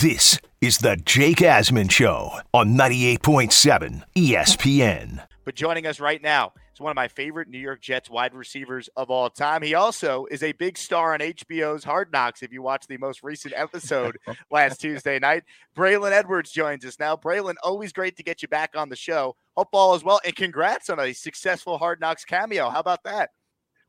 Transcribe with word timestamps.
This 0.00 0.38
is 0.60 0.78
the 0.78 0.94
Jake 0.94 1.38
Asman 1.38 1.90
Show 1.90 2.30
on 2.54 2.76
98.7 2.76 4.04
ESPN. 4.14 5.26
But 5.44 5.56
joining 5.56 5.88
us 5.88 5.98
right 5.98 6.22
now 6.22 6.52
is 6.72 6.80
one 6.80 6.92
of 6.92 6.94
my 6.94 7.08
favorite 7.08 7.48
New 7.48 7.58
York 7.58 7.80
Jets 7.80 8.08
wide 8.08 8.32
receivers 8.32 8.88
of 8.96 9.10
all 9.10 9.28
time. 9.28 9.60
He 9.60 9.74
also 9.74 10.26
is 10.30 10.44
a 10.44 10.52
big 10.52 10.78
star 10.78 11.14
on 11.14 11.18
HBO's 11.18 11.82
Hard 11.82 12.12
Knocks. 12.12 12.44
If 12.44 12.52
you 12.52 12.62
watch 12.62 12.86
the 12.86 12.96
most 12.96 13.24
recent 13.24 13.54
episode 13.56 14.18
last 14.52 14.80
Tuesday 14.80 15.18
night, 15.18 15.42
Braylon 15.76 16.12
Edwards 16.12 16.52
joins 16.52 16.84
us 16.84 17.00
now. 17.00 17.16
Braylon, 17.16 17.56
always 17.64 17.92
great 17.92 18.16
to 18.18 18.22
get 18.22 18.40
you 18.40 18.46
back 18.46 18.76
on 18.76 18.90
the 18.90 18.94
show. 18.94 19.34
Hope 19.56 19.70
all 19.72 19.96
is 19.96 20.04
well, 20.04 20.20
and 20.24 20.36
congrats 20.36 20.90
on 20.90 21.00
a 21.00 21.12
successful 21.12 21.76
Hard 21.76 21.98
Knocks 21.98 22.24
cameo. 22.24 22.70
How 22.70 22.78
about 22.78 23.02
that? 23.02 23.30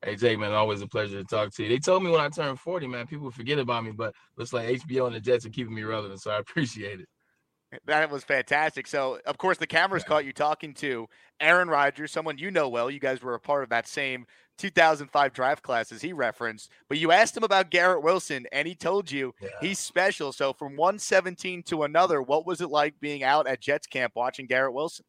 Hey 0.03 0.15
Jake, 0.15 0.39
man, 0.39 0.53
always 0.53 0.81
a 0.81 0.87
pleasure 0.87 1.17
to 1.17 1.25
talk 1.25 1.53
to 1.55 1.63
you. 1.63 1.69
They 1.69 1.77
told 1.79 2.03
me 2.03 2.09
when 2.09 2.21
I 2.21 2.29
turned 2.29 2.59
40, 2.59 2.87
man, 2.87 3.05
people 3.05 3.31
forget 3.31 3.59
about 3.59 3.83
me, 3.83 3.91
but 3.91 4.15
looks 4.37 4.53
like 4.53 4.69
HBO 4.79 5.07
and 5.07 5.15
the 5.15 5.19
Jets 5.19 5.45
are 5.45 5.49
keeping 5.49 5.73
me 5.73 5.83
relevant, 5.83 6.21
so 6.21 6.31
I 6.31 6.39
appreciate 6.39 7.01
it. 7.01 7.09
That 7.85 8.09
was 8.09 8.23
fantastic. 8.23 8.87
So, 8.87 9.19
of 9.25 9.37
course, 9.37 9.57
the 9.57 9.67
cameras 9.67 10.03
yeah. 10.03 10.07
caught 10.07 10.25
you 10.25 10.33
talking 10.33 10.73
to 10.75 11.07
Aaron 11.39 11.69
Rodgers, 11.69 12.11
someone 12.11 12.37
you 12.37 12.49
know 12.49 12.67
well. 12.67 12.89
You 12.89 12.99
guys 12.99 13.21
were 13.21 13.35
a 13.35 13.39
part 13.39 13.61
of 13.61 13.69
that 13.69 13.87
same 13.87 14.25
2005 14.57 15.33
draft 15.33 15.61
class 15.61 15.91
as 15.91 16.01
he 16.01 16.11
referenced. 16.11 16.71
But 16.87 16.97
you 16.97 17.11
asked 17.11 17.37
him 17.37 17.43
about 17.43 17.69
Garrett 17.69 18.01
Wilson, 18.01 18.47
and 18.51 18.67
he 18.67 18.73
told 18.73 19.11
you 19.11 19.33
yeah. 19.39 19.49
he's 19.61 19.77
special. 19.77 20.31
So, 20.33 20.51
from 20.53 20.77
117 20.77 21.61
to 21.63 21.83
another, 21.83 22.23
what 22.23 22.47
was 22.47 22.59
it 22.61 22.69
like 22.69 22.99
being 22.99 23.23
out 23.23 23.47
at 23.47 23.61
Jets 23.61 23.85
camp 23.85 24.13
watching 24.15 24.47
Garrett 24.47 24.73
Wilson? 24.73 25.05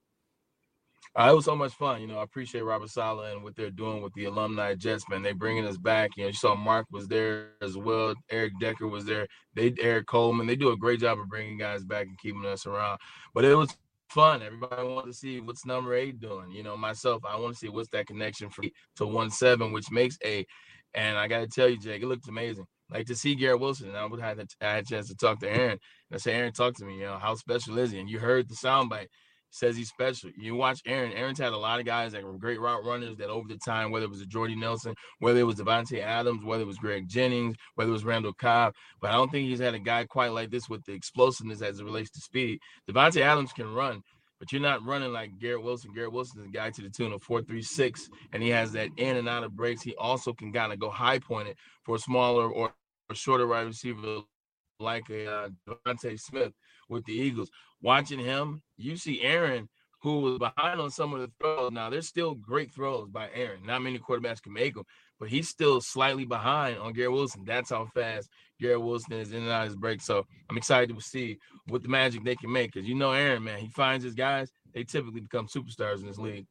Uh, 1.19 1.29
it 1.31 1.35
was 1.35 1.45
so 1.45 1.57
much 1.57 1.73
fun. 1.73 2.01
You 2.01 2.07
know, 2.07 2.19
I 2.19 2.23
appreciate 2.23 2.63
Robert 2.63 2.89
Saleh 2.89 3.33
and 3.33 3.43
what 3.43 3.57
they're 3.57 3.71
doing 3.71 4.01
with 4.01 4.13
the 4.15 4.27
alumni 4.27 4.75
Jets, 4.75 5.09
man. 5.09 5.23
They 5.23 5.33
bringing 5.33 5.67
us 5.67 5.77
back. 5.77 6.11
You 6.17 6.23
know, 6.25 6.29
you 6.29 6.35
saw 6.35 6.55
Mark 6.55 6.87
was 6.93 7.09
there 7.09 7.51
as 7.63 7.77
well. 7.77 8.15
Eric 8.31 8.53
Decker 8.61 8.87
was 8.87 9.05
there. 9.05 9.27
They 9.55 9.75
Eric 9.81 10.07
Coleman. 10.07 10.47
They 10.47 10.55
do 10.55 10.71
a 10.71 10.77
great 10.77 11.01
job 11.01 11.19
of 11.19 11.29
bringing 11.29 11.59
guys 11.59 11.85
back 11.85 12.07
and 12.07 12.19
keeping 12.19 12.47
us 12.47 12.65
around. 12.65 12.99
But 13.35 13.45
it 13.45 13.57
was 13.57 13.77
fun. 14.11 14.43
Everybody 14.43 14.87
wanted 14.87 15.09
to 15.09 15.13
see 15.13 15.41
what's 15.41 15.66
number 15.66 15.95
eight 15.95 16.21
doing. 16.21 16.52
You 16.52 16.63
know, 16.63 16.77
myself, 16.77 17.24
I 17.29 17.39
want 17.39 17.55
to 17.55 17.59
see 17.59 17.69
what's 17.69 17.91
that 17.91 18.07
connection 18.07 18.49
from 18.49 18.69
to 18.96 19.07
one 19.07 19.30
seven, 19.30 19.73
which 19.73 19.91
makes 19.91 20.17
a. 20.24 20.46
And 20.95 21.19
I 21.19 21.29
got 21.29 21.41
to 21.41 21.46
tell 21.49 21.69
you, 21.69 21.79
Jake, 21.79 22.02
it 22.02 22.07
looked 22.07 22.29
amazing. 22.29 22.67
Like 22.91 23.07
to 23.07 23.15
see 23.15 23.37
Garrett 23.37 23.61
Wilson, 23.61 23.89
and 23.89 23.96
I 23.96 24.05
would 24.05 24.21
have 24.21 24.39
had 24.61 24.80
a 24.80 24.83
chance 24.83 25.09
to 25.09 25.15
talk 25.15 25.39
to 25.41 25.49
Aaron. 25.49 25.73
And 25.73 26.15
I 26.15 26.17
said, 26.19 26.35
Aaron, 26.35 26.52
talk 26.52 26.74
to 26.77 26.85
me. 26.85 26.99
You 26.99 27.07
know, 27.07 27.19
how 27.19 27.35
special 27.37 27.79
is 27.79 27.93
he? 27.93 28.01
And 28.01 28.11
you 28.11 28.19
heard 28.19 28.49
the 28.49 28.55
soundbite 28.55 29.07
says 29.51 29.76
he's 29.76 29.88
special. 29.88 30.30
You 30.38 30.54
watch 30.54 30.80
Aaron. 30.87 31.12
Aaron's 31.12 31.38
had 31.38 31.52
a 31.52 31.56
lot 31.56 31.80
of 31.80 31.87
guys 31.87 32.12
that 32.12 32.24
were 32.24 32.32
great 32.38 32.60
route 32.60 32.84
runners 32.84 33.16
that 33.16 33.29
over 33.29 33.48
the 33.48 33.59
time, 33.59 33.90
whether 33.90 34.04
it 34.04 34.10
was 34.10 34.20
a 34.20 34.26
Jordy 34.26 34.56
Nelson, 34.56 34.95
whether 35.18 35.40
it 35.40 35.45
was 35.45 35.56
Davante 35.56 36.01
Adams, 36.01 36.45
whether 36.45 36.62
it 36.62 36.66
was 36.66 36.79
Greg 36.79 37.09
Jennings, 37.09 37.56
whether 37.74 37.90
it 37.90 37.93
was 37.93 38.04
Randall 38.04 38.32
Cobb. 38.32 38.74
But 39.01 39.10
I 39.10 39.15
don't 39.15 39.30
think 39.30 39.48
he's 39.48 39.60
had 39.60 39.74
a 39.74 39.78
guy 39.78 40.04
quite 40.04 40.32
like 40.32 40.51
this 40.51 40.68
with 40.68 40.84
the 40.84 40.93
explosiveness 40.93 41.62
as 41.62 41.80
it 41.80 41.84
relates 41.84 42.10
to 42.12 42.21
speed. 42.21 42.60
Davante 42.88 43.21
Adams 43.21 43.52
can 43.52 43.73
run, 43.74 44.02
but 44.38 44.52
you're 44.52 44.62
not 44.62 44.84
running 44.84 45.12
like 45.12 45.38
Garrett 45.38 45.62
Wilson. 45.62 45.93
Garrett 45.95 46.12
Wilson 46.12 46.40
is 46.40 46.46
a 46.46 46.51
guy 46.51 46.71
to 46.71 46.82
the 46.82 46.90
tune 46.90 47.12
of 47.12 47.23
436, 47.23 48.09
and 48.32 48.43
he 48.43 48.51
has 48.51 48.73
that 48.73 48.88
in 48.96 49.16
and 49.16 49.28
out 49.28 49.45
of 49.45 49.56
breaks. 49.56 49.82
He 49.82 49.95
also 49.96 50.32
can 50.32 50.52
kind 50.52 50.73
of 50.73 50.78
go 50.78 50.90
high 50.90 51.18
pointed 51.18 51.56
for 51.84 51.96
a 51.96 51.98
smaller 51.98 52.48
or, 52.48 52.73
or 53.09 53.15
shorter 53.15 53.46
wide 53.46 53.66
receiver 53.66 54.23
like 54.78 55.10
a 55.10 55.30
uh, 55.30 55.48
DeVonta 55.68 56.18
Smith 56.18 56.52
with 56.88 57.04
the 57.04 57.12
Eagles. 57.12 57.51
Watching 57.83 58.19
him, 58.19 58.63
you 58.77 58.97
see 58.97 59.23
Aaron, 59.23 59.69
who 60.03 60.21
was 60.21 60.39
behind 60.39 60.81
on 60.81 60.91
some 60.91 61.13
of 61.13 61.21
the 61.21 61.31
throws. 61.41 61.73
Now, 61.73 61.91
there's 61.91 62.09
still 62.09 62.35
great 62.35 62.73
throws 62.73 63.09
by 63.09 63.29
Aaron. 63.35 63.65
Not 63.65 63.83
many 63.83 63.99
quarterbacks 63.99 64.43
can 64.43 64.53
make 64.53 64.75
them, 64.75 64.84
but 65.19 65.28
he's 65.28 65.49
still 65.49 65.81
slightly 65.81 66.25
behind 66.25 66.78
on 66.78 66.93
Garrett 66.93 67.12
Wilson. 67.12 67.45
That's 67.47 67.71
how 67.71 67.87
fast 67.95 68.28
Garrett 68.61 68.83
Wilson 68.83 69.12
is 69.15 69.33
in 69.33 69.43
and 69.43 69.51
out 69.51 69.62
of 69.62 69.69
his 69.69 69.77
break. 69.77 70.01
So 70.01 70.27
I'm 70.49 70.56
excited 70.56 70.95
to 70.95 71.03
see 71.03 71.39
what 71.69 71.83
the 71.83 71.89
magic 71.89 72.25
they 72.25 72.37
can 72.37 72.53
make. 72.53 72.73
Because 72.73 72.89
you 72.89 72.95
know 72.95 73.12
Aaron, 73.12 73.45
man, 73.45 73.59
he 73.59 73.69
finds 73.69 74.05
his 74.05 74.15
guys, 74.15 74.51
they 74.75 74.84
typically 74.84 75.21
become 75.21 75.47
superstars 75.47 76.01
in 76.01 76.06
this 76.06 76.19
league. 76.19 76.47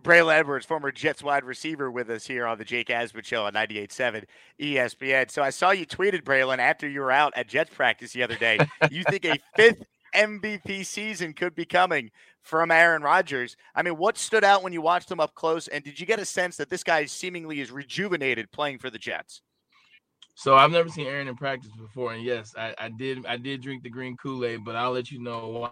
Braylon 0.00 0.38
Edwards, 0.38 0.66
former 0.66 0.90
Jets 0.90 1.22
wide 1.22 1.44
receiver, 1.44 1.90
with 1.90 2.10
us 2.10 2.26
here 2.26 2.46
on 2.46 2.58
the 2.58 2.64
Jake 2.64 2.88
Asman 2.88 3.24
Show 3.24 3.44
on 3.44 3.52
98.7 3.52 4.24
ESPN. 4.60 5.30
So 5.30 5.42
I 5.42 5.50
saw 5.50 5.70
you 5.70 5.86
tweeted, 5.86 6.22
Braylon, 6.22 6.58
after 6.58 6.88
you 6.88 7.00
were 7.00 7.12
out 7.12 7.32
at 7.36 7.46
Jets 7.46 7.70
practice 7.72 8.12
the 8.12 8.22
other 8.22 8.34
day. 8.36 8.58
you 8.90 9.04
think 9.04 9.24
a 9.24 9.38
fifth 9.54 9.84
MVP 10.14 10.84
season 10.84 11.32
could 11.32 11.54
be 11.54 11.64
coming 11.64 12.10
from 12.40 12.70
Aaron 12.70 13.02
Rodgers. 13.02 13.56
I 13.74 13.82
mean, 13.82 13.96
what 13.96 14.18
stood 14.18 14.44
out 14.44 14.62
when 14.62 14.72
you 14.72 14.82
watched 14.82 15.10
him 15.10 15.20
up 15.20 15.34
close? 15.34 15.68
And 15.68 15.82
did 15.84 15.98
you 15.98 16.06
get 16.06 16.18
a 16.18 16.24
sense 16.24 16.56
that 16.56 16.70
this 16.70 16.82
guy 16.84 17.04
seemingly 17.06 17.60
is 17.60 17.70
rejuvenated 17.70 18.50
playing 18.50 18.78
for 18.78 18.90
the 18.90 18.98
Jets? 18.98 19.42
So 20.34 20.56
I've 20.56 20.70
never 20.70 20.88
seen 20.88 21.06
Aaron 21.06 21.28
in 21.28 21.36
practice 21.36 21.70
before, 21.78 22.14
and 22.14 22.24
yes, 22.24 22.54
I, 22.56 22.74
I 22.78 22.88
did. 22.88 23.26
I 23.26 23.36
did 23.36 23.60
drink 23.60 23.82
the 23.82 23.90
green 23.90 24.16
Kool 24.16 24.44
Aid, 24.44 24.64
but 24.64 24.76
I'll 24.76 24.92
let 24.92 25.10
you 25.10 25.22
know 25.22 25.70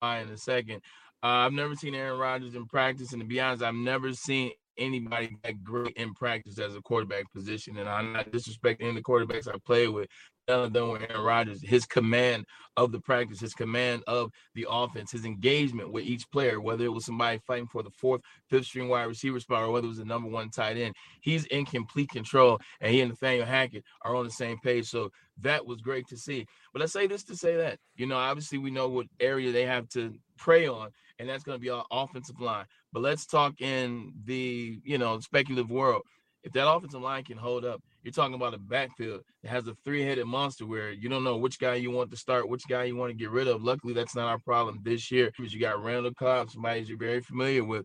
why 0.00 0.20
in 0.20 0.28
a 0.28 0.38
second. 0.38 0.80
Uh, 1.22 1.44
I've 1.46 1.52
never 1.52 1.76
seen 1.76 1.94
Aaron 1.94 2.18
Rodgers 2.18 2.54
in 2.54 2.66
practice, 2.66 3.12
and 3.12 3.20
to 3.20 3.28
be 3.28 3.40
honest, 3.40 3.62
I've 3.62 3.74
never 3.74 4.12
seen 4.12 4.50
anybody 4.78 5.36
that 5.42 5.62
great 5.62 5.96
in 5.96 6.14
practice 6.14 6.58
as 6.58 6.74
a 6.74 6.82
quarterback 6.82 7.30
position. 7.32 7.78
And 7.78 7.88
I'm 7.88 8.12
not 8.12 8.30
disrespecting 8.30 8.94
the 8.94 9.02
quarterbacks 9.02 9.48
I 9.48 9.56
played 9.64 9.88
with. 9.88 10.08
None 10.48 10.64
of 10.64 10.72
them 10.72 10.90
with 10.90 11.02
Aaron 11.08 11.22
Rodgers. 11.22 11.60
His 11.62 11.86
command 11.86 12.44
of 12.76 12.90
the 12.90 13.00
practice, 13.00 13.40
his 13.40 13.54
command 13.54 14.02
of 14.06 14.30
the 14.54 14.66
offense, 14.68 15.12
his 15.12 15.24
engagement 15.24 15.92
with 15.92 16.04
each 16.04 16.28
player, 16.32 16.60
whether 16.60 16.84
it 16.84 16.92
was 16.92 17.04
somebody 17.04 17.38
fighting 17.46 17.68
for 17.68 17.82
the 17.82 17.90
fourth, 17.90 18.22
fifth 18.50 18.66
string 18.66 18.88
wide 18.88 19.04
receiver 19.04 19.38
spot, 19.38 19.62
or 19.62 19.70
whether 19.70 19.86
it 19.86 19.88
was 19.88 19.98
the 19.98 20.04
number 20.04 20.28
one 20.28 20.50
tight 20.50 20.76
end, 20.76 20.94
he's 21.20 21.44
in 21.46 21.64
complete 21.64 22.08
control. 22.08 22.58
And 22.80 22.92
he 22.92 23.00
and 23.00 23.10
Nathaniel 23.10 23.46
Hackett 23.46 23.84
are 24.02 24.16
on 24.16 24.24
the 24.24 24.32
same 24.32 24.58
page. 24.58 24.88
So 24.88 25.10
that 25.40 25.64
was 25.64 25.80
great 25.80 26.06
to 26.08 26.16
see. 26.16 26.46
But 26.72 26.82
I 26.82 26.86
say 26.86 27.06
this 27.06 27.24
to 27.24 27.36
say 27.36 27.56
that, 27.56 27.78
you 27.96 28.06
know, 28.06 28.16
obviously 28.16 28.58
we 28.58 28.70
know 28.70 28.88
what 28.88 29.06
area 29.20 29.52
they 29.52 29.64
have 29.64 29.88
to 29.90 30.12
prey 30.42 30.66
on, 30.66 30.90
and 31.18 31.28
that's 31.28 31.44
going 31.44 31.56
to 31.56 31.62
be 31.62 31.70
our 31.70 31.84
offensive 31.92 32.40
line. 32.40 32.66
But 32.92 33.02
let's 33.02 33.26
talk 33.26 33.60
in 33.60 34.12
the, 34.24 34.80
you 34.84 34.98
know, 34.98 35.20
speculative 35.20 35.70
world. 35.70 36.02
If 36.42 36.52
that 36.54 36.68
offensive 36.68 37.00
line 37.00 37.22
can 37.22 37.38
hold 37.38 37.64
up, 37.64 37.80
you're 38.02 38.12
talking 38.12 38.34
about 38.34 38.52
a 38.52 38.58
backfield 38.58 39.22
that 39.42 39.50
has 39.50 39.68
a 39.68 39.76
three-headed 39.84 40.26
monster 40.26 40.66
where 40.66 40.90
you 40.90 41.08
don't 41.08 41.22
know 41.22 41.36
which 41.36 41.60
guy 41.60 41.76
you 41.76 41.92
want 41.92 42.10
to 42.10 42.16
start, 42.16 42.48
which 42.48 42.66
guy 42.68 42.82
you 42.84 42.96
want 42.96 43.10
to 43.10 43.16
get 43.16 43.30
rid 43.30 43.46
of. 43.46 43.62
Luckily, 43.62 43.94
that's 43.94 44.16
not 44.16 44.26
our 44.26 44.40
problem 44.40 44.80
this 44.82 45.12
year 45.12 45.30
because 45.36 45.54
you 45.54 45.60
got 45.60 45.82
Randall 45.82 46.12
Cobb, 46.12 46.50
somebody 46.50 46.80
you're 46.80 46.98
very 46.98 47.20
familiar 47.20 47.62
with, 47.62 47.84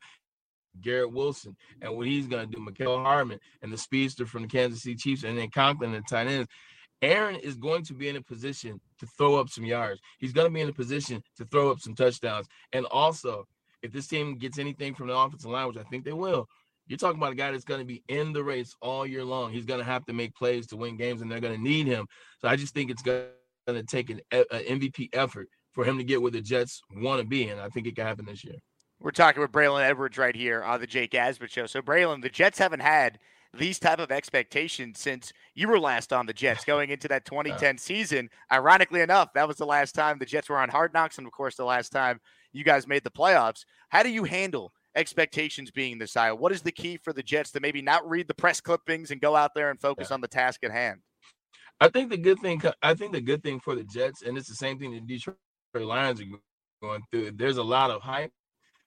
Garrett 0.82 1.14
Wilson, 1.14 1.56
and 1.84 1.96
what 1.96 2.08
he's 2.08 2.26
going 2.26 2.50
to 2.50 2.56
do, 2.56 2.66
Mecole 2.66 3.04
Hardman 3.04 3.40
and 3.62 3.72
the 3.72 3.78
speedster 3.78 4.26
from 4.26 4.42
the 4.42 4.48
Kansas 4.48 4.82
City 4.82 4.96
Chiefs, 4.96 5.24
and 5.24 5.38
then 5.38 5.52
Conklin 5.52 5.94
and 5.94 6.08
tight 6.08 6.26
ends. 6.26 6.50
Aaron 7.04 7.36
is 7.36 7.56
going 7.56 7.84
to 7.84 7.94
be 7.94 8.10
in 8.10 8.16
a 8.16 8.22
position 8.24 8.82
to 9.00 9.06
throw 9.18 9.36
up 9.36 9.50
some 9.50 9.66
yards. 9.66 10.02
He's 10.20 10.34
going 10.34 10.48
to 10.48 10.54
be 10.54 10.62
in 10.62 10.70
a 10.70 10.74
position 10.74 11.24
to 11.38 11.46
throw 11.46 11.72
up 11.72 11.80
some 11.80 11.96
touchdowns. 11.96 12.48
And 12.74 12.86
also, 12.88 13.48
if 13.82 13.92
this 13.92 14.08
team 14.08 14.38
gets 14.38 14.60
anything 14.60 14.96
from 14.96 15.08
the 15.08 15.18
offensive 15.18 15.50
line, 15.50 15.68
which 15.68 15.78
I 15.78 15.84
think 15.84 16.06
they 16.06 16.14
will, 16.14 16.48
you're 16.88 16.98
talking 16.98 17.20
about 17.20 17.34
a 17.34 17.36
guy 17.36 17.52
that's 17.52 17.66
going 17.66 17.82
to 17.82 17.86
be 17.86 18.04
in 18.08 18.32
the 18.34 18.44
race 18.44 18.74
all 18.82 19.06
year 19.06 19.24
long. 19.24 19.52
He's 19.52 19.66
going 19.66 19.80
to 19.80 19.86
have 19.86 20.06
to 20.06 20.14
make 20.14 20.34
plays 20.36 20.68
to 20.68 20.78
win 20.78 20.96
games, 20.96 21.22
and 21.22 21.30
they're 21.30 21.42
going 21.42 21.56
to 21.56 21.62
need 21.62 21.86
him. 21.86 22.08
So 22.40 22.48
I 22.48 22.56
just 22.56 22.74
think 22.74 22.90
it's 22.90 23.02
going 23.02 23.28
to 23.68 23.84
take 23.84 24.10
an, 24.10 24.22
an 24.32 24.46
MVP 24.52 25.10
effort 25.14 25.50
for 25.74 25.84
him 25.84 25.98
to 25.98 26.04
get 26.04 26.22
where 26.22 26.32
the 26.32 26.42
Jets 26.42 26.82
want 26.96 27.22
to 27.22 27.28
be, 27.28 27.50
and 27.50 27.60
I 27.60 27.68
think 27.70 27.88
it 27.88 27.96
can 27.96 28.06
happen 28.06 28.26
this 28.26 28.44
year. 28.44 28.56
We're 29.00 29.12
talking 29.12 29.42
with 29.42 29.52
Braylon 29.52 29.84
Edwards 29.84 30.18
right 30.18 30.36
here 30.36 30.64
on 30.64 30.80
the 30.80 30.88
Jake 30.88 31.12
Asman 31.12 31.50
Show. 31.50 31.68
So, 31.68 31.82
Braylon, 31.82 32.22
the 32.22 32.30
Jets 32.30 32.58
haven't 32.58 32.80
had– 32.82 33.20
these 33.54 33.80
type 33.80 34.00
of 34.00 34.12
expectations 34.12 35.00
since 35.00 35.32
you 35.56 35.68
were 35.68 35.80
last 35.80 36.14
on 36.14 36.26
the 36.26 36.34
Jets 36.34 36.66
going 36.66 36.90
into 36.90 37.08
that 37.08 37.26
2010 37.26 37.78
season. 37.78 38.30
Ironically 38.52 39.02
enough, 39.02 39.34
that 39.34 39.48
was 39.48 39.58
the 39.58 39.66
last 39.66 39.94
time 39.94 40.18
the 40.18 40.26
Jets 40.26 40.50
were 40.50 40.58
on 40.58 40.70
Hard 40.70 40.94
Knocks, 40.94 41.18
and 41.18 41.28
of 41.28 41.34
course, 41.34 41.56
the 41.56 41.66
last 41.66 41.92
time 41.92 42.20
you 42.54 42.64
guys 42.64 42.88
made 42.88 43.04
the 43.04 43.12
playoffs. 43.12 43.66
How 43.90 44.04
do 44.04 44.10
you 44.10 44.24
handle 44.24 44.74
expectations 44.96 45.72
being 45.72 45.98
this 45.98 46.14
high? 46.14 46.32
What 46.32 46.52
is 46.52 46.62
the 46.62 46.72
key 46.72 46.98
for 46.98 47.14
the 47.14 47.24
Jets 47.24 47.52
to 47.52 47.60
maybe 47.60 47.82
not 47.82 48.08
read 48.08 48.28
the 48.28 48.34
press 48.34 48.62
clippings 48.62 49.12
and 49.12 49.22
go 49.22 49.36
out 49.36 49.54
there 49.56 49.70
and 49.70 49.80
focus 49.80 50.08
yeah. 50.10 50.16
on 50.16 50.22
the 50.22 50.28
task 50.28 50.64
at 50.64 50.72
hand? 50.72 51.02
I 51.80 51.90
think 51.90 52.10
the 52.10 52.18
good 52.18 52.40
thing, 52.40 52.62
I 52.82 52.96
think 52.96 53.12
the 53.12 53.22
good 53.22 53.44
thing 53.44 53.60
for 53.60 53.76
the 53.76 53.84
Jets, 53.84 54.24
and 54.24 54.38
it's 54.38 54.50
the 54.50 54.56
same 54.56 54.80
thing 54.80 54.94
the 54.94 55.02
Detroit 55.02 55.38
Lions 55.76 56.20
are 56.22 56.26
going 56.82 57.04
through. 57.12 57.32
There's 57.32 57.58
a 57.58 57.64
lot 57.64 57.92
of 57.92 58.02
hype, 58.02 58.32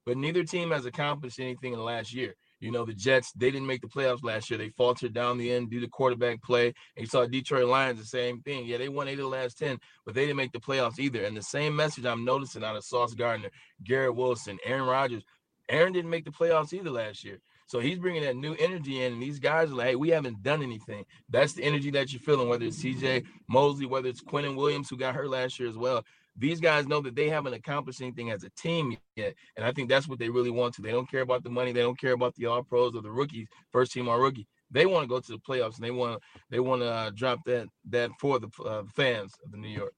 but 0.04 0.16
neither 0.16 0.42
team 0.42 0.72
has 0.72 0.86
accomplished 0.86 1.38
anything 1.38 1.72
in 1.72 1.78
the 1.78 1.84
last 1.84 2.12
year. 2.12 2.34
You 2.60 2.70
know, 2.70 2.84
the 2.84 2.92
Jets, 2.92 3.32
they 3.32 3.50
didn't 3.50 3.66
make 3.66 3.80
the 3.80 3.88
playoffs 3.88 4.22
last 4.22 4.50
year. 4.50 4.58
They 4.58 4.68
faltered 4.68 5.14
down 5.14 5.38
the 5.38 5.50
end 5.50 5.70
due 5.70 5.80
to 5.80 5.88
quarterback 5.88 6.42
play. 6.42 6.66
And 6.66 6.74
you 6.98 7.06
saw 7.06 7.26
Detroit 7.26 7.66
Lions, 7.66 7.98
the 7.98 8.04
same 8.04 8.42
thing. 8.42 8.66
Yeah, 8.66 8.76
they 8.76 8.90
won 8.90 9.08
eight 9.08 9.14
of 9.14 9.20
the 9.20 9.26
last 9.28 9.58
10, 9.58 9.78
but 10.04 10.14
they 10.14 10.22
didn't 10.22 10.36
make 10.36 10.52
the 10.52 10.60
playoffs 10.60 10.98
either. 10.98 11.24
And 11.24 11.36
the 11.36 11.42
same 11.42 11.74
message 11.74 12.04
I'm 12.04 12.24
noticing 12.24 12.62
out 12.62 12.76
of 12.76 12.84
Sauce 12.84 13.14
Gardner, 13.14 13.48
Garrett 13.82 14.14
Wilson, 14.14 14.58
Aaron 14.64 14.86
Rodgers. 14.86 15.24
Aaron 15.70 15.92
didn't 15.92 16.10
make 16.10 16.24
the 16.24 16.30
playoffs 16.30 16.72
either 16.74 16.90
last 16.90 17.24
year. 17.24 17.40
So 17.66 17.78
he's 17.78 17.98
bringing 17.98 18.24
that 18.24 18.36
new 18.36 18.56
energy 18.58 19.04
in, 19.04 19.12
and 19.12 19.22
these 19.22 19.38
guys 19.38 19.70
are 19.70 19.74
like, 19.74 19.86
hey, 19.90 19.94
we 19.94 20.08
haven't 20.08 20.42
done 20.42 20.60
anything. 20.60 21.04
That's 21.28 21.52
the 21.52 21.62
energy 21.62 21.92
that 21.92 22.12
you're 22.12 22.20
feeling, 22.20 22.48
whether 22.48 22.64
it's 22.64 22.82
CJ 22.82 23.24
Mosley, 23.48 23.86
whether 23.86 24.08
it's 24.08 24.20
Quinnen 24.20 24.56
Williams, 24.56 24.90
who 24.90 24.96
got 24.96 25.14
hurt 25.14 25.30
last 25.30 25.60
year 25.60 25.68
as 25.68 25.78
well 25.78 26.04
these 26.40 26.58
guys 26.58 26.88
know 26.88 27.00
that 27.02 27.14
they 27.14 27.28
haven't 27.28 27.52
accomplished 27.52 28.00
anything 28.00 28.30
as 28.30 28.44
a 28.44 28.50
team 28.50 28.96
yet. 29.14 29.34
And 29.56 29.64
I 29.64 29.72
think 29.72 29.88
that's 29.88 30.08
what 30.08 30.18
they 30.18 30.30
really 30.30 30.50
want 30.50 30.74
to. 30.74 30.82
They 30.82 30.90
don't 30.90 31.10
care 31.10 31.20
about 31.20 31.44
the 31.44 31.50
money, 31.50 31.72
they 31.72 31.82
don't 31.82 32.00
care 32.00 32.12
about 32.12 32.34
the 32.34 32.46
all 32.46 32.62
pros 32.62 32.94
or 32.96 33.02
the 33.02 33.10
rookies, 33.10 33.46
first 33.70 33.92
team 33.92 34.08
or 34.08 34.20
rookie. 34.20 34.48
They 34.70 34.86
want 34.86 35.04
to 35.04 35.08
go 35.08 35.20
to 35.20 35.32
the 35.32 35.38
playoffs 35.38 35.76
and 35.76 35.84
they 35.84 35.90
want 35.90 36.22
they 36.48 36.60
want 36.60 36.82
to 36.82 36.90
uh, 36.90 37.10
drop 37.14 37.40
that 37.46 37.68
that 37.90 38.10
for 38.18 38.38
the 38.38 38.48
uh, 38.64 38.82
fans 38.94 39.32
of 39.44 39.52
the 39.52 39.58
New 39.58 39.68
York. 39.68 39.92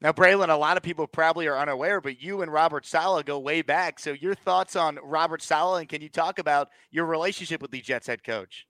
Now, 0.00 0.12
Braylon, 0.12 0.50
a 0.50 0.56
lot 0.56 0.76
of 0.76 0.82
people 0.82 1.06
probably 1.06 1.46
are 1.46 1.56
unaware, 1.56 2.00
but 2.00 2.20
you 2.20 2.42
and 2.42 2.52
Robert 2.52 2.84
Saleh 2.84 3.24
go 3.24 3.38
way 3.38 3.62
back. 3.62 3.98
So, 3.98 4.12
your 4.12 4.34
thoughts 4.34 4.76
on 4.76 4.98
Robert 5.02 5.40
Saleh, 5.40 5.80
and 5.80 5.88
can 5.88 6.02
you 6.02 6.10
talk 6.10 6.38
about 6.38 6.68
your 6.90 7.06
relationship 7.06 7.62
with 7.62 7.70
the 7.70 7.80
Jets 7.80 8.06
head 8.06 8.22
coach? 8.22 8.66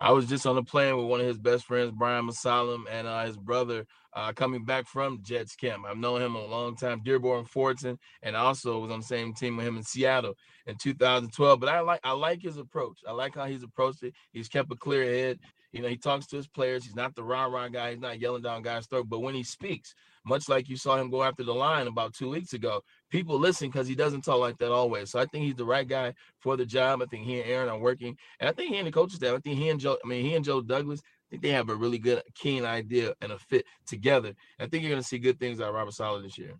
I 0.00 0.12
was 0.12 0.26
just 0.26 0.46
on 0.46 0.56
a 0.56 0.62
plane 0.62 0.96
with 0.96 1.06
one 1.06 1.20
of 1.20 1.26
his 1.26 1.38
best 1.38 1.66
friends, 1.66 1.92
Brian 1.92 2.26
Masalam, 2.26 2.84
and 2.90 3.06
uh, 3.06 3.24
his 3.24 3.36
brother 3.36 3.86
uh, 4.14 4.32
coming 4.32 4.64
back 4.64 4.86
from 4.86 5.20
Jets 5.22 5.56
camp. 5.56 5.84
I've 5.88 5.96
known 5.96 6.22
him 6.22 6.36
a 6.36 6.44
long 6.44 6.76
time, 6.76 7.02
Dearborn 7.04 7.44
Fordson, 7.44 7.98
and 8.22 8.36
also 8.36 8.78
was 8.78 8.90
on 8.90 9.00
the 9.00 9.06
same 9.06 9.34
team 9.34 9.56
with 9.56 9.66
him 9.66 9.76
in 9.76 9.82
Seattle 9.82 10.34
in 10.66 10.76
2012. 10.76 11.60
But 11.60 11.68
I 11.68 11.80
like 11.80 12.00
I 12.04 12.12
like 12.12 12.40
his 12.40 12.56
approach. 12.56 12.98
I 13.06 13.12
like 13.12 13.34
how 13.34 13.46
he's 13.46 13.62
approached 13.62 14.02
it. 14.02 14.14
He's 14.32 14.48
kept 14.48 14.72
a 14.72 14.76
clear 14.76 15.04
head. 15.04 15.40
You 15.72 15.82
know, 15.82 15.88
he 15.88 15.96
talks 15.96 16.26
to 16.28 16.36
his 16.36 16.46
players. 16.46 16.84
He's 16.84 16.94
not 16.94 17.16
the 17.16 17.24
rah 17.24 17.46
rah 17.46 17.66
guy. 17.66 17.90
He's 17.90 18.00
not 18.00 18.20
yelling 18.20 18.42
down 18.42 18.62
guys' 18.62 18.86
throat. 18.86 19.08
But 19.08 19.22
when 19.22 19.34
he 19.34 19.42
speaks, 19.42 19.92
much 20.24 20.48
like 20.48 20.68
you 20.68 20.76
saw 20.76 20.96
him 20.96 21.10
go 21.10 21.24
after 21.24 21.42
the 21.42 21.52
line 21.52 21.88
about 21.88 22.14
two 22.14 22.30
weeks 22.30 22.52
ago, 22.52 22.82
people 23.10 23.38
listen 23.40 23.68
because 23.68 23.88
he 23.88 23.96
doesn't 23.96 24.22
talk 24.22 24.38
like 24.38 24.56
that 24.58 24.70
always. 24.70 25.10
So 25.10 25.18
I 25.18 25.26
think 25.26 25.44
he's 25.44 25.56
the 25.56 25.64
right 25.64 25.86
guy 25.86 26.14
for 26.38 26.56
the 26.56 26.64
job. 26.64 27.02
I 27.02 27.06
think 27.06 27.26
he 27.26 27.40
and 27.40 27.50
Aaron 27.50 27.68
are 27.68 27.78
working, 27.78 28.16
and 28.38 28.48
I 28.48 28.52
think 28.52 28.70
he 28.70 28.78
and 28.78 28.86
the 28.86 28.92
coaches 28.92 29.16
staff. 29.16 29.34
I 29.34 29.40
think 29.40 29.58
he 29.58 29.68
and 29.68 29.80
Joe. 29.80 29.98
I 30.02 30.06
mean, 30.06 30.24
he 30.24 30.36
and 30.36 30.44
Joe 30.44 30.60
Douglas. 30.60 31.02
Think 31.34 31.42
they 31.42 31.50
have 31.50 31.68
a 31.68 31.74
really 31.74 31.98
good, 31.98 32.22
keen 32.36 32.64
idea 32.64 33.12
and 33.20 33.32
a 33.32 33.38
fit 33.38 33.66
together. 33.86 34.34
I 34.60 34.66
think 34.66 34.84
you're 34.84 34.90
going 34.90 35.02
to 35.02 35.08
see 35.08 35.18
good 35.18 35.40
things 35.40 35.60
out 35.60 35.68
of 35.68 35.74
Robert 35.74 35.92
Saleh 35.92 36.22
this 36.22 36.38
year. 36.38 36.54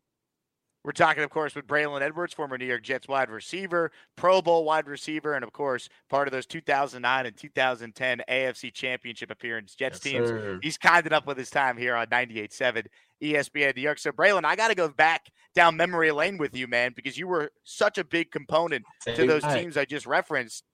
We're 0.82 0.90
talking, 0.90 1.22
of 1.22 1.30
course, 1.30 1.54
with 1.54 1.66
Braylon 1.66 2.02
Edwards, 2.02 2.34
former 2.34 2.58
New 2.58 2.66
York 2.66 2.82
Jets 2.82 3.06
wide 3.06 3.30
receiver, 3.30 3.92
Pro 4.16 4.42
Bowl 4.42 4.64
wide 4.64 4.88
receiver, 4.88 5.32
and 5.34 5.44
of 5.44 5.52
course, 5.52 5.88
part 6.10 6.26
of 6.26 6.32
those 6.32 6.44
2009 6.44 7.24
and 7.24 7.36
2010 7.36 8.22
AFC 8.28 8.72
Championship 8.72 9.30
appearance 9.30 9.76
Jets 9.76 10.04
yes, 10.04 10.12
teams. 10.12 10.28
Sir. 10.28 10.58
He's 10.60 10.76
kind 10.76 11.06
enough 11.06 11.24
with 11.24 11.38
his 11.38 11.50
time 11.50 11.78
here 11.78 11.94
on 11.94 12.08
98.7 12.08 12.86
ESPN 13.22 13.76
New 13.76 13.82
York. 13.82 13.98
So, 13.98 14.10
Braylon, 14.10 14.44
I 14.44 14.56
got 14.56 14.68
to 14.68 14.74
go 14.74 14.88
back 14.88 15.30
down 15.54 15.76
memory 15.76 16.10
lane 16.10 16.36
with 16.36 16.54
you, 16.54 16.66
man, 16.66 16.92
because 16.94 17.16
you 17.16 17.28
were 17.28 17.50
such 17.62 17.96
a 17.96 18.04
big 18.04 18.30
component 18.32 18.84
Same 19.02 19.14
to 19.14 19.26
those 19.26 19.42
night. 19.42 19.60
teams 19.60 19.76
I 19.76 19.84
just 19.84 20.06
referenced. 20.06 20.64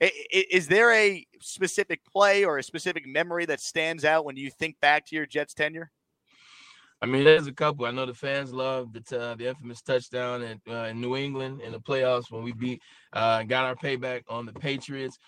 Is 0.00 0.66
there 0.66 0.92
a 0.92 1.26
specific 1.40 2.04
play 2.04 2.44
or 2.44 2.58
a 2.58 2.62
specific 2.62 3.06
memory 3.06 3.46
that 3.46 3.60
stands 3.60 4.04
out 4.04 4.24
when 4.24 4.36
you 4.36 4.50
think 4.50 4.80
back 4.80 5.06
to 5.06 5.16
your 5.16 5.26
Jets 5.26 5.54
tenure? 5.54 5.90
I 7.02 7.06
mean, 7.06 7.24
there's 7.24 7.46
a 7.46 7.52
couple. 7.52 7.84
I 7.84 7.90
know 7.90 8.06
the 8.06 8.14
fans 8.14 8.52
love 8.52 8.92
the 8.92 9.20
uh, 9.20 9.34
the 9.34 9.48
infamous 9.48 9.82
touchdown 9.82 10.42
in, 10.42 10.60
uh, 10.68 10.84
in 10.84 11.00
New 11.00 11.16
England 11.16 11.60
in 11.60 11.72
the 11.72 11.80
playoffs 11.80 12.30
when 12.30 12.42
we 12.42 12.52
beat 12.52 12.80
uh, 13.12 13.42
got 13.42 13.66
our 13.66 13.74
payback 13.74 14.22
on 14.28 14.46
the 14.46 14.52
Patriots. 14.54 15.18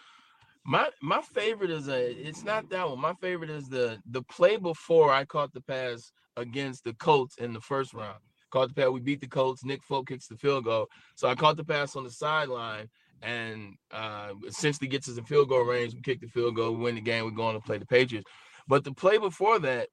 My 0.65 0.89
my 1.03 1.21
favorite 1.21 1.71
is 1.71 1.89
a. 1.89 2.13
It's 2.13 2.45
not 2.45 2.71
that 2.71 2.89
one. 2.89 3.01
My 3.01 3.15
favorite 3.21 3.51
is 3.51 3.69
the 3.69 3.99
the 4.11 4.23
play 4.23 4.57
before 4.57 5.13
I 5.13 5.25
caught 5.25 5.53
the 5.53 5.61
pass 5.61 6.13
against 6.37 6.85
the 6.85 6.95
Colts 6.95 7.37
in 7.37 7.53
the 7.53 7.61
first 7.61 7.93
round. 7.93 8.21
Caught 8.51 8.69
the 8.69 8.75
pass. 8.75 8.91
We 8.91 9.01
beat 9.01 9.21
the 9.21 9.27
Colts. 9.27 9.65
Nick 9.65 9.83
Folk 9.83 10.09
kicks 10.09 10.29
the 10.29 10.37
field 10.37 10.65
goal. 10.65 10.87
So 11.15 11.29
I 11.29 11.35
caught 11.35 11.57
the 11.57 11.65
pass 11.65 11.95
on 11.95 12.05
the 12.05 12.11
sideline 12.11 12.89
and 13.23 13.75
uh, 13.91 14.31
essentially 14.47 14.89
gets 14.89 15.09
us 15.09 15.19
in 15.19 15.25
field 15.25 15.49
goal 15.49 15.65
range. 15.65 15.95
We 15.95 16.01
kick 16.01 16.21
the 16.21 16.29
field 16.29 16.57
goal, 16.57 16.73
we 16.73 16.85
win 16.85 16.95
the 16.95 17.01
game. 17.01 17.25
We 17.25 17.33
go 17.33 17.43
on 17.43 17.55
to 17.55 17.61
play 17.61 17.79
the 17.79 17.87
Patriots. 17.87 18.29
But 18.69 18.85
the 18.85 18.93
play 18.93 19.19
before 19.19 19.59
that, 19.61 19.89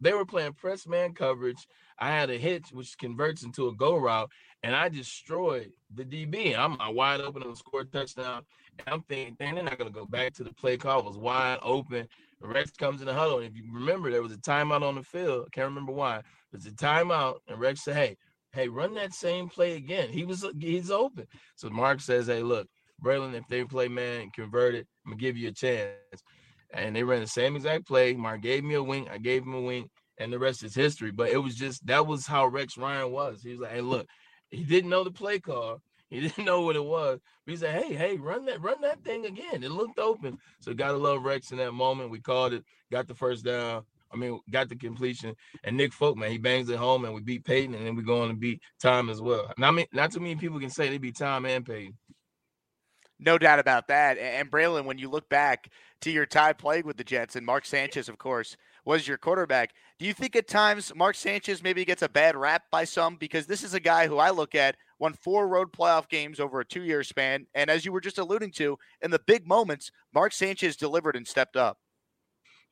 they 0.00 0.12
were 0.12 0.26
playing 0.26 0.52
press 0.52 0.86
man 0.86 1.12
coverage. 1.14 1.66
I 1.98 2.10
had 2.10 2.30
a 2.30 2.38
hitch, 2.38 2.68
which 2.70 2.96
converts 2.98 3.42
into 3.42 3.68
a 3.68 3.74
go 3.74 3.96
route, 3.96 4.30
and 4.62 4.74
I 4.76 4.88
destroyed 4.88 5.72
the 5.92 6.04
DB. 6.04 6.56
I'm, 6.56 6.76
wide 6.94 7.20
open 7.20 7.42
and 7.42 7.56
scored 7.56 7.92
touchdown. 7.92 8.42
And 8.78 8.88
I'm 8.88 9.02
thinking, 9.02 9.36
dang, 9.38 9.56
they're 9.56 9.64
not 9.64 9.78
gonna 9.78 9.90
go 9.90 10.06
back 10.06 10.34
to 10.34 10.44
the 10.44 10.54
play 10.54 10.76
call. 10.76 11.00
It 11.00 11.06
was 11.06 11.18
wide 11.18 11.58
open. 11.62 12.06
Rex 12.40 12.70
comes 12.72 13.00
in 13.00 13.08
the 13.08 13.14
huddle. 13.14 13.38
And 13.38 13.48
if 13.48 13.56
you 13.56 13.64
remember, 13.72 14.10
there 14.10 14.22
was 14.22 14.32
a 14.32 14.36
timeout 14.36 14.82
on 14.82 14.94
the 14.94 15.02
field. 15.02 15.46
I 15.46 15.50
can't 15.50 15.68
remember 15.68 15.92
why. 15.92 16.22
There's 16.52 16.66
a 16.66 16.70
timeout, 16.70 17.38
and 17.48 17.58
Rex 17.58 17.82
said, 17.82 17.96
Hey, 17.96 18.16
hey, 18.52 18.68
run 18.68 18.94
that 18.94 19.12
same 19.12 19.48
play 19.48 19.76
again. 19.76 20.10
He 20.10 20.24
was 20.24 20.44
he's 20.58 20.90
open. 20.90 21.26
So 21.56 21.70
Mark 21.70 22.00
says, 22.00 22.26
Hey, 22.26 22.42
look, 22.42 22.66
Braylon, 23.02 23.34
if 23.34 23.46
they 23.48 23.64
play 23.64 23.88
man, 23.88 24.30
convert 24.34 24.74
it, 24.74 24.86
I'm 25.04 25.12
gonna 25.12 25.20
give 25.20 25.36
you 25.36 25.48
a 25.48 25.52
chance 25.52 26.22
and 26.72 26.94
they 26.94 27.02
ran 27.02 27.20
the 27.20 27.26
same 27.26 27.56
exact 27.56 27.86
play. 27.86 28.14
Mark 28.14 28.42
gave 28.42 28.64
me 28.64 28.74
a 28.74 28.82
wink, 28.82 29.08
I 29.10 29.18
gave 29.18 29.42
him 29.42 29.54
a 29.54 29.60
wink, 29.60 29.90
and 30.18 30.32
the 30.32 30.38
rest 30.38 30.62
is 30.62 30.74
history. 30.74 31.10
But 31.10 31.30
it 31.30 31.38
was 31.38 31.54
just 31.54 31.86
that 31.86 32.06
was 32.06 32.26
how 32.26 32.46
Rex 32.46 32.76
Ryan 32.76 33.10
was. 33.10 33.42
He 33.42 33.50
was 33.50 33.60
like, 33.60 33.72
hey, 33.72 33.80
look, 33.80 34.06
he 34.50 34.64
didn't 34.64 34.90
know 34.90 35.04
the 35.04 35.10
play 35.10 35.38
call. 35.38 35.80
He 36.10 36.20
didn't 36.20 36.46
know 36.46 36.62
what 36.62 36.74
it 36.74 36.82
was. 36.82 37.20
But 37.44 37.50
he 37.50 37.56
said, 37.58 37.84
hey, 37.84 37.94
hey, 37.94 38.16
run 38.16 38.46
that, 38.46 38.62
run 38.62 38.80
that 38.80 39.04
thing 39.04 39.26
again. 39.26 39.62
It 39.62 39.70
looked 39.70 39.98
open. 39.98 40.38
So 40.58 40.72
gotta 40.72 40.96
love 40.96 41.22
Rex 41.22 41.50
in 41.50 41.58
that 41.58 41.72
moment. 41.72 42.08
We 42.08 42.18
called 42.18 42.54
it, 42.54 42.64
got 42.90 43.06
the 43.06 43.14
first 43.14 43.44
down. 43.44 43.82
I 44.12 44.16
mean, 44.16 44.40
got 44.50 44.68
the 44.68 44.76
completion. 44.76 45.34
And 45.64 45.76
Nick 45.76 45.92
Folk, 45.92 46.16
man, 46.16 46.30
he 46.30 46.38
bangs 46.38 46.68
it 46.70 46.78
home 46.78 47.04
and 47.04 47.14
we 47.14 47.20
beat 47.20 47.44
Peyton 47.44 47.74
and 47.74 47.86
then 47.86 47.96
we 47.96 48.02
go 48.02 48.22
on 48.22 48.28
to 48.28 48.34
beat 48.34 48.60
Tom 48.80 49.10
as 49.10 49.20
well. 49.20 49.52
Not 49.58 49.74
mean, 49.74 49.86
not 49.92 50.12
too 50.12 50.20
many 50.20 50.36
people 50.36 50.60
can 50.60 50.70
say 50.70 50.88
they 50.88 50.98
beat 50.98 51.16
Tom 51.16 51.44
and 51.46 51.64
Peyton. 51.64 51.96
No 53.20 53.36
doubt 53.36 53.58
about 53.58 53.88
that. 53.88 54.16
And 54.16 54.50
Braylon, 54.50 54.84
when 54.84 54.98
you 54.98 55.10
look 55.10 55.28
back 55.28 55.70
to 56.02 56.10
your 56.10 56.26
time 56.26 56.54
playing 56.54 56.86
with 56.86 56.96
the 56.96 57.04
Jets, 57.04 57.34
and 57.34 57.44
Mark 57.44 57.66
Sanchez, 57.66 58.08
of 58.08 58.16
course, 58.16 58.56
was 58.84 59.08
your 59.08 59.18
quarterback, 59.18 59.74
do 59.98 60.06
you 60.06 60.14
think 60.14 60.36
at 60.36 60.46
times 60.46 60.94
Mark 60.94 61.16
Sanchez 61.16 61.62
maybe 61.62 61.84
gets 61.84 62.02
a 62.02 62.08
bad 62.08 62.36
rap 62.36 62.62
by 62.70 62.84
some? 62.84 63.16
Because 63.16 63.46
this 63.46 63.64
is 63.64 63.74
a 63.74 63.80
guy 63.80 64.06
who 64.06 64.18
I 64.18 64.30
look 64.30 64.54
at 64.54 64.76
won 65.00 65.14
four 65.14 65.48
road 65.48 65.72
playoff 65.72 66.08
games 66.08 66.38
over 66.38 66.60
a 66.60 66.64
two 66.64 66.82
year 66.82 67.02
span. 67.02 67.46
And 67.54 67.70
as 67.70 67.84
you 67.84 67.92
were 67.92 68.00
just 68.00 68.18
alluding 68.18 68.52
to, 68.52 68.78
in 69.02 69.10
the 69.10 69.20
big 69.26 69.46
moments, 69.46 69.90
Mark 70.14 70.32
Sanchez 70.32 70.76
delivered 70.76 71.16
and 71.16 71.26
stepped 71.26 71.56
up. 71.56 71.78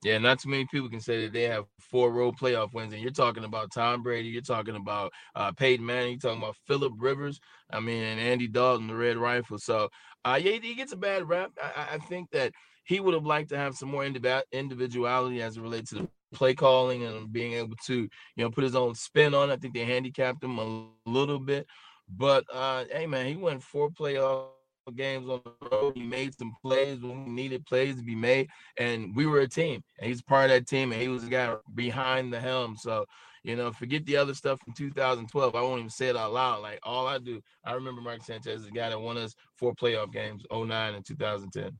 Yeah, 0.03 0.19
not 0.19 0.39
too 0.39 0.51
many 0.51 0.67
people 0.71 0.89
can 0.89 1.01
say 1.01 1.23
that 1.23 1.33
they 1.33 1.45
have 1.45 1.65
four 1.81 2.13
road 2.13 2.37
playoff 2.37 2.73
wins. 2.73 2.93
And 2.93 3.03
you're 3.03 3.11
talking 3.11 3.45
about 3.45 3.73
Tom 3.73 4.03
Brady, 4.03 4.29
you're 4.29 4.43
talking 4.43 4.77
about 4.77 5.13
uh, 5.35 5.53
Peyton 5.53 5.85
Manning, 5.85 6.13
you're 6.13 6.19
talking 6.19 6.43
about 6.43 6.57
Philip 6.67 6.93
Rivers, 6.99 7.41
I 7.71 7.81
mean, 7.81 8.03
and 8.03 8.21
Andy 8.21 8.47
Dalton, 8.47 8.87
the 8.89 8.95
Red 8.95 9.17
Rifle. 9.17 9.59
So, 9.59 9.89
uh, 10.25 10.39
yeah, 10.41 10.59
he 10.63 10.75
gets 10.75 10.93
a 10.93 10.97
bad 10.97 11.29
rap. 11.29 11.51
I, 11.61 11.95
I 11.95 11.99
think 11.99 12.31
that 12.33 12.53
he 12.85 13.01
would 13.01 13.15
have 13.15 13.27
liked 13.27 13.49
to 13.49 13.57
have 13.57 13.75
some 13.75 13.91
more 13.91 14.05
individuality 14.05 15.43
as 15.43 15.57
it 15.57 15.63
relates 15.63 15.91
to 15.91 15.97
the 15.97 16.09
play 16.35 16.55
calling 16.55 17.03
and 17.05 17.33
being 17.33 17.55
able 17.55 17.77
to, 17.87 17.95
you 18.03 18.09
know, 18.37 18.51
put 18.51 18.65
his 18.65 18.77
own 18.77 18.95
spin 18.95 19.35
on. 19.35 19.51
I 19.51 19.57
think 19.57 19.75
they 19.75 19.85
handicapped 19.85 20.45
him 20.45 20.59
a 20.59 20.87
little 21.07 21.41
bit. 21.41 21.67
But 22.09 22.45
uh, 22.53 22.85
hey, 22.93 23.07
man, 23.07 23.27
he 23.27 23.37
went 23.37 23.63
four 23.63 23.91
playoff 23.91 24.49
games 24.93 25.29
on 25.29 25.41
the 25.45 25.69
road. 25.71 25.97
He 25.97 26.03
made 26.03 26.37
some 26.37 26.55
plays 26.63 27.01
when 27.01 27.25
we 27.25 27.31
needed 27.31 27.67
plays 27.67 27.97
to 27.97 28.03
be 28.03 28.15
made, 28.15 28.49
and 28.79 29.15
we 29.15 29.27
were 29.27 29.41
a 29.41 29.49
team. 29.49 29.83
And 29.99 30.09
he's 30.09 30.23
part 30.23 30.51
of 30.51 30.51
that 30.51 30.67
team, 30.67 30.93
and 30.93 31.01
he 31.01 31.09
was 31.09 31.25
the 31.25 31.31
guy 31.31 31.55
behind 31.75 32.33
the 32.33 32.41
helm. 32.41 32.77
So, 32.77 33.07
you 33.43 33.57
know, 33.57 33.73
forget 33.73 34.05
the 34.07 34.17
other 34.17 34.35
stuff 34.35 34.61
from 34.65 34.75
2012. 34.75 35.55
I 35.55 35.61
won't 35.63 35.79
even 35.79 35.91
say 35.91 36.09
it 36.09 36.17
out 36.17 36.33
loud. 36.33 36.63
Like 36.63 36.81
all 36.83 37.07
I 37.07 37.19
do, 37.19 37.41
I 37.65 37.73
remember 37.75 38.01
Mark 38.01 38.23
Sanchez, 38.23 38.65
the 38.65 38.71
guy 38.71 38.91
that 38.91 39.01
won 39.01 39.19
us 39.19 39.35
four 39.57 39.75
playoff 39.75 40.13
games, 40.13 40.45
09 40.53 40.95
and 40.95 41.05
2010. 41.05 41.79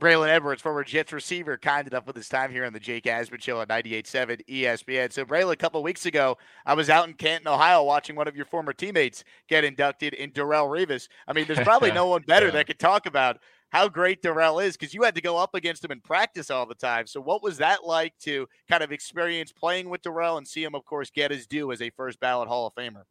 Braylon 0.00 0.28
Edwards, 0.28 0.60
former 0.60 0.82
Jets 0.82 1.12
receiver, 1.12 1.56
kind 1.56 1.86
enough 1.86 2.06
with 2.06 2.16
his 2.16 2.28
time 2.28 2.50
here 2.50 2.64
on 2.64 2.72
the 2.72 2.80
Jake 2.80 3.04
Asman 3.04 3.40
Show 3.40 3.60
on 3.60 3.68
98.7 3.68 4.40
ESPN. 4.48 5.12
So, 5.12 5.24
Braylon, 5.24 5.52
a 5.52 5.56
couple 5.56 5.80
weeks 5.84 6.04
ago, 6.04 6.36
I 6.66 6.74
was 6.74 6.90
out 6.90 7.06
in 7.06 7.14
Canton, 7.14 7.46
Ohio, 7.46 7.84
watching 7.84 8.16
one 8.16 8.26
of 8.26 8.34
your 8.34 8.44
former 8.44 8.72
teammates 8.72 9.22
get 9.48 9.62
inducted 9.62 10.12
in 10.14 10.32
Darrelle 10.32 10.68
Revis. 10.68 11.06
I 11.28 11.32
mean, 11.32 11.46
there's 11.46 11.60
probably 11.60 11.92
no 11.92 12.06
one 12.06 12.22
better 12.26 12.46
yeah. 12.46 12.52
that 12.52 12.66
could 12.66 12.80
talk 12.80 13.06
about 13.06 13.38
how 13.70 13.88
great 13.88 14.20
Darrelle 14.20 14.64
is 14.64 14.76
because 14.76 14.94
you 14.94 15.02
had 15.04 15.14
to 15.14 15.20
go 15.20 15.36
up 15.36 15.54
against 15.54 15.84
him 15.84 15.92
in 15.92 16.00
practice 16.00 16.50
all 16.50 16.66
the 16.66 16.74
time. 16.74 17.06
So, 17.06 17.20
what 17.20 17.42
was 17.42 17.58
that 17.58 17.84
like 17.84 18.18
to 18.22 18.48
kind 18.68 18.82
of 18.82 18.90
experience 18.90 19.52
playing 19.52 19.90
with 19.90 20.02
Darrelle 20.02 20.38
and 20.38 20.48
see 20.48 20.64
him, 20.64 20.74
of 20.74 20.84
course, 20.84 21.10
get 21.10 21.30
his 21.30 21.46
due 21.46 21.70
as 21.70 21.80
a 21.80 21.90
first 21.90 22.18
ballot 22.18 22.48
Hall 22.48 22.66
of 22.66 22.74
Famer? 22.74 23.04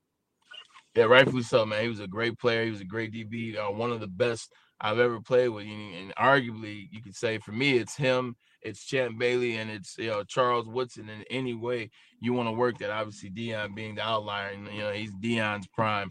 Yeah, 0.95 1.05
rightfully 1.05 1.43
so, 1.43 1.65
man. 1.65 1.81
He 1.81 1.87
was 1.87 2.01
a 2.01 2.07
great 2.07 2.37
player. 2.37 2.65
He 2.65 2.71
was 2.71 2.81
a 2.81 2.85
great 2.85 3.13
DB, 3.13 3.57
uh, 3.57 3.71
one 3.71 3.91
of 3.91 4.01
the 4.01 4.07
best 4.07 4.51
I've 4.81 4.99
ever 4.99 5.21
played 5.21 5.49
with. 5.49 5.65
And 5.65 6.13
arguably, 6.15 6.87
you 6.91 7.01
could 7.01 7.15
say 7.15 7.37
for 7.37 7.51
me, 7.51 7.77
it's 7.77 7.95
him, 7.95 8.35
it's 8.61 8.85
Champ 8.85 9.17
Bailey, 9.17 9.57
and 9.57 9.69
it's 9.69 9.97
you 9.97 10.09
know 10.09 10.23
Charles 10.23 10.67
Woodson. 10.67 11.09
In 11.09 11.23
any 11.29 11.53
way 11.53 11.89
you 12.19 12.33
want 12.33 12.47
to 12.47 12.53
work 12.53 12.77
that, 12.79 12.91
obviously 12.91 13.29
Deion 13.29 13.75
being 13.75 13.95
the 13.95 14.03
outlier, 14.03 14.49
and 14.49 14.67
you 14.67 14.79
know 14.79 14.91
he's 14.91 15.13
Deion's 15.13 15.67
prime. 15.67 16.09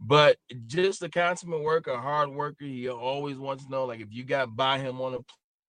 But 0.00 0.38
just 0.66 1.02
a 1.02 1.10
consummate 1.10 1.62
worker, 1.62 1.90
a 1.90 2.00
hard 2.00 2.30
worker. 2.30 2.64
He 2.64 2.88
always 2.88 3.36
wants 3.36 3.64
to 3.64 3.70
know, 3.70 3.84
like, 3.84 4.00
if 4.00 4.08
you 4.10 4.24
got 4.24 4.56
by 4.56 4.78
him 4.78 5.00
on 5.00 5.14
a 5.14 5.18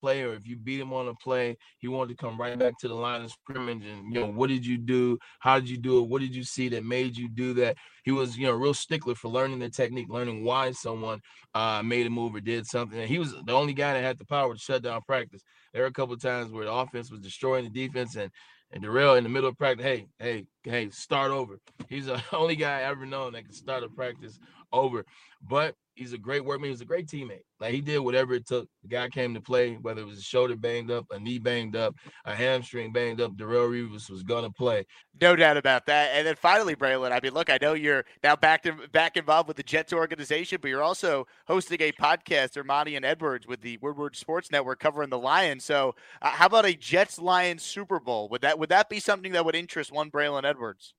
play 0.01 0.24
or 0.24 0.34
if 0.34 0.48
you 0.48 0.58
beat 0.58 0.79
him 0.79 0.91
on 0.91 1.08
a 1.08 1.13
play, 1.15 1.55
he 1.77 1.88
wanted 1.88 2.17
to 2.17 2.22
come 2.22 2.39
right 2.39 2.58
back 2.58 2.74
to 2.79 2.88
the 2.88 2.93
line 2.93 3.22
of 3.22 3.31
scrimmage 3.31 3.86
and 3.86 4.13
you 4.13 4.20
know 4.20 4.27
what 4.27 4.50
did 4.50 4.65
you 4.65 4.77
do? 4.77 5.17
How 5.39 5.60
did 5.60 5.70
you 5.70 5.77
do 5.77 6.00
it? 6.00 6.10
What 6.10 6.22
did 6.22 6.36
you 6.36 6.43
see 6.43 6.70
that 6.70 6.84
made 6.84 7.15
you 7.15 7.29
do 7.29 7.53
that? 7.55 7.77
He 8.03 8.12
was 8.12 8.38
you 8.38 8.48
know 8.48 8.53
a 8.53 8.58
real 8.58 8.74
stickler 8.74 9.15
for 9.15 9.29
learning 9.29 9.60
the 9.60 9.70
technique, 9.70 10.08
learning 10.10 10.43
why 10.43 10.72
someone 10.72 11.20
uh, 11.53 11.81
made 11.84 12.08
a 12.08 12.10
move 12.10 12.36
or 12.36 12.41
did 12.41 12.65
something. 12.65 13.00
And 13.00 13.10
he 13.10 13.20
was 13.20 13.34
the 13.46 13.53
only 13.53 13.74
guy 13.74 13.93
that 13.93 14.03
had 14.03 14.17
the 14.17 14.25
power 14.25 14.53
to 14.53 14.60
shut 14.60 14.81
down 14.81 15.01
practice. 15.08 15.43
There 15.74 15.84
were 15.84 15.88
a 15.88 15.93
couple 15.93 16.17
times 16.17 16.51
where 16.51 16.65
the 16.65 16.74
offense 16.74 17.12
was 17.12 17.22
destroying 17.22 17.63
the 17.63 17.70
defense 17.88 18.15
and 18.15 18.31
and 18.74 18.84
Darrelle 18.84 19.17
in 19.17 19.24
the 19.24 19.29
middle 19.29 19.50
of 19.50 19.58
practice, 19.58 19.86
hey, 19.86 20.08
hey, 20.17 20.46
hey, 20.63 20.89
start 20.89 21.32
over. 21.32 21.60
He's 21.89 22.06
the 22.06 22.22
only 22.34 22.56
guy 22.56 22.80
I 22.80 22.84
ever 22.84 23.06
known 23.06 23.34
that 23.34 23.46
can 23.46 23.53
start 23.53 23.84
a 23.84 23.89
practice 23.89 24.39
over. 24.72 25.06
But 25.41 25.75
he's 25.96 26.13
a 26.13 26.18
great 26.18 26.44
workman. 26.44 26.70
He's 26.70 26.82
a 26.82 26.86
great 26.86 27.08
teammate. 27.08 27.44
Like 27.60 27.74
he 27.74 27.82
did 27.82 28.00
whatever 28.00 28.34
it 28.34 28.48
took. 28.48 28.68
The 28.82 28.88
guy 28.88 29.10
came 29.10 29.34
to 29.34 29.41
play, 29.41 29.75
whether 29.82 30.01
it 30.01 30.08
was 30.08 30.18
a 30.18 30.24
shoulder 30.24 30.56
banged 30.56 30.89
up, 30.89 31.06
a 31.12 31.20
knee 31.20 31.38
banged 31.38 31.75
up, 31.75 31.96
a 32.25 32.34
hamstring 32.34 32.91
banged 32.91 33.22
up. 33.22 33.36
Darrelle 33.36 33.70
Revis 33.70 34.10
was 34.10 34.24
gonna 34.24 34.50
play. 34.50 34.86
No 35.22 35.36
doubt 35.36 35.58
about 35.58 35.86
that. 35.86 36.12
And 36.13 36.25
then 36.25 36.36
finally, 36.36 36.75
Braylon. 36.75 37.12
I 37.12 37.20
mean, 37.22 37.34
look, 37.34 37.50
I 37.50 37.60
know 37.62 37.74
you're 37.74 38.06
now 38.24 38.36
back 38.36 38.63
to 38.63 38.74
back 38.91 39.15
involved 39.15 39.48
with 39.48 39.58
the 39.58 39.63
Jets 39.63 39.94
organization, 39.94 40.58
but 40.62 40.70
you're 40.70 40.82
also 40.82 41.27
hosting 41.48 41.82
a 41.82 41.91
podcast, 41.91 42.62
Armani 42.62 42.96
and 42.96 43.06
Edwards, 43.06 43.46
with 43.48 43.62
the 43.62 43.77
Woodward 43.82 44.15
Sports 44.15 44.51
Network 44.51 44.80
covering 44.80 45.10
the 45.10 45.20
Lions. 45.20 45.63
So, 45.63 45.96
uh, 46.22 46.30
how 46.30 46.48
about 46.48 46.65
a 46.65 46.74
Jets 46.74 47.20
Lions 47.20 47.62
Super 47.62 48.00
Bowl? 48.00 48.27
Would 48.30 48.41
that 48.41 48.58
would 48.58 48.70
that 48.70 48.89
be 48.89 49.00
something 49.00 49.34
that 49.34 49.46
would 49.46 49.56
interest 49.56 49.91
one 49.91 50.10
Braylon 50.10 50.46
Edwards? 50.51 50.93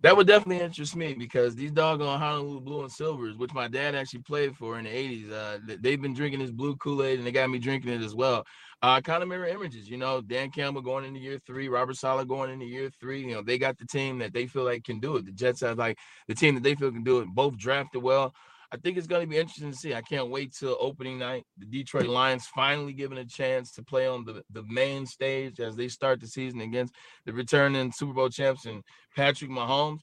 That 0.00 0.16
would 0.16 0.26
definitely 0.26 0.62
interest 0.62 0.96
me 0.96 1.14
because 1.14 1.54
these 1.54 1.70
doggone 1.70 2.18
Honolulu 2.18 2.60
Blue 2.60 2.82
and 2.82 2.92
Silvers, 2.92 3.36
which 3.36 3.54
my 3.54 3.68
dad 3.68 3.94
actually 3.94 4.20
played 4.20 4.54
for 4.54 4.78
in 4.78 4.84
the 4.84 4.90
80s, 4.90 5.32
uh, 5.32 5.58
they've 5.80 6.02
been 6.02 6.12
drinking 6.12 6.40
this 6.40 6.50
blue 6.50 6.76
Kool-Aid 6.76 7.18
and 7.18 7.26
they 7.26 7.32
got 7.32 7.48
me 7.48 7.58
drinking 7.58 7.90
it 7.92 8.02
as 8.02 8.14
well. 8.14 8.44
Uh, 8.82 9.00
kind 9.00 9.22
of 9.22 9.30
mirror 9.30 9.46
images, 9.46 9.88
you 9.88 9.96
know, 9.96 10.20
Dan 10.20 10.50
Campbell 10.50 10.82
going 10.82 11.06
into 11.06 11.20
year 11.20 11.40
three, 11.46 11.68
Robert 11.68 11.96
Saleh 11.96 12.28
going 12.28 12.50
into 12.50 12.66
year 12.66 12.90
three. 13.00 13.22
You 13.22 13.36
know, 13.36 13.42
they 13.42 13.56
got 13.56 13.78
the 13.78 13.86
team 13.86 14.18
that 14.18 14.34
they 14.34 14.46
feel 14.46 14.64
like 14.64 14.84
can 14.84 15.00
do 15.00 15.16
it. 15.16 15.24
The 15.24 15.32
Jets 15.32 15.62
have 15.62 15.78
like 15.78 15.96
the 16.28 16.34
team 16.34 16.54
that 16.54 16.62
they 16.62 16.74
feel 16.74 16.92
can 16.92 17.04
do 17.04 17.20
it. 17.20 17.28
Both 17.28 17.56
drafted 17.56 18.02
well. 18.02 18.34
I 18.72 18.76
think 18.76 18.96
it's 18.96 19.06
going 19.06 19.22
to 19.22 19.26
be 19.26 19.38
interesting 19.38 19.70
to 19.70 19.76
see. 19.76 19.94
I 19.94 20.02
can't 20.02 20.30
wait 20.30 20.54
till 20.54 20.76
opening 20.80 21.18
night. 21.18 21.44
The 21.58 21.66
Detroit 21.66 22.06
Lions 22.06 22.46
finally 22.46 22.92
given 22.92 23.18
a 23.18 23.24
chance 23.24 23.72
to 23.72 23.82
play 23.82 24.06
on 24.06 24.24
the, 24.24 24.42
the 24.50 24.62
main 24.64 25.06
stage 25.06 25.60
as 25.60 25.76
they 25.76 25.88
start 25.88 26.20
the 26.20 26.26
season 26.26 26.60
against 26.60 26.94
the 27.24 27.32
returning 27.32 27.92
Super 27.92 28.12
Bowl 28.12 28.28
champs 28.28 28.66
and 28.66 28.82
Patrick 29.14 29.50
Mahomes. 29.50 30.00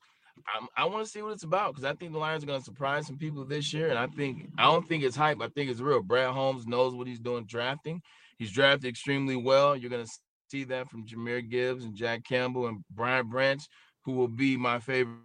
I'm, 0.56 0.68
i 0.75 0.86
want 0.86 1.06
to 1.06 1.12
see 1.12 1.22
what 1.22 1.34
it's 1.34 1.44
about 1.44 1.74
because 1.74 1.86
I 1.86 1.94
think 1.94 2.13
the 2.13 2.18
Lions 2.18 2.44
are 2.44 2.48
going 2.48 2.60
to 2.60 2.65
surprise 2.65 3.06
some 3.08 3.18
people 3.18 3.46
this 3.46 3.74
year, 3.74 3.89
and 3.89 4.00
I 4.00 4.08
think 4.08 4.50
I 4.58 4.63
don't 4.63 4.88
think 4.88 5.03
it's 5.03 5.15
hype. 5.15 5.41
I 5.41 5.50
think 5.50 5.70
it's 5.70 5.82
real. 5.82 6.01
Brad 6.01 6.34
Holmes 6.34 6.65
knows 6.65 6.96
what 6.96 7.08
he's 7.08 7.20
doing 7.20 7.46
drafting. 7.46 8.01
He's 8.38 8.51
drafted 8.51 8.89
extremely 8.89 9.36
well. 9.36 9.75
You're 9.75 9.89
going 9.89 10.06
to 10.06 10.12
see 10.50 10.63
that 10.65 10.89
from 10.89 11.06
Jahmyr 11.06 11.48
Gibbs 11.48 11.86
and 11.86 11.96
Jack 11.96 12.24
Campbell 12.24 12.68
and 12.68 12.84
Brian 12.89 13.30
Branch, 13.30 13.62
who 14.03 14.13
will 14.13 14.27
be 14.27 14.58
my 14.58 14.80
favorite 14.80 15.20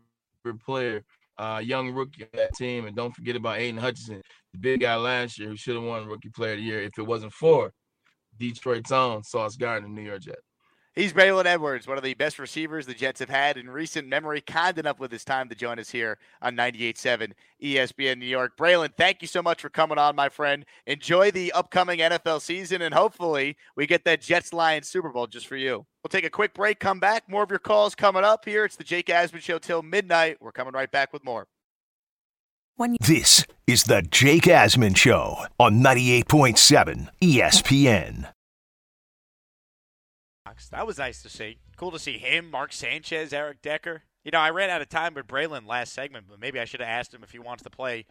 player, 0.65 1.03
uh, 1.39 1.61
young 1.63 1.93
rookie 1.93 2.23
of 2.23 2.29
that 2.33 2.55
team. 2.55 2.87
And 2.87 2.97
don't 2.97 3.15
forget 3.15 3.37
about 3.37 3.59
Aidan 3.59 3.81
Hutchinson, 3.81 4.23
the 4.53 4.59
big 4.59 4.81
guy 4.81 4.97
last 4.97 5.39
year 5.39 5.49
who 5.49 5.57
should 5.57 5.75
have 5.75 5.85
won 5.85 6.07
Rookie 6.07 6.31
Player 6.31 6.53
of 6.53 6.59
the 6.59 6.65
Year 6.65 6.83
if 6.83 6.99
it 6.99 7.03
wasn't 7.03 7.33
for 7.33 7.73
Detroit's 8.39 8.93
own 8.93 9.23
Sauce 9.23 9.57
Gardner, 9.57 9.89
New 9.89 10.03
York 10.03 10.23
Jets. 10.23 10.46
He's 10.97 11.13
Braylon 11.13 11.45
Edwards, 11.45 11.87
one 11.87 11.99
of 11.99 12.05
the 12.05 12.15
best 12.15 12.39
receivers 12.39 12.87
the 12.87 12.95
Jets 12.95 13.21
have 13.21 13.29
had 13.29 13.59
in 13.59 13.69
recent 13.69 14.09
memory. 14.09 14.41
Kind 14.41 14.79
enough 14.79 14.99
with 14.99 15.13
his 15.13 15.27
time 15.27 15.51
to 15.51 15.55
join 15.55 15.79
us 15.79 15.91
here 15.91 16.17
on 16.41 16.57
98.7 16.57 17.33
ESPN 17.63 18.19
New 18.19 18.25
York. 18.25 18.57
Braylon, 18.57 18.95
thank 18.97 19.21
you 19.21 19.29
so 19.29 19.43
much 19.43 19.61
for 19.61 19.69
coming 19.69 19.99
on, 19.99 20.17
my 20.17 20.31
friend. 20.31 20.65
Enjoy 20.87 21.31
the 21.31 21.53
upcoming 21.53 21.99
NFL 21.99 22.41
season, 22.41 22.81
and 22.81 22.95
hopefully 22.95 23.59
we 23.77 23.87
get 23.87 24.07
that 24.07 24.23
Jets 24.23 24.55
Lions 24.55 24.89
Super 24.89 25.11
Bowl 25.11 25.27
just 25.27 25.47
for 25.47 25.57
you. 25.57 25.85
We'll 26.03 26.09
take 26.09 26.25
a 26.25 26.31
quick 26.31 26.55
break, 26.55 26.81
come 26.81 26.99
back. 26.99 27.29
More 27.29 27.43
of 27.43 27.51
your 27.51 27.59
calls 27.59 27.95
coming 27.95 28.25
up 28.25 28.47
here. 28.47 28.65
It's 28.65 28.77
the 28.77 28.83
Jake 28.83 29.09
Asman 29.09 29.43
Show 29.43 29.59
till 29.59 29.83
midnight. 29.83 30.39
We're 30.41 30.51
coming 30.51 30.73
right 30.73 30.91
back 30.91 31.13
with 31.13 31.23
more. 31.23 31.47
This 33.01 33.45
is 33.67 33.85
the 33.85 34.01
Jake 34.01 34.45
Asman 34.45 34.97
Show 34.97 35.45
on 35.61 35.83
98.7 35.83 37.09
ESPN. 37.21 38.29
That 40.71 40.87
was 40.87 40.99
nice 40.99 41.23
to 41.23 41.29
see. 41.29 41.59
Cool 41.77 41.91
to 41.93 41.99
see 41.99 42.19
him, 42.19 42.51
Mark 42.51 42.73
Sanchez, 42.73 43.33
Eric 43.33 43.63
Decker. 43.63 44.03
You 44.25 44.31
know, 44.31 44.41
I 44.41 44.51
ran 44.51 44.71
out 44.71 44.83
of 44.83 44.89
time 44.89 45.15
with 45.15 45.27
Braylon 45.27 45.67
last 45.67 45.93
segment, 45.93 46.27
but 46.29 46.41
maybe 46.41 46.59
I 46.59 46.65
should 46.65 46.81
have 46.81 46.89
asked 46.89 47.15
him 47.15 47.23
if 47.23 47.31
he 47.31 47.39
wants 47.39 47.63
to 47.63 47.71
play 47.71 48.07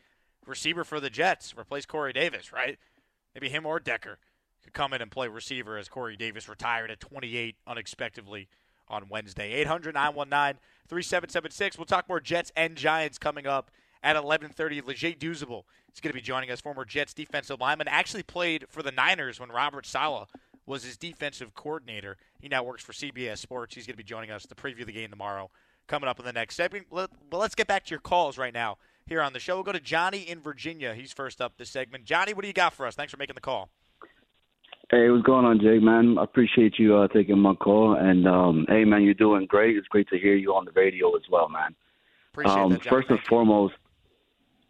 receiver 0.45 0.83
for 0.83 0.99
the 0.99 1.09
Jets, 1.09 1.53
replace 1.57 1.85
Corey 1.85 2.13
Davis, 2.13 2.53
right? 2.53 2.77
Maybe 3.33 3.49
him 3.49 3.65
or 3.65 3.79
Decker 3.79 4.19
could 4.63 4.73
come 4.73 4.93
in 4.93 5.01
and 5.01 5.11
play 5.11 5.27
receiver 5.27 5.77
as 5.77 5.89
Corey 5.89 6.15
Davis 6.15 6.47
retired 6.47 6.91
at 6.91 6.99
28 6.99 7.55
unexpectedly 7.67 8.47
on 8.87 9.09
Wednesday. 9.09 9.51
800 9.53 9.93
919 9.93 10.59
3776. 10.87 11.77
We'll 11.77 11.85
talk 11.85 12.07
more 12.07 12.19
Jets 12.19 12.51
and 12.55 12.75
Giants 12.75 13.17
coming 13.17 13.47
up 13.47 13.71
at 14.03 14.15
11:30. 14.15 14.85
Leger 14.85 15.11
Douzable 15.11 15.63
is 15.93 15.99
going 15.99 16.11
to 16.11 16.13
be 16.13 16.21
joining 16.21 16.51
us, 16.51 16.61
former 16.61 16.85
Jets 16.85 17.13
defensive 17.13 17.59
lineman. 17.59 17.87
Actually 17.87 18.23
played 18.23 18.65
for 18.69 18.83
the 18.83 18.91
Niners 18.91 19.39
when 19.39 19.49
Robert 19.49 19.85
Saleh 19.85 20.29
was 20.65 20.83
his 20.83 20.97
defensive 20.97 21.53
coordinator. 21.53 22.17
He 22.39 22.47
now 22.47 22.63
works 22.63 22.83
for 22.83 22.93
CBS 22.93 23.37
Sports. 23.37 23.75
He's 23.75 23.85
going 23.85 23.93
to 23.93 23.97
be 23.97 24.03
joining 24.03 24.31
us 24.31 24.45
to 24.45 24.55
preview 24.55 24.85
the 24.85 24.91
game 24.91 25.09
tomorrow. 25.09 25.49
Coming 25.87 26.09
up 26.09 26.19
in 26.19 26.25
the 26.25 26.33
next 26.33 26.55
segment. 26.55 26.87
Well, 26.89 27.07
let's 27.31 27.53
get 27.53 27.67
back 27.67 27.85
to 27.85 27.89
your 27.91 27.99
calls 27.99 28.39
right 28.39 28.53
now 28.53 28.77
here 29.05 29.21
on 29.21 29.33
the 29.33 29.39
show. 29.39 29.53
We'll 29.53 29.63
go 29.63 29.71
to 29.71 29.79
Johnny 29.79 30.21
in 30.21 30.39
Virginia. 30.39 30.95
He's 30.95 31.13
first 31.13 31.39
up 31.39 31.57
this 31.57 31.69
segment. 31.69 32.05
Johnny, 32.05 32.33
what 32.33 32.41
do 32.41 32.47
you 32.47 32.55
got 32.55 32.73
for 32.73 32.87
us? 32.87 32.95
Thanks 32.95 33.11
for 33.11 33.17
making 33.17 33.35
the 33.35 33.41
call. 33.41 33.69
Hey, 34.89 35.09
what's 35.09 35.23
going 35.23 35.45
on, 35.45 35.59
Jake, 35.59 35.83
man? 35.83 36.17
I 36.17 36.23
appreciate 36.23 36.79
you 36.79 36.95
uh, 36.95 37.07
taking 37.09 37.37
my 37.37 37.53
call. 37.53 37.95
And, 37.95 38.27
um, 38.27 38.65
hey, 38.67 38.83
man, 38.83 39.03
you're 39.03 39.13
doing 39.13 39.45
great. 39.45 39.77
It's 39.77 39.87
great 39.87 40.07
to 40.09 40.17
hear 40.17 40.35
you 40.35 40.55
on 40.55 40.65
the 40.65 40.71
radio 40.71 41.15
as 41.15 41.23
well, 41.31 41.49
man. 41.49 41.75
Appreciate 42.33 42.53
um, 42.53 42.71
that, 42.71 42.81
Johnny. 42.81 42.95
First 42.95 43.09
and 43.11 43.19
foremost, 43.29 43.75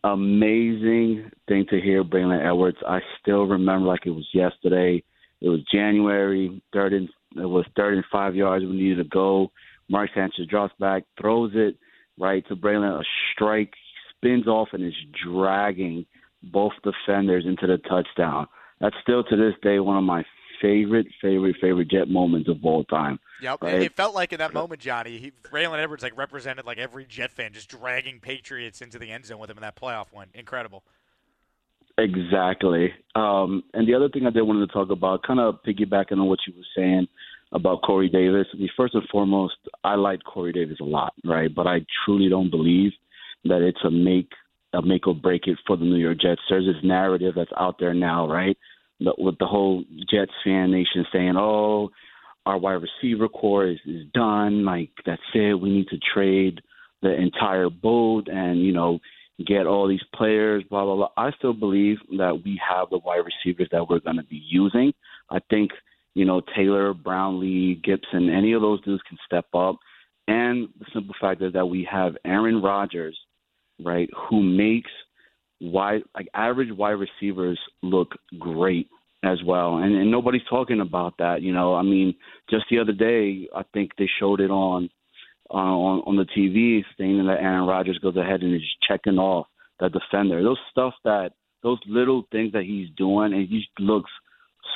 amazing 0.04 1.32
thing 1.48 1.66
to 1.70 1.80
hear 1.80 2.04
Braylon 2.04 2.46
Edwards. 2.46 2.78
I 2.86 3.00
still 3.22 3.46
remember 3.46 3.88
like 3.88 4.02
it 4.06 4.12
was 4.12 4.28
yesterday– 4.34 5.02
it 5.46 5.50
was 5.50 5.60
January, 5.72 6.60
third 6.74 6.92
and 6.94 7.08
it 7.36 7.46
was 7.46 7.66
third 7.78 7.94
and 7.94 8.04
five 8.12 8.36
yards. 8.36 8.66
We 8.66 8.72
needed 8.72 8.98
to 8.98 9.04
go. 9.04 9.52
Mark 9.88 10.10
Sanchez 10.16 10.48
drops 10.48 10.74
back, 10.80 11.04
throws 11.22 11.52
it 11.54 11.78
right 12.20 12.44
to 12.48 12.56
Braylon, 12.56 13.00
a 13.00 13.04
strike, 13.32 13.72
spins 14.10 14.48
off 14.48 14.70
and 14.74 14.84
is 14.84 14.96
dragging 15.24 16.04
both 16.42 16.72
defenders 16.84 17.46
into 17.46 17.68
the 17.68 17.78
touchdown. 17.78 18.48
That's 18.82 18.96
still 19.04 19.24
to 19.24 19.36
this 19.36 19.54
day 19.62 19.80
one 19.80 19.98
of 19.98 20.04
my 20.04 20.24
favorite, 20.60 21.06
favorite, 21.22 21.58
favorite 21.62 21.90
Jet 21.92 22.08
moments 22.08 22.50
of 22.50 22.58
all 22.64 22.84
time. 22.86 23.20
Yep, 23.42 23.62
right? 23.62 23.82
it 23.84 23.96
felt 23.96 24.16
like 24.16 24.34
in 24.34 24.40
that 24.40 24.52
moment, 24.52 24.82
Johnny, 24.82 25.20
he, 25.20 25.32
Braylon 25.44 25.78
Edwards 25.78 26.02
like 26.02 26.18
represented 26.18 26.66
like 26.66 26.80
every 26.80 27.06
Jet 27.06 27.32
fan, 27.32 27.54
just 27.54 27.70
dragging 27.70 28.20
Patriots 28.20 28.82
into 28.82 28.98
the 28.98 29.12
end 29.12 29.26
zone 29.26 29.38
with 29.38 29.52
him 29.52 29.58
in 29.58 29.62
that 29.62 29.76
playoff 29.76 30.08
one. 30.12 30.30
Incredible. 30.34 30.84
Exactly. 31.98 32.92
Um, 33.16 33.64
and 33.74 33.88
the 33.88 33.94
other 33.94 34.10
thing 34.10 34.28
I 34.28 34.30
did 34.30 34.42
wanted 34.42 34.68
to 34.68 34.74
talk 34.74 34.90
about, 34.90 35.24
kind 35.24 35.40
of 35.40 35.60
piggybacking 35.66 36.14
on 36.14 36.26
what 36.28 36.40
you 36.48 36.54
were 36.56 36.64
saying 36.76 37.08
about 37.54 37.82
Corey 37.84 38.10
Davis. 38.10 38.48
I 38.54 38.58
mean, 38.58 38.70
first 38.76 38.96
and 38.96 39.08
foremost, 39.10 39.56
I 39.84 39.96
like 39.96 40.24
Corey 40.24 40.52
Davis 40.52 40.78
a 40.82 40.86
lot, 40.86 41.14
right? 41.24 41.54
But 41.54 41.68
I 41.68 41.86
truly 42.04 42.30
don't 42.30 42.50
believe 42.52 42.92
that 43.46 43.62
it's 43.62 43.84
a 43.86 43.92
make 43.92 44.30
a 44.74 44.82
make 44.82 45.08
or 45.08 45.16
break 45.16 45.48
it 45.48 45.58
for 45.66 45.78
the 45.78 45.86
New 45.86 45.96
York 45.96 46.20
Jets. 46.20 46.42
There's 46.50 46.66
this 46.66 46.84
narrative 46.84 47.34
that's 47.36 47.52
out 47.58 47.78
there 47.80 47.94
now, 47.94 48.28
right? 48.28 48.58
With 49.00 49.38
the 49.40 49.46
whole 49.46 49.86
Jets 50.12 50.32
fan 50.44 50.72
nation 50.72 51.06
saying, 51.14 51.36
"Oh, 51.38 51.92
our 52.46 52.58
wide 52.58 52.82
receiver 52.82 53.30
core 53.30 53.68
is, 53.68 53.80
is 53.86 54.06
done. 54.14 54.66
Like 54.66 54.90
that's 55.06 55.22
it. 55.34 55.54
We 55.60 55.70
need 55.70 55.88
to 55.90 56.00
trade 56.14 56.62
the 57.02 57.14
entire 57.14 57.70
boat, 57.70 58.28
and 58.28 58.60
you 58.62 58.74
know, 58.74 59.00
get 59.44 59.68
all 59.68 59.88
these 59.88 60.04
players, 60.14 60.64
blah, 60.70 60.86
blah, 60.86 60.96
blah. 60.96 61.10
I 61.18 61.32
still 61.38 61.54
believe 61.54 61.98
that 62.18 62.42
we 62.44 62.60
have 62.68 62.90
the 62.90 63.00
wide 63.00 63.24
receivers 63.26 63.68
that 63.72 63.88
we're 63.90 64.00
going 64.00 64.18
to 64.18 64.24
be 64.24 64.42
using. 64.48 64.94
I 65.30 65.40
think, 65.50 65.72
you 66.14 66.26
know, 66.26 66.42
Taylor, 66.56 66.94
Brownlee, 66.94 67.82
Gipson, 67.86 68.34
any 68.34 68.54
of 68.54 68.62
those 68.62 68.82
dudes 68.82 69.04
can 69.08 69.18
step 69.26 69.46
up. 69.54 69.78
And 70.28 70.70
the 70.80 70.86
simple 70.94 71.16
fact 71.20 71.42
is 71.42 71.54
that 71.54 71.66
we 71.66 71.88
have 71.92 72.16
Aaron 72.24 72.62
Rodgers, 72.62 73.18
right, 73.84 74.10
who 74.30 74.42
makes 74.42 74.92
wide, 75.60 76.04
like 76.16 76.28
average 76.34 76.72
wide 76.72 76.92
receivers 76.92 77.60
look 77.84 78.14
great 78.40 78.90
as 79.24 79.44
well. 79.44 79.78
And, 79.78 79.96
and 79.96 80.10
nobody's 80.10 80.46
talking 80.50 80.80
about 80.80 81.18
that. 81.18 81.42
You 81.42 81.52
know, 81.54 81.76
I 81.76 81.82
mean, 81.82 82.16
just 82.50 82.66
the 82.70 82.80
other 82.80 82.94
day, 82.94 83.50
I 83.56 83.64
think 83.74 83.92
they 83.98 84.10
showed 84.20 84.40
it 84.40 84.50
on 84.50 84.90
uh, 85.50 85.54
on 85.54 86.02
on 86.06 86.16
the 86.16 86.26
TV 86.26 86.84
saying 86.98 87.26
that 87.26 87.40
Aaron 87.40 87.68
Rodgers 87.68 88.00
goes 88.00 88.16
ahead 88.16 88.42
and 88.42 88.56
is 88.56 88.62
checking 88.88 89.18
off 89.18 89.48
the 89.80 89.90
defender. 89.90 90.42
Those 90.44 90.60
stuff 90.72 90.94
that 91.04 91.32
those 91.64 91.80
little 91.88 92.24
things 92.32 92.54
that 92.54 92.64
he's 92.64 92.90
doing, 92.98 93.34
and 93.34 93.48
he 93.48 93.66
looks 93.80 94.12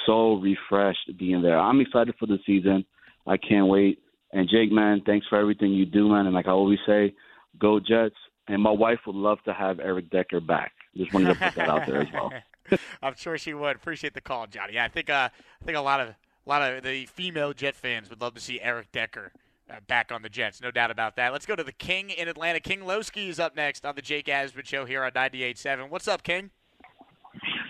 so 0.06 0.36
refreshed 0.36 1.18
being 1.18 1.42
there. 1.42 1.60
I'm 1.60 1.82
excited 1.82 2.16
for 2.20 2.26
the 2.26 2.40
season. 2.46 2.86
I 3.28 3.38
can't 3.38 3.68
wait. 3.68 4.00
And 4.32 4.48
Jake, 4.50 4.72
man, 4.72 5.02
thanks 5.06 5.28
for 5.28 5.40
everything 5.40 5.72
you 5.72 5.86
do, 5.86 6.10
man. 6.10 6.26
And 6.26 6.36
like 6.36 6.48
I 6.48 6.52
always 6.52 6.80
say, 6.86 7.14
go 7.60 7.80
Jets. 7.80 8.16
And 8.48 8.62
my 8.64 8.72
wife 8.72 9.00
would 9.06 9.16
love 9.16 9.38
to 9.46 9.54
have 9.54 9.80
Eric 9.80 10.10
Decker 10.10 10.40
back. 10.40 10.72
Just 10.98 11.14
wanted 11.14 11.36
to 11.36 11.40
put 11.40 11.56
that 11.56 11.70
out 11.70 11.86
there 11.86 12.02
as 12.02 12.08
well. 12.12 12.32
I'm 13.04 13.16
sure 13.16 13.38
she 13.38 13.54
would. 13.54 13.76
Appreciate 13.76 14.16
the 14.16 14.22
call, 14.22 14.48
Johnny. 14.48 14.74
Yeah, 14.74 14.86
I 14.86 14.88
think 14.88 15.10
uh, 15.10 15.30
I 15.62 15.66
think 15.66 15.78
a 15.78 15.82
lot 15.82 16.00
of 16.00 16.10
a 16.10 16.50
lot 16.50 16.62
of 16.64 16.84
the 16.84 17.06
female 17.06 17.54
Jet 17.54 17.76
fans 17.76 18.10
would 18.10 18.22
love 18.22 18.34
to 18.34 18.42
see 18.42 18.60
Eric 18.60 18.92
Decker 18.92 19.32
uh, 19.70 19.76
back 19.88 20.12
on 20.12 20.22
the 20.22 20.30
Jets, 20.30 20.62
no 20.62 20.72
doubt 20.72 20.92
about 20.92 21.16
that. 21.16 21.32
Let's 21.32 21.46
go 21.46 21.56
to 21.56 21.64
the 21.64 21.72
King 21.72 22.10
in 22.10 22.28
Atlanta. 22.28 22.60
King 22.60 22.82
Lowski 22.82 23.30
is 23.30 23.40
up 23.40 23.56
next 23.56 23.86
on 23.86 23.96
the 23.96 24.02
Jake 24.02 24.26
Asman 24.26 24.66
Show 24.66 24.86
here 24.86 25.04
on 25.04 25.12
98.7. 25.12 25.90
What's 25.90 26.08
up, 26.08 26.24
King? 26.24 26.52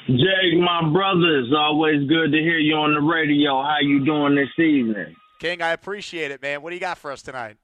Jake, 0.08 0.60
my 0.60 0.90
brother, 0.92 1.40
it's 1.40 1.54
always 1.56 2.08
good 2.08 2.32
to 2.32 2.40
hear 2.40 2.58
you 2.58 2.74
on 2.76 2.94
the 2.94 3.02
radio. 3.02 3.62
How 3.62 3.78
you 3.82 4.04
doing 4.04 4.36
this 4.36 4.50
evening? 4.58 5.16
King, 5.40 5.62
I 5.62 5.72
appreciate 5.72 6.32
it, 6.32 6.42
man. 6.42 6.62
What 6.62 6.72
do 6.72 6.76
you 6.76 6.82
got 6.82 6.98
for 6.98 7.12
us 7.12 7.22
tonight? 7.22 7.58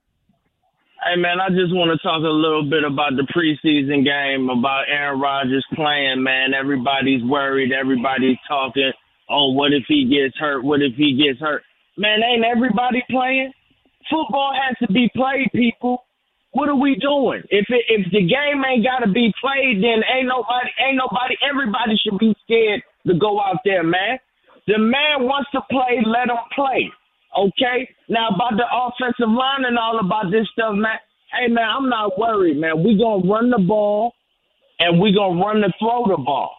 Hey 1.04 1.20
man, 1.20 1.40
I 1.40 1.50
just 1.50 1.74
want 1.76 1.92
to 1.92 2.02
talk 2.02 2.24
a 2.24 2.32
little 2.32 2.64
bit 2.68 2.82
about 2.82 3.12
the 3.14 3.28
preseason 3.30 4.02
game, 4.02 4.48
about 4.48 4.88
Aaron 4.88 5.20
Rodgers 5.20 5.64
playing. 5.74 6.22
Man, 6.22 6.54
everybody's 6.54 7.22
worried. 7.22 7.70
Everybody's 7.70 8.38
talking. 8.48 8.92
Oh, 9.28 9.52
what 9.52 9.72
if 9.72 9.84
he 9.86 10.08
gets 10.08 10.36
hurt? 10.38 10.64
What 10.64 10.80
if 10.80 10.94
he 10.96 11.14
gets 11.14 11.38
hurt? 11.38 11.62
Man, 11.98 12.22
ain't 12.22 12.44
everybody 12.44 13.04
playing? 13.10 13.52
Football 14.10 14.52
has 14.54 14.76
to 14.86 14.92
be 14.92 15.10
played, 15.14 15.48
people. 15.54 16.04
What 16.52 16.68
are 16.68 16.76
we 16.78 16.96
doing? 16.96 17.42
If 17.50 17.66
it, 17.68 17.84
if 17.88 18.10
the 18.12 18.24
game 18.24 18.64
ain't 18.64 18.84
got 18.84 19.04
to 19.04 19.12
be 19.12 19.32
played, 19.40 19.82
then 19.82 20.00
ain't 20.08 20.28
nobody, 20.28 20.70
ain't 20.80 20.96
nobody. 20.96 21.36
Everybody 21.44 22.00
should 22.00 22.18
be 22.18 22.34
scared 22.44 22.82
to 23.06 23.14
go 23.18 23.40
out 23.40 23.60
there, 23.64 23.82
man. 23.82 24.18
The 24.66 24.78
man 24.78 25.28
wants 25.28 25.50
to 25.52 25.60
play, 25.70 26.00
let 26.06 26.30
him 26.32 26.42
play. 26.54 26.90
Okay. 27.36 27.88
Now 28.08 28.28
about 28.34 28.56
the 28.56 28.64
offensive 28.64 29.28
line 29.28 29.66
and 29.66 29.78
all 29.78 30.00
about 30.00 30.30
this 30.30 30.48
stuff, 30.52 30.74
man. 30.74 30.98
Hey 31.30 31.52
man, 31.52 31.68
I'm 31.68 31.88
not 31.88 32.18
worried, 32.18 32.56
man. 32.56 32.82
We 32.82 32.96
gonna 32.96 33.26
run 33.28 33.50
the 33.50 33.60
ball, 33.60 34.14
and 34.78 35.00
we 35.00 35.12
gonna 35.12 35.38
run 35.38 35.60
the 35.60 35.72
throw 35.78 36.06
the 36.08 36.22
ball. 36.22 36.56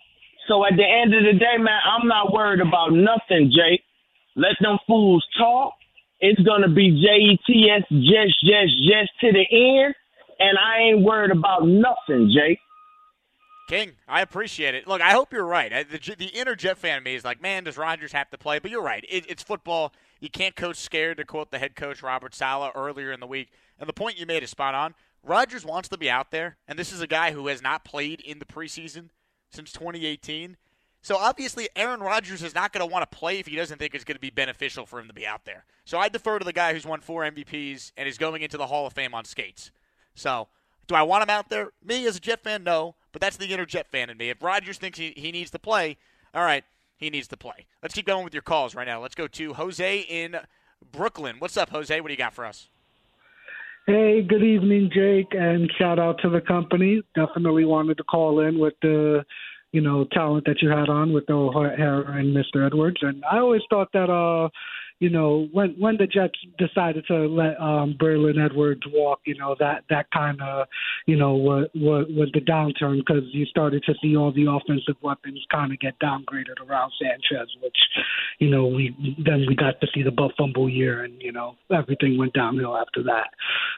So 0.48 0.64
at 0.66 0.78
the 0.78 0.86
end 0.86 1.14
of 1.14 1.24
the 1.24 1.34
day, 1.40 1.58
man, 1.58 1.80
I'm 1.84 2.08
not 2.08 2.32
worried 2.32 2.62
about 2.62 2.94
nothing, 2.94 3.52
Jake. 3.52 3.82
Let 4.36 4.56
them 4.62 4.78
fools 4.86 5.26
talk. 5.38 5.74
It's 6.20 6.42
gonna 6.42 6.70
be 6.70 6.90
J 6.90 7.08
E 7.16 7.40
T 7.46 7.70
S, 7.70 7.84
just, 7.90 8.40
just, 8.42 8.74
just 8.88 9.12
to 9.22 9.32
the 9.32 9.46
end, 9.52 9.96
and 10.40 10.58
I 10.58 10.80
ain't 10.90 11.04
worried 11.04 11.32
about 11.32 11.68
nothing, 11.68 12.32
Jake. 12.34 12.60
King, 13.68 13.92
I 14.08 14.22
appreciate 14.22 14.76
it. 14.76 14.88
Look, 14.88 15.02
I 15.02 15.12
hope 15.12 15.34
you're 15.34 15.46
right. 15.46 15.86
The, 15.90 16.16
the 16.16 16.28
inner 16.28 16.56
Jet 16.56 16.78
fan 16.78 17.00
of 17.00 17.04
me 17.04 17.16
is 17.16 17.26
like, 17.26 17.42
man, 17.42 17.66
does 17.66 17.78
Rodgers 17.78 18.14
have 18.14 18.30
to 18.30 18.38
play? 18.38 18.60
But 18.60 18.72
you're 18.72 18.82
right. 18.82 19.04
It, 19.10 19.30
it's 19.30 19.44
football. 19.44 19.94
You 20.22 20.30
can't 20.30 20.56
coach 20.56 20.78
scared, 20.78 21.18
to 21.18 21.26
quote 21.26 21.52
the 21.52 21.60
head 21.60 21.76
coach 21.76 22.02
Robert 22.02 22.34
Saleh 22.34 22.72
earlier 22.76 23.12
in 23.12 23.20
the 23.20 23.28
week. 23.28 23.50
And 23.78 23.88
the 23.88 23.94
point 23.94 24.18
you 24.18 24.26
made 24.26 24.42
is 24.42 24.50
spot 24.50 24.74
on. 24.74 24.96
Rodgers 25.22 25.66
wants 25.66 25.90
to 25.90 25.98
be 25.98 26.10
out 26.10 26.32
there, 26.32 26.56
and 26.66 26.80
this 26.80 26.94
is 26.94 27.02
a 27.02 27.08
guy 27.08 27.32
who 27.32 27.48
has 27.48 27.62
not 27.62 27.84
played 27.84 28.22
in 28.22 28.40
the 28.40 28.46
preseason 28.46 29.10
since 29.52 29.74
2018. 29.74 30.56
So 31.08 31.16
obviously, 31.16 31.70
Aaron 31.74 32.02
Rodgers 32.02 32.44
is 32.44 32.54
not 32.54 32.74
going 32.74 32.86
to 32.86 32.94
want 32.94 33.10
to 33.10 33.18
play 33.18 33.40
if 33.40 33.48
he 33.48 33.56
doesn't 33.56 33.78
think 33.78 33.96
it's 33.96 34.04
going 34.04 34.18
to 34.18 34.20
be 34.20 34.30
beneficial 34.30 34.86
for 34.86 35.00
him 35.00 35.08
to 35.08 35.14
be 35.14 35.26
out 35.26 35.46
there. 35.46 35.64
So 35.86 35.98
I 35.98 36.10
defer 36.10 36.38
to 36.38 36.44
the 36.44 36.52
guy 36.52 36.74
who's 36.74 36.86
won 36.86 37.00
four 37.00 37.24
MVPs 37.24 37.94
and 37.96 38.10
is 38.10 38.18
going 38.18 38.42
into 38.42 38.58
the 38.58 38.68
Hall 38.68 38.86
of 38.86 38.92
Fame 38.92 39.16
on 39.16 39.24
skates. 39.24 39.72
So 40.16 40.50
do 40.86 40.96
I 40.96 41.04
want 41.04 41.24
him 41.24 41.30
out 41.30 41.48
there? 41.48 41.72
Me 41.82 42.06
as 42.08 42.18
a 42.18 42.20
Jet 42.20 42.44
fan, 42.44 42.66
no. 42.66 42.96
But 43.14 43.22
that's 43.22 43.38
the 43.38 43.46
inner 43.46 43.66
Jet 43.66 43.88
fan 43.88 44.10
in 44.10 44.18
me. 44.18 44.30
If 44.30 44.44
Rodgers 44.44 44.80
thinks 44.80 45.00
he, 45.00 45.14
he 45.16 45.32
needs 45.32 45.50
to 45.52 45.60
play, 45.60 45.96
all 46.34 46.44
right, 46.44 46.66
he 46.98 47.10
needs 47.10 47.30
to 47.30 47.38
play. 47.38 47.68
Let's 47.82 47.96
keep 47.96 48.06
going 48.06 48.26
with 48.26 48.34
your 48.34 48.44
calls 48.44 48.76
right 48.76 48.86
now. 48.86 49.02
Let's 49.02 49.16
go 49.16 49.28
to 49.28 49.54
Jose 49.54 50.00
in 50.00 50.36
Brooklyn. 50.92 51.38
What's 51.40 51.56
up, 51.56 51.70
Jose? 51.70 52.02
What 52.02 52.08
do 52.10 52.14
you 52.14 52.18
got 52.18 52.34
for 52.34 52.44
us? 52.44 52.68
Hey, 53.86 54.24
good 54.24 54.44
evening, 54.44 54.92
Jake, 54.94 55.28
and 55.32 55.72
shout 55.80 56.00
out 56.00 56.20
to 56.24 56.30
the 56.30 56.42
company. 56.42 57.02
Definitely 57.16 57.64
wanted 57.64 57.96
to 57.96 58.04
call 58.04 58.42
in 58.42 58.60
with 58.60 58.74
the, 58.82 59.24
you 59.72 59.82
know, 59.82 60.06
talent 60.12 60.46
that 60.46 60.62
you 60.62 60.70
had 60.70 60.90
on 60.90 61.14
with 61.14 61.26
the 61.28 61.34
O'Hara 61.34 62.18
and 62.18 62.36
Mr. 62.36 62.66
Edwards, 62.66 62.98
and 63.02 63.24
I 63.30 63.38
always 63.38 63.62
thought 63.70 63.90
that 63.94 64.10
uh 64.10 64.50
you 65.00 65.12
know, 65.12 65.48
when 65.52 65.76
when 65.78 65.98
the 65.98 66.08
Jets 66.08 66.34
decided 66.58 67.06
to 67.08 67.28
let 67.28 67.60
um, 67.62 67.96
Braylon 68.02 68.44
Edwards 68.44 68.82
walk, 68.92 69.20
you 69.26 69.38
know, 69.38 69.56
that 69.60 69.84
that 69.92 70.08
kind 70.12 70.42
of, 70.42 70.68
you 71.06 71.16
know, 71.16 71.36
was, 71.36 71.68
was 71.76 72.30
the 72.34 72.42
downturn 72.42 72.98
because 72.98 73.24
you 73.32 73.46
started 73.46 73.84
to 73.84 73.94
see 74.02 74.18
all 74.18 74.32
the 74.32 74.48
offensive 74.50 74.96
weapons 75.04 75.40
kind 75.52 75.72
of 75.72 75.80
get 75.80 76.00
downgraded 76.00 76.68
around 76.68 76.92
Sanchez, 77.00 77.48
which, 77.62 77.78
you 78.40 78.50
know, 78.50 78.66
we 78.66 78.96
then 79.24 79.46
we 79.48 79.56
got 79.56 79.80
to 79.82 79.88
see 79.94 80.02
the 80.02 80.10
butt 80.10 80.32
fumble 80.36 80.68
year, 80.68 81.04
and 81.04 81.22
you 81.22 81.32
know, 81.32 81.56
everything 81.72 82.18
went 82.18 82.34
downhill 82.34 82.76
after 82.76 83.04
that. 83.04 83.30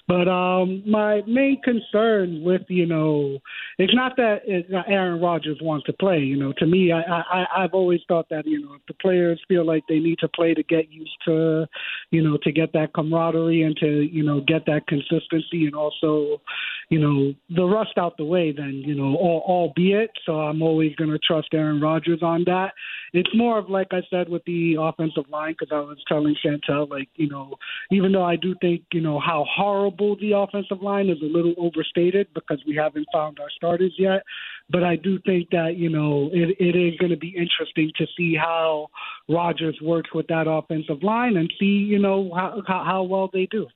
But 0.08 0.30
um, 0.30 0.84
my 0.90 1.22
main 1.28 1.62
concern 1.62 2.44
with, 2.44 2.62
you 2.70 2.86
know, 2.86 3.40
it's 3.78 3.94
not 3.94 4.16
that 4.16 4.40
it, 4.46 4.68
Aaron 4.88 5.22
Rodgers 5.22 5.60
wants 5.62 5.86
to 5.88 5.94
play. 5.94 6.20
You 6.20 6.38
know, 6.38 6.54
to 6.60 6.66
me, 6.66 6.94
I, 6.94 7.02
I 7.02 7.64
I've 7.64 7.74
always 7.74 8.00
thought 8.08 8.30
that 8.30 8.46
you 8.46 8.62
know, 8.62 8.76
if 8.76 8.82
the 8.88 8.94
players 8.94 9.42
feel 9.50 9.66
like 9.66 9.84
they 9.90 10.00
need 10.00 10.20
to 10.20 10.30
play 10.30 10.54
to 10.54 10.64
get 10.64 10.90
used 10.90 11.09
to, 11.25 11.68
you 12.12 12.24
know, 12.24 12.38
to 12.44 12.51
get 12.51 12.74
that 12.74 12.94
camaraderie 12.94 13.63
and 13.63 13.75
to, 13.78 14.01
you 14.01 14.24
know, 14.24 14.42
get 14.42 14.66
that 14.66 14.88
consistency 14.88 15.66
and 15.66 15.75
also, 15.75 16.42
you 16.89 17.00
know, 17.00 17.34
the 17.56 17.63
rust 17.63 17.98
out 17.98 18.18
the 18.18 18.25
way, 18.25 18.51
then, 18.51 18.84
you 18.86 18.96
know, 18.96 19.16
all, 19.16 19.44
albeit. 19.48 20.12
So 20.26 20.34
I'm 20.34 20.62
always 20.62 20.95
going 20.95 21.12
to 21.12 21.19
trust 21.19 21.50
Aaron 21.54 21.82
Rodgers 21.82 22.22
on 22.22 22.43
that. 22.45 22.74
It's 23.13 23.30
more 23.36 23.58
of, 23.58 23.69
like 23.69 23.88
I 23.91 24.02
said, 24.10 24.30
with 24.30 24.43
the 24.45 24.76
offensive 24.80 25.30
line, 25.30 25.56
because 25.58 25.74
I 25.74 25.80
was 25.80 25.98
telling 26.08 26.36
Chantel, 26.43 26.89
like, 26.89 27.10
you 27.15 27.30
know, 27.30 27.56
even 27.91 28.12
though 28.12 28.24
I 28.24 28.36
do 28.36 28.56
think, 28.62 28.84
you 28.93 29.02
know, 29.02 29.19
how 29.19 29.45
horrible 29.50 30.15
the 30.17 30.34
offensive 30.34 30.82
line 30.82 31.10
is 31.10 31.22
a 31.22 31.26
little 31.26 31.56
overstated 31.58 32.28
because 32.34 32.62
we 32.67 32.76
haven't 32.76 33.08
found 33.12 33.39
our 33.39 33.50
starters 33.56 33.93
yet. 33.98 34.24
But 34.69 34.84
I 34.84 34.95
do 34.95 35.19
think 35.26 35.50
that, 35.50 35.76
you 35.78 35.89
know, 35.89 36.30
it, 36.32 36.56
it 36.60 36.76
is 36.76 36.98
going 36.98 37.12
to 37.12 37.17
be 37.17 37.30
interesting 37.30 37.91
to 37.98 38.06
see 38.15 38.36
how 38.36 38.88
Rodgers 39.28 39.80
works 39.82 40.13
with 40.13 40.28
that 40.28 40.48
offensive 40.48 41.02
line 41.04 41.38
and 41.38 41.52
see, 41.60 41.65
you 41.65 42.00
know, 42.00 42.32
how, 42.36 42.62
how 42.67 43.04
well 43.04 43.30
they 43.32 43.48
do. 43.48 43.67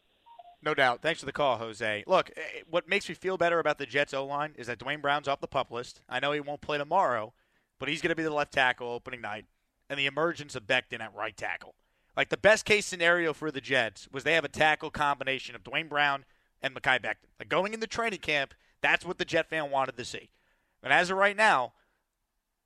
No 0.62 0.74
doubt. 0.74 1.02
Thanks 1.02 1.20
for 1.20 1.26
the 1.26 1.34
call, 1.34 1.58
Jose. 1.58 2.06
Look, 2.08 2.32
eh, 2.38 2.62
what 2.70 2.88
makes 2.88 3.10
me 3.10 3.16
feel 3.16 3.38
better 3.38 3.60
about 3.60 3.80
the 3.80 3.86
Jets 3.86 4.14
O 4.14 4.26
line 4.26 4.54
is 4.58 4.68
that 4.68 4.80
Duane 4.80 5.02
Brown's 5.02 5.28
off 5.28 5.42
the 5.42 5.48
pup 5.48 5.72
list. 5.72 6.02
I 6.08 6.22
know 6.22 6.32
he 6.32 6.40
won't 6.40 6.62
play 6.62 6.78
tomorrow, 6.78 7.34
but 7.84 7.90
he's 7.90 8.02
going 8.02 8.12
to 8.12 8.16
be 8.16 8.24
the 8.24 8.34
left 8.34 8.54
tackle 8.54 8.88
opening 8.88 9.20
night, 9.20 9.44
and 9.90 10.00
the 10.00 10.06
emergence 10.06 10.56
of 10.56 10.66
Becton 10.66 11.02
at 11.02 11.14
right 11.14 11.36
tackle. 11.36 11.76
Like 12.16 12.30
the 12.30 12.38
best 12.38 12.64
case 12.64 12.86
scenario 12.86 13.34
for 13.34 13.52
the 13.52 13.60
Jets 13.60 14.08
was 14.10 14.24
they 14.24 14.36
have 14.36 14.46
a 14.46 14.48
tackle 14.48 14.90
combination 14.90 15.54
of 15.54 15.66
Duane 15.66 15.90
Brown 15.90 16.24
and 16.62 16.74
Mekhi 16.74 17.02
Becton. 17.02 17.28
Like 17.38 17.50
going 17.50 17.74
into 17.74 17.86
training 17.86 18.20
camp, 18.20 18.54
that's 18.82 19.06
what 19.06 19.18
the 19.18 19.26
Jet 19.26 19.50
fan 19.50 19.70
wanted 19.70 19.98
to 19.98 20.06
see. 20.06 20.30
And 20.82 20.94
as 20.94 21.10
of 21.10 21.18
right 21.18 21.36
now, 21.36 21.74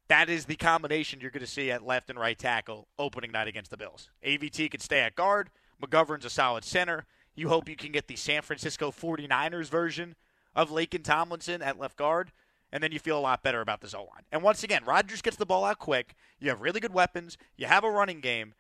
that 0.08 0.30
is 0.30 0.46
the 0.46 0.56
combination 0.56 1.20
you're 1.20 1.32
going 1.32 1.42
to 1.42 1.48
see 1.48 1.72
at 1.72 1.84
left 1.84 2.12
and 2.12 2.20
right 2.20 2.38
tackle 2.38 2.88
opening 3.00 3.32
night 3.32 3.48
against 3.48 3.72
the 3.72 3.78
Bills. 3.78 4.12
AVT 4.24 4.70
could 4.70 4.84
stay 4.84 5.00
at 5.00 5.16
guard. 5.16 5.50
McGovern's 5.84 6.26
a 6.26 6.30
solid 6.30 6.64
center. 6.64 7.08
You 7.34 7.50
hope 7.50 7.68
you 7.68 7.76
can 7.76 7.92
get 7.92 8.08
the 8.08 8.18
San 8.18 8.44
Francisco 8.44 8.92
49ers 8.92 9.68
version 9.68 10.14
of 10.56 10.70
Laken 10.70 11.04
Tomlinson 11.04 11.64
at 11.64 11.80
left 11.80 11.98
guard, 11.98 12.32
and 12.72 12.84
then 12.84 12.92
you 12.92 13.00
feel 13.00 13.18
a 13.18 13.22
lot 13.22 13.44
better 13.44 13.62
about 13.62 13.82
this 13.82 13.94
O 13.94 14.00
line. 14.00 14.24
And 14.32 14.44
once 14.44 14.64
again, 14.64 14.84
Rodgers 14.86 15.22
gets 15.22 15.38
the 15.38 15.46
ball 15.46 15.66
out 15.66 15.80
quick. 15.80 16.16
You 16.40 16.50
have 16.50 16.62
really 16.62 16.80
good 16.80 16.94
weapons. 16.94 17.38
You 17.56 17.68
have 17.68 17.84
a 17.84 17.92
running 17.92 18.20
game. 18.20 18.54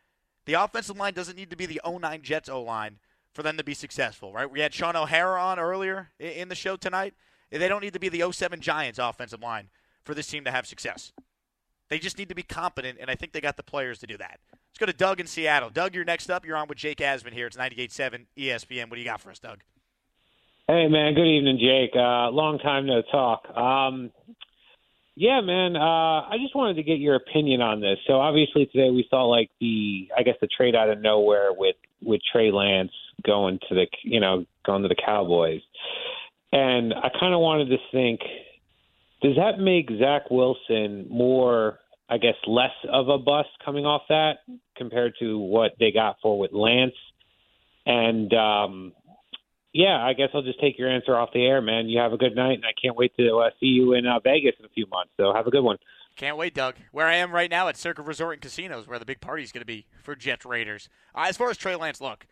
The 0.45 0.53
offensive 0.53 0.97
line 0.97 1.13
doesn't 1.13 1.35
need 1.35 1.49
to 1.49 1.57
be 1.57 1.65
the 1.65 1.81
09 1.85 2.21
Jets 2.21 2.49
O 2.49 2.61
line 2.61 2.99
for 3.33 3.43
them 3.43 3.57
to 3.57 3.63
be 3.63 3.73
successful, 3.73 4.33
right? 4.33 4.49
We 4.49 4.61
had 4.61 4.73
Shaun 4.73 4.95
O'Hara 4.95 5.41
on 5.41 5.59
earlier 5.59 6.11
in 6.19 6.49
the 6.49 6.55
show 6.55 6.75
tonight. 6.75 7.13
They 7.51 7.67
don't 7.67 7.83
need 7.83 7.93
to 7.93 7.99
be 7.99 8.09
the 8.09 8.31
07 8.31 8.61
Giants 8.61 8.99
offensive 8.99 9.41
line 9.41 9.69
for 10.03 10.13
this 10.13 10.27
team 10.27 10.43
to 10.45 10.51
have 10.51 10.65
success. 10.65 11.11
They 11.89 11.99
just 11.99 12.17
need 12.17 12.29
to 12.29 12.35
be 12.35 12.43
competent, 12.43 12.97
and 12.99 13.09
I 13.09 13.15
think 13.15 13.31
they 13.31 13.41
got 13.41 13.55
the 13.55 13.63
players 13.63 13.99
to 13.99 14.07
do 14.07 14.17
that. 14.17 14.39
Let's 14.51 14.79
go 14.79 14.85
to 14.85 14.93
Doug 14.93 15.19
in 15.19 15.27
Seattle. 15.27 15.69
Doug, 15.69 15.95
you're 15.95 16.03
next 16.03 16.29
up. 16.29 16.45
You're 16.45 16.57
on 16.57 16.67
with 16.67 16.77
Jake 16.77 16.97
Asman 16.97 17.33
here. 17.33 17.47
It's 17.47 17.55
98.7 17.55 18.25
ESPN. 18.37 18.89
What 18.89 18.95
do 18.95 19.01
you 19.01 19.05
got 19.05 19.21
for 19.21 19.31
us, 19.31 19.39
Doug? 19.39 19.59
Hey, 20.69 20.89
man. 20.89 21.13
Good 21.13 21.25
evening, 21.25 21.59
Jake. 21.61 21.95
Uh, 21.95 22.29
long 22.29 22.59
time 22.59 22.87
no 22.87 23.01
talk. 23.01 23.47
Um, 23.55 24.11
yeah, 25.15 25.39
man. 25.39 25.77
Uh, 25.77 26.27
I 26.27 26.35
just 26.41 26.57
wanted 26.57 26.73
to 26.73 26.83
get 26.83 26.99
your 26.99 27.15
opinion 27.15 27.61
on 27.61 27.79
this. 27.79 27.97
So 28.05 28.15
obviously 28.15 28.65
today 28.65 28.89
we 28.89 29.07
saw 29.09 29.23
like 29.23 29.49
the, 29.61 30.09
I 30.17 30.23
guess 30.23 30.35
the 30.41 30.47
trade 30.47 30.75
out 30.75 30.89
of 30.89 30.99
nowhere 30.99 31.53
with 31.55 31.77
with 32.01 32.19
Trey 32.33 32.51
Lance 32.51 32.91
going 33.25 33.59
to 33.69 33.75
the, 33.75 33.87
you 34.03 34.19
know, 34.19 34.43
going 34.65 34.81
to 34.81 34.89
the 34.89 35.01
Cowboys. 35.05 35.61
And 36.51 36.93
I 36.93 37.11
kind 37.17 37.33
of 37.33 37.39
wanted 37.39 37.69
to 37.69 37.77
think, 37.93 38.19
does 39.21 39.37
that 39.37 39.59
make 39.59 39.89
Zach 39.97 40.29
Wilson 40.29 41.07
more, 41.09 41.79
I 42.09 42.17
guess, 42.17 42.35
less 42.45 42.75
of 42.91 43.07
a 43.07 43.17
bust 43.17 43.49
coming 43.63 43.85
off 43.85 44.01
that 44.09 44.39
compared 44.75 45.13
to 45.21 45.39
what 45.39 45.71
they 45.79 45.93
got 45.93 46.17
for 46.21 46.37
with 46.37 46.51
Lance? 46.51 46.91
And 47.85 48.33
um, 48.33 48.91
yeah, 49.77 50.03
I 50.03 50.13
guess 50.13 50.29
I'll 50.33 50.41
just 50.41 50.59
take 50.59 50.77
your 50.77 50.89
answer 50.89 51.15
off 51.15 51.29
the 51.33 51.45
air, 51.45 51.61
man. 51.61 51.87
You 51.87 51.99
have 51.99 52.13
a 52.13 52.17
good 52.17 52.35
night, 52.35 52.53
and 52.53 52.65
I 52.65 52.73
can't 52.81 52.95
wait 52.95 53.15
to 53.17 53.37
uh, 53.37 53.49
see 53.59 53.67
you 53.67 53.93
in 53.93 54.05
uh, 54.05 54.19
Vegas 54.19 54.55
in 54.59 54.65
a 54.65 54.69
few 54.69 54.87
months. 54.87 55.11
So 55.17 55.33
have 55.33 55.47
a 55.47 55.51
good 55.51 55.63
one. 55.63 55.77
Can't 56.15 56.37
wait, 56.37 56.55
Doug. 56.55 56.75
Where 56.91 57.05
I 57.05 57.15
am 57.15 57.31
right 57.31 57.49
now 57.49 57.67
at 57.67 57.77
Circa 57.77 58.01
Resort 58.01 58.33
and 58.33 58.41
Casinos, 58.41 58.87
where 58.87 58.97
the 58.97 59.05
big 59.05 59.21
party 59.21 59.43
is 59.43 59.51
going 59.51 59.61
to 59.61 59.67
be 59.67 59.85
for 60.03 60.15
Jets 60.15 60.45
Raiders. 60.45 60.89
Uh, 61.13 61.25
as 61.27 61.37
far 61.37 61.49
as 61.49 61.57
Trey 61.57 61.75
Lance, 61.75 62.01
look, 62.01 62.25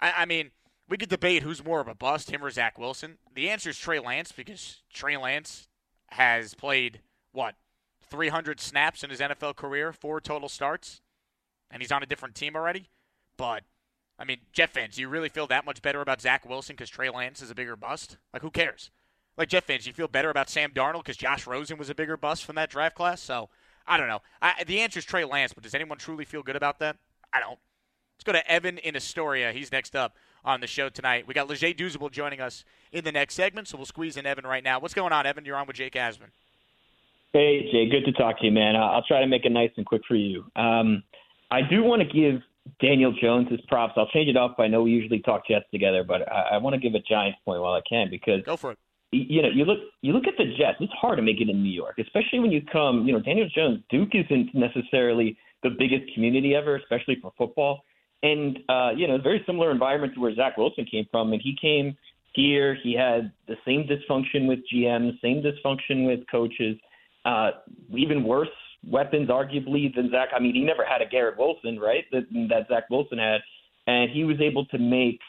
I, 0.00 0.12
I 0.18 0.24
mean– 0.26 0.50
we 0.88 0.96
could 0.96 1.08
debate 1.08 1.42
who's 1.42 1.64
more 1.64 1.80
of 1.80 1.88
a 1.88 1.94
bust, 1.94 2.30
him 2.30 2.44
or 2.44 2.50
Zach 2.50 2.78
Wilson. 2.78 3.18
The 3.34 3.48
answer 3.50 3.70
is 3.70 3.78
Trey 3.78 3.98
Lance 3.98 4.32
because 4.32 4.82
Trey 4.92 5.16
Lance 5.16 5.68
has 6.10 6.54
played 6.54 7.00
what 7.32 7.56
300 8.08 8.60
snaps 8.60 9.02
in 9.02 9.10
his 9.10 9.20
NFL 9.20 9.56
career, 9.56 9.92
four 9.92 10.20
total 10.20 10.48
starts, 10.48 11.00
and 11.70 11.82
he's 11.82 11.90
on 11.90 12.02
a 12.02 12.06
different 12.06 12.34
team 12.34 12.54
already. 12.54 12.88
But 13.36 13.64
I 14.18 14.24
mean, 14.24 14.38
Jet 14.52 14.70
fans, 14.70 14.96
do 14.96 15.02
you 15.02 15.08
really 15.08 15.28
feel 15.28 15.46
that 15.48 15.66
much 15.66 15.82
better 15.82 16.00
about 16.00 16.22
Zach 16.22 16.48
Wilson 16.48 16.74
because 16.74 16.88
Trey 16.88 17.10
Lance 17.10 17.42
is 17.42 17.50
a 17.50 17.54
bigger 17.54 17.76
bust? 17.76 18.16
Like, 18.32 18.42
who 18.42 18.50
cares? 18.50 18.90
Like 19.36 19.48
Jet 19.48 19.64
fans, 19.64 19.84
do 19.84 19.90
you 19.90 19.94
feel 19.94 20.08
better 20.08 20.30
about 20.30 20.48
Sam 20.48 20.70
Darnold 20.70 21.04
because 21.04 21.16
Josh 21.16 21.46
Rosen 21.46 21.76
was 21.76 21.90
a 21.90 21.94
bigger 21.94 22.16
bust 22.16 22.44
from 22.44 22.56
that 22.56 22.70
draft 22.70 22.94
class. 22.94 23.20
So 23.20 23.50
I 23.86 23.96
don't 23.96 24.08
know. 24.08 24.22
I, 24.40 24.64
the 24.64 24.80
answer 24.80 24.98
is 24.98 25.04
Trey 25.04 25.24
Lance, 25.24 25.52
but 25.52 25.62
does 25.62 25.74
anyone 25.74 25.98
truly 25.98 26.24
feel 26.24 26.42
good 26.42 26.56
about 26.56 26.78
that? 26.78 26.96
I 27.32 27.40
don't. 27.40 27.58
Let's 28.16 28.24
go 28.24 28.32
to 28.32 28.50
Evan 28.50 28.78
in 28.78 28.96
Astoria. 28.96 29.52
He's 29.52 29.70
next 29.70 29.94
up 29.94 30.16
on 30.42 30.60
the 30.60 30.66
show 30.66 30.88
tonight. 30.88 31.26
We 31.26 31.34
got 31.34 31.48
Leger 31.48 31.66
Douzable 31.68 32.10
joining 32.10 32.40
us 32.40 32.64
in 32.92 33.04
the 33.04 33.12
next 33.12 33.34
segment, 33.34 33.68
so 33.68 33.76
we'll 33.76 33.84
squeeze 33.84 34.16
in 34.16 34.24
Evan 34.24 34.46
right 34.46 34.64
now. 34.64 34.80
What's 34.80 34.94
going 34.94 35.12
on, 35.12 35.26
Evan? 35.26 35.44
You're 35.44 35.56
on 35.56 35.66
with 35.66 35.76
Jake 35.76 35.92
Asman. 35.94 36.30
Hey, 37.34 37.68
Jay. 37.70 37.90
Good 37.90 38.06
to 38.06 38.12
talk 38.12 38.38
to 38.38 38.46
you, 38.46 38.52
man. 38.52 38.74
I'll 38.74 39.02
try 39.02 39.20
to 39.20 39.26
make 39.26 39.44
it 39.44 39.52
nice 39.52 39.70
and 39.76 39.84
quick 39.84 40.00
for 40.08 40.14
you. 40.14 40.44
Um, 40.56 41.02
I 41.50 41.60
do 41.60 41.82
want 41.82 42.00
to 42.00 42.08
give 42.08 42.40
Daniel 42.80 43.12
Jones 43.20 43.48
props. 43.68 43.94
I'll 43.96 44.08
change 44.08 44.28
it 44.28 44.36
up. 44.36 44.56
I 44.58 44.66
know 44.66 44.82
we 44.82 44.90
usually 44.90 45.20
talk 45.20 45.46
Jets 45.48 45.66
together, 45.72 46.04
but 46.04 46.30
I, 46.30 46.50
I 46.52 46.58
want 46.58 46.74
to 46.74 46.80
give 46.80 46.94
a 46.94 47.00
Giants 47.00 47.38
point 47.44 47.60
while 47.60 47.72
I 47.72 47.80
can 47.88 48.08
because 48.10 48.42
go 48.44 48.56
for 48.56 48.72
it. 48.72 48.78
You 49.12 49.40
know, 49.40 49.48
you 49.48 49.64
look 49.64 49.78
you 50.02 50.12
look 50.12 50.26
at 50.26 50.34
the 50.36 50.46
Jets. 50.58 50.78
It's 50.80 50.92
hard 50.92 51.16
to 51.16 51.22
make 51.22 51.40
it 51.40 51.48
in 51.48 51.62
New 51.62 51.70
York, 51.70 51.98
especially 51.98 52.40
when 52.40 52.50
you 52.50 52.60
come. 52.60 53.06
You 53.06 53.12
know, 53.12 53.20
Daniel 53.20 53.48
Jones, 53.54 53.80
Duke 53.88 54.10
isn't 54.14 54.54
necessarily 54.54 55.38
the 55.62 55.70
biggest 55.70 56.12
community 56.12 56.54
ever, 56.54 56.76
especially 56.76 57.18
for 57.22 57.32
football. 57.38 57.82
And 58.22 58.58
uh, 58.68 58.90
you 58.96 59.06
know, 59.06 59.18
very 59.18 59.42
similar 59.46 59.70
environment 59.70 60.14
to 60.14 60.20
where 60.20 60.34
Zach 60.34 60.56
Wilson 60.56 60.86
came 60.90 61.06
from. 61.10 61.32
And 61.32 61.40
he 61.40 61.56
came 61.60 61.96
here. 62.34 62.76
He 62.82 62.94
had 62.94 63.32
the 63.46 63.56
same 63.64 63.84
dysfunction 63.84 64.48
with 64.48 64.58
GM, 64.72 65.20
same 65.22 65.42
dysfunction 65.42 66.06
with 66.06 66.20
coaches. 66.30 66.76
Uh, 67.24 67.50
even 67.96 68.22
worse 68.24 68.48
weapons, 68.90 69.28
arguably, 69.28 69.94
than 69.94 70.10
Zach. 70.10 70.28
I 70.34 70.40
mean, 70.40 70.54
he 70.54 70.62
never 70.62 70.84
had 70.84 71.02
a 71.02 71.06
Garrett 71.06 71.38
Wilson, 71.38 71.78
right? 71.78 72.04
That 72.12 72.24
that 72.48 72.68
Zach 72.68 72.84
Wilson 72.90 73.18
had, 73.18 73.40
and 73.86 74.10
he 74.10 74.24
was 74.24 74.40
able 74.40 74.64
to 74.66 74.78
make 74.78 75.20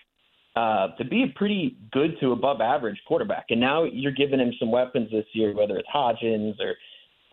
uh, 0.55 0.95
to 0.97 1.05
be 1.05 1.23
a 1.23 1.37
pretty 1.37 1.77
good 1.91 2.19
to 2.19 2.31
above 2.31 2.61
average 2.61 2.99
quarterback. 3.07 3.45
And 3.49 3.59
now 3.59 3.83
you're 3.83 4.11
giving 4.11 4.39
him 4.39 4.51
some 4.59 4.71
weapons 4.71 5.11
this 5.11 5.25
year, 5.33 5.53
whether 5.55 5.77
it's 5.77 5.87
Hodgins 5.93 6.55
or 6.59 6.75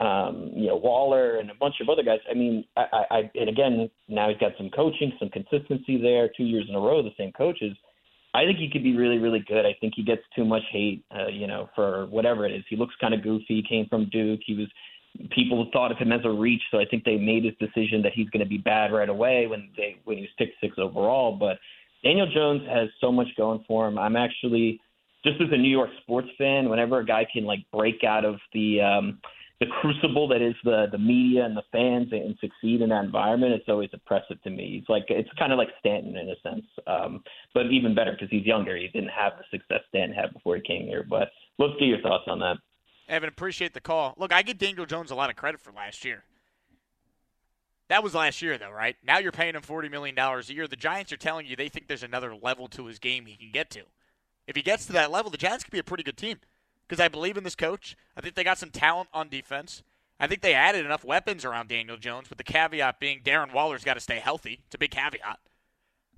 um, 0.05 0.51
you 0.55 0.67
know 0.67 0.77
Waller 0.77 1.39
and 1.39 1.51
a 1.51 1.55
bunch 1.55 1.77
of 1.81 1.89
other 1.89 2.03
guys. 2.03 2.19
I 2.31 2.35
mean, 2.35 2.65
I, 2.77 3.05
I 3.11 3.31
and 3.35 3.49
again 3.49 3.91
now 4.09 4.29
he's 4.29 4.39
got 4.39 4.53
some 4.59 4.71
coaching, 4.71 5.13
some 5.19 5.31
consistency 5.31 6.01
there. 6.01 6.29
Two 6.37 6.45
years 6.45 6.67
in 6.69 6.75
a 6.75 6.81
row, 6.81 7.03
the 7.03 7.15
same 7.17 7.33
coaches. 7.33 7.77
I 8.35 8.45
think 8.45 8.59
he 8.59 8.69
could 8.69 8.83
be 8.83 8.97
really, 8.97 9.19
really 9.19 9.45
good. 9.47 9.65
I 9.65 9.77
think 9.81 9.95
he 9.95 10.03
gets 10.03 10.23
too 10.35 10.45
much 10.45 10.65
hate, 10.73 11.05
uh, 11.17 11.29
you 11.29 11.47
know, 11.47 11.71
for 11.75 12.07
whatever 12.07 12.45
it 12.45 12.53
is. 12.53 12.65
He 12.69 12.75
looks 12.75 12.95
kind 13.01 13.15
of 13.15 13.23
goofy. 13.23 13.45
He 13.47 13.63
came 13.63 13.87
from 13.89 14.09
Duke. 14.11 14.41
He 14.45 14.57
was 14.57 14.67
people 15.31 15.69
thought 15.73 15.93
of 15.93 15.99
him 15.99 16.13
as 16.13 16.21
a 16.25 16.31
reach, 16.31 16.63
so 16.71 16.79
I 16.79 16.85
think 16.85 17.05
they 17.05 17.17
made 17.17 17.45
his 17.45 17.55
decision 17.61 18.03
that 18.03 18.13
he's 18.15 18.29
going 18.31 18.43
to 18.43 18.49
be 18.49 18.59
bad 18.59 18.93
right 18.93 19.09
away 19.09 19.47
when 19.47 19.71
they 19.77 19.97
when 20.05 20.17
he 20.17 20.23
was 20.23 20.31
picked 20.39 20.61
six 20.61 20.77
overall. 20.79 21.37
But 21.37 21.59
Daniel 22.03 22.31
Jones 22.33 22.63
has 22.69 22.89
so 23.01 23.13
much 23.13 23.29
going 23.37 23.65
for 23.67 23.87
him. 23.87 23.99
I'm 23.99 24.17
actually 24.17 24.81
just 25.25 25.41
as 25.41 25.49
a 25.53 25.57
New 25.57 25.71
York 25.71 25.91
sports 26.03 26.29
fan, 26.37 26.69
whenever 26.69 26.99
a 26.99 27.07
guy 27.07 27.27
can 27.33 27.45
like 27.45 27.65
break 27.73 28.05
out 28.05 28.25
of 28.25 28.37
the 28.53 28.81
um 28.81 29.19
the 29.61 29.67
crucible 29.81 30.27
that 30.29 30.43
is 30.43 30.55
the 30.65 30.87
the 30.91 30.99
media 30.99 31.45
and 31.45 31.57
the 31.57 31.63
fans 31.71 32.09
and 32.11 32.37
succeed 32.41 32.83
in 32.83 32.91
that 32.91 33.05
environment, 33.05 33.53
it's 33.53 33.69
always 33.69 33.91
impressive 33.93 34.43
to 34.43 34.51
me. 34.51 34.79
It's 34.81 34.89
like 34.89 35.05
it's 35.09 35.31
kind 35.39 35.53
of 35.53 35.59
like 35.59 35.69
Stanton 35.79 36.17
in 36.17 36.29
a 36.29 36.41
sense, 36.43 36.67
um, 36.87 37.23
but 37.55 37.67
even 37.67 37.95
better 37.95 38.13
because 38.13 38.29
he's 38.31 38.45
younger. 38.45 38.77
He 38.77 38.89
didn't 38.89 39.11
have 39.11 39.35
the 39.39 39.45
success 39.57 39.81
Stanton 39.89 40.17
had 40.17 40.35
before 40.35 40.57
he 40.57 40.63
came 40.63 40.87
here. 40.87 41.05
But 41.09 41.29
let's 41.59 41.75
get 41.79 41.87
your 41.87 42.01
thoughts 42.01 42.25
on 42.27 42.41
that. 42.41 42.57
Evan, 43.09 43.29
appreciate 43.29 43.75
the 43.75 43.81
call. 43.81 44.15
Look, 44.17 44.33
I 44.33 44.43
give 44.43 44.59
Daniel 44.59 44.87
Jones 44.87 45.11
a 45.11 45.15
lot 45.15 45.31
of 45.31 45.37
credit 45.37 45.61
for 45.61 45.73
last 45.73 46.05
year. 46.05 46.25
That 47.89 48.03
was 48.03 48.15
last 48.15 48.41
year, 48.41 48.57
though, 48.57 48.71
right? 48.71 48.97
Now 49.05 49.19
you're 49.19 49.33
paying 49.33 49.55
him 49.55 49.63
$40 49.63 49.91
million 49.91 50.19
a 50.19 50.43
year. 50.47 50.67
The 50.67 50.77
Giants 50.77 51.13
are 51.13 51.19
telling 51.19 51.47
you 51.47 51.55
they 51.55 51.69
think 51.69 51.87
there's 51.87 52.03
another 52.03 52.35
level 52.35 52.67
to 52.69 52.87
his 52.87 52.99
game 52.99 53.27
he 53.27 53.37
can 53.37 53.51
get 53.53 53.71
to. 53.71 53.83
If 54.47 54.57
he 54.57 54.63
gets 54.63 54.87
to 54.87 54.93
that 54.95 55.11
level, 55.11 55.31
the 55.31 55.37
Giants 55.37 55.65
could 55.65 55.73
be 55.73 55.79
a 55.79 55.85
pretty 55.85 56.03
good 56.03 56.17
team 56.17 56.39
because 56.89 57.01
I 57.01 57.09
believe 57.09 57.37
in 57.37 57.45
this 57.45 57.55
coach. 57.55 57.97
I 58.17 58.21
think 58.21 58.35
they 58.35 58.45
got 58.45 58.59
some 58.59 58.71
talent 58.71 59.09
on 59.13 59.29
defense. 59.29 59.83
I 60.19 60.27
think 60.27 60.43
they 60.43 60.55
added 60.55 60.85
enough 60.85 61.05
weapons 61.05 61.45
around 61.45 61.69
Daniel 61.69 61.97
Jones, 61.97 62.31
with 62.31 62.39
the 62.39 62.45
caveat 62.45 63.01
being 63.01 63.21
Darren 63.21 63.53
Waller's 63.53 63.85
got 63.85 63.95
to 63.95 64.01
stay 64.01 64.19
healthy. 64.19 64.61
It's 64.67 64.75
a 64.75 64.79
big 64.79 64.93
caveat. 64.93 65.41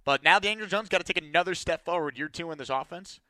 But 0.04 0.22
now 0.22 0.38
Daniel 0.38 0.68
Jones 0.68 0.88
got 0.88 0.98
to 0.98 1.12
take 1.12 1.22
another 1.22 1.54
step 1.54 1.84
forward 1.84 2.18
year 2.18 2.28
two 2.28 2.50
in 2.50 2.58
this 2.58 2.70
offense. 2.70 3.20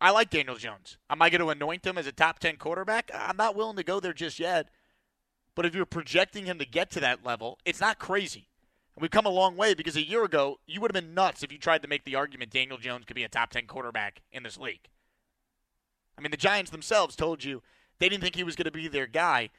I 0.00 0.10
like 0.10 0.30
Daniel 0.30 0.56
Jones. 0.56 0.96
Am 1.10 1.20
I 1.20 1.28
going 1.28 1.42
to 1.42 1.50
anoint 1.50 1.86
him 1.86 1.98
as 1.98 2.06
a 2.06 2.12
top 2.12 2.38
10 2.38 2.56
quarterback? 2.56 3.10
I'm 3.14 3.36
not 3.36 3.54
willing 3.54 3.76
to 3.76 3.82
go 3.82 4.00
there 4.00 4.14
just 4.14 4.38
yet. 4.38 4.68
But 5.54 5.66
if 5.66 5.74
you're 5.74 5.84
projecting 5.84 6.46
him 6.46 6.58
to 6.58 6.64
get 6.64 6.90
to 6.92 7.00
that 7.00 7.24
level, 7.24 7.58
it's 7.66 7.80
not 7.80 7.98
crazy. 7.98 8.48
And 8.94 9.02
we've 9.02 9.10
come 9.10 9.26
a 9.26 9.30
long 9.30 9.56
way 9.56 9.74
because 9.74 9.96
a 9.96 10.06
year 10.06 10.24
ago, 10.24 10.58
you 10.66 10.80
would 10.80 10.94
have 10.94 11.02
been 11.02 11.12
nuts 11.12 11.42
if 11.42 11.52
you 11.52 11.58
tried 11.58 11.82
to 11.82 11.88
make 11.88 12.04
the 12.04 12.14
argument 12.14 12.50
Daniel 12.50 12.78
Jones 12.78 13.04
could 13.04 13.16
be 13.16 13.24
a 13.24 13.28
top 13.28 13.50
10 13.50 13.66
quarterback 13.66 14.22
in 14.32 14.42
this 14.42 14.56
league. 14.56 14.88
I 16.16 16.22
mean, 16.22 16.30
the 16.30 16.36
Giants 16.38 16.70
themselves 16.70 17.14
told 17.14 17.44
you 17.44 17.62
they 17.98 18.08
didn't 18.08 18.22
think 18.22 18.36
he 18.36 18.44
was 18.44 18.56
going 18.56 18.64
to 18.64 18.70
be 18.70 18.88
their 18.88 19.06
guy 19.06 19.50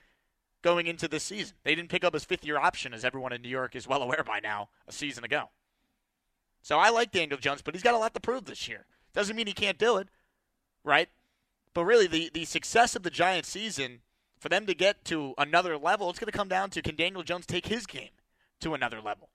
going 0.63 0.88
into 0.88 1.08
this 1.08 1.23
season. 1.23 1.56
They 1.63 1.75
didn't 1.75 1.89
pick 1.89 2.04
up 2.04 2.13
his 2.13 2.25
fifth 2.25 2.45
year 2.45 2.58
option, 2.58 2.93
as 2.93 3.06
everyone 3.06 3.34
in 3.34 3.41
New 3.41 3.49
York 3.49 3.75
is 3.75 3.88
well 3.88 4.01
aware 4.04 4.23
by 4.25 4.39
now, 4.39 4.69
a 4.88 4.91
season 4.91 5.23
ago. 5.23 5.49
So 6.63 6.80
I 6.80 6.89
like 6.89 7.12
Daniel 7.12 7.39
Jones, 7.39 7.62
but 7.62 7.75
he's 7.75 7.84
got 7.84 7.95
a 7.95 7.99
lot 7.99 8.13
to 8.15 8.19
prove 8.19 8.45
this 8.45 8.67
year. 8.67 8.86
Doesn't 9.13 9.36
mean 9.36 9.47
he 9.47 9.54
can't 9.54 9.77
do 9.77 9.97
it 9.97 10.08
right? 10.84 11.10
But 11.74 11.86
really, 11.86 12.08
the, 12.08 12.30
the 12.34 12.46
success 12.46 12.96
of 12.96 13.04
the 13.04 13.10
Giants 13.10 13.50
season, 13.50 14.02
for 14.39 14.50
them 14.50 14.65
to 14.65 14.74
get 14.74 15.06
to 15.06 15.34
another 15.38 15.78
level, 15.78 16.10
it's 16.10 16.20
going 16.20 16.32
to 16.32 16.38
come 16.38 16.50
down 16.50 16.70
to 16.72 16.82
can 16.82 16.96
Daniel 16.96 17.24
Jones 17.24 17.46
take 17.46 17.67
his 17.67 17.86
game 17.86 18.10
to 18.60 18.74
another 18.74 19.00
level? 19.02 19.30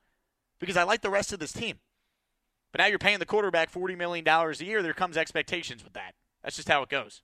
Because 0.58 0.76
I 0.76 0.82
like 0.82 1.02
the 1.02 1.10
rest 1.10 1.32
of 1.32 1.38
this 1.38 1.52
team. 1.52 1.78
But 2.72 2.80
now 2.80 2.86
you're 2.86 2.98
paying 2.98 3.20
the 3.20 3.26
quarterback 3.26 3.72
$40 3.72 3.96
million 3.96 4.26
a 4.26 4.52
year. 4.64 4.82
There 4.82 4.92
comes 4.92 5.16
expectations 5.16 5.82
with 5.82 5.94
that. 5.94 6.14
That's 6.42 6.56
just 6.56 6.68
how 6.68 6.82
it 6.82 6.88
goes. 6.88 7.22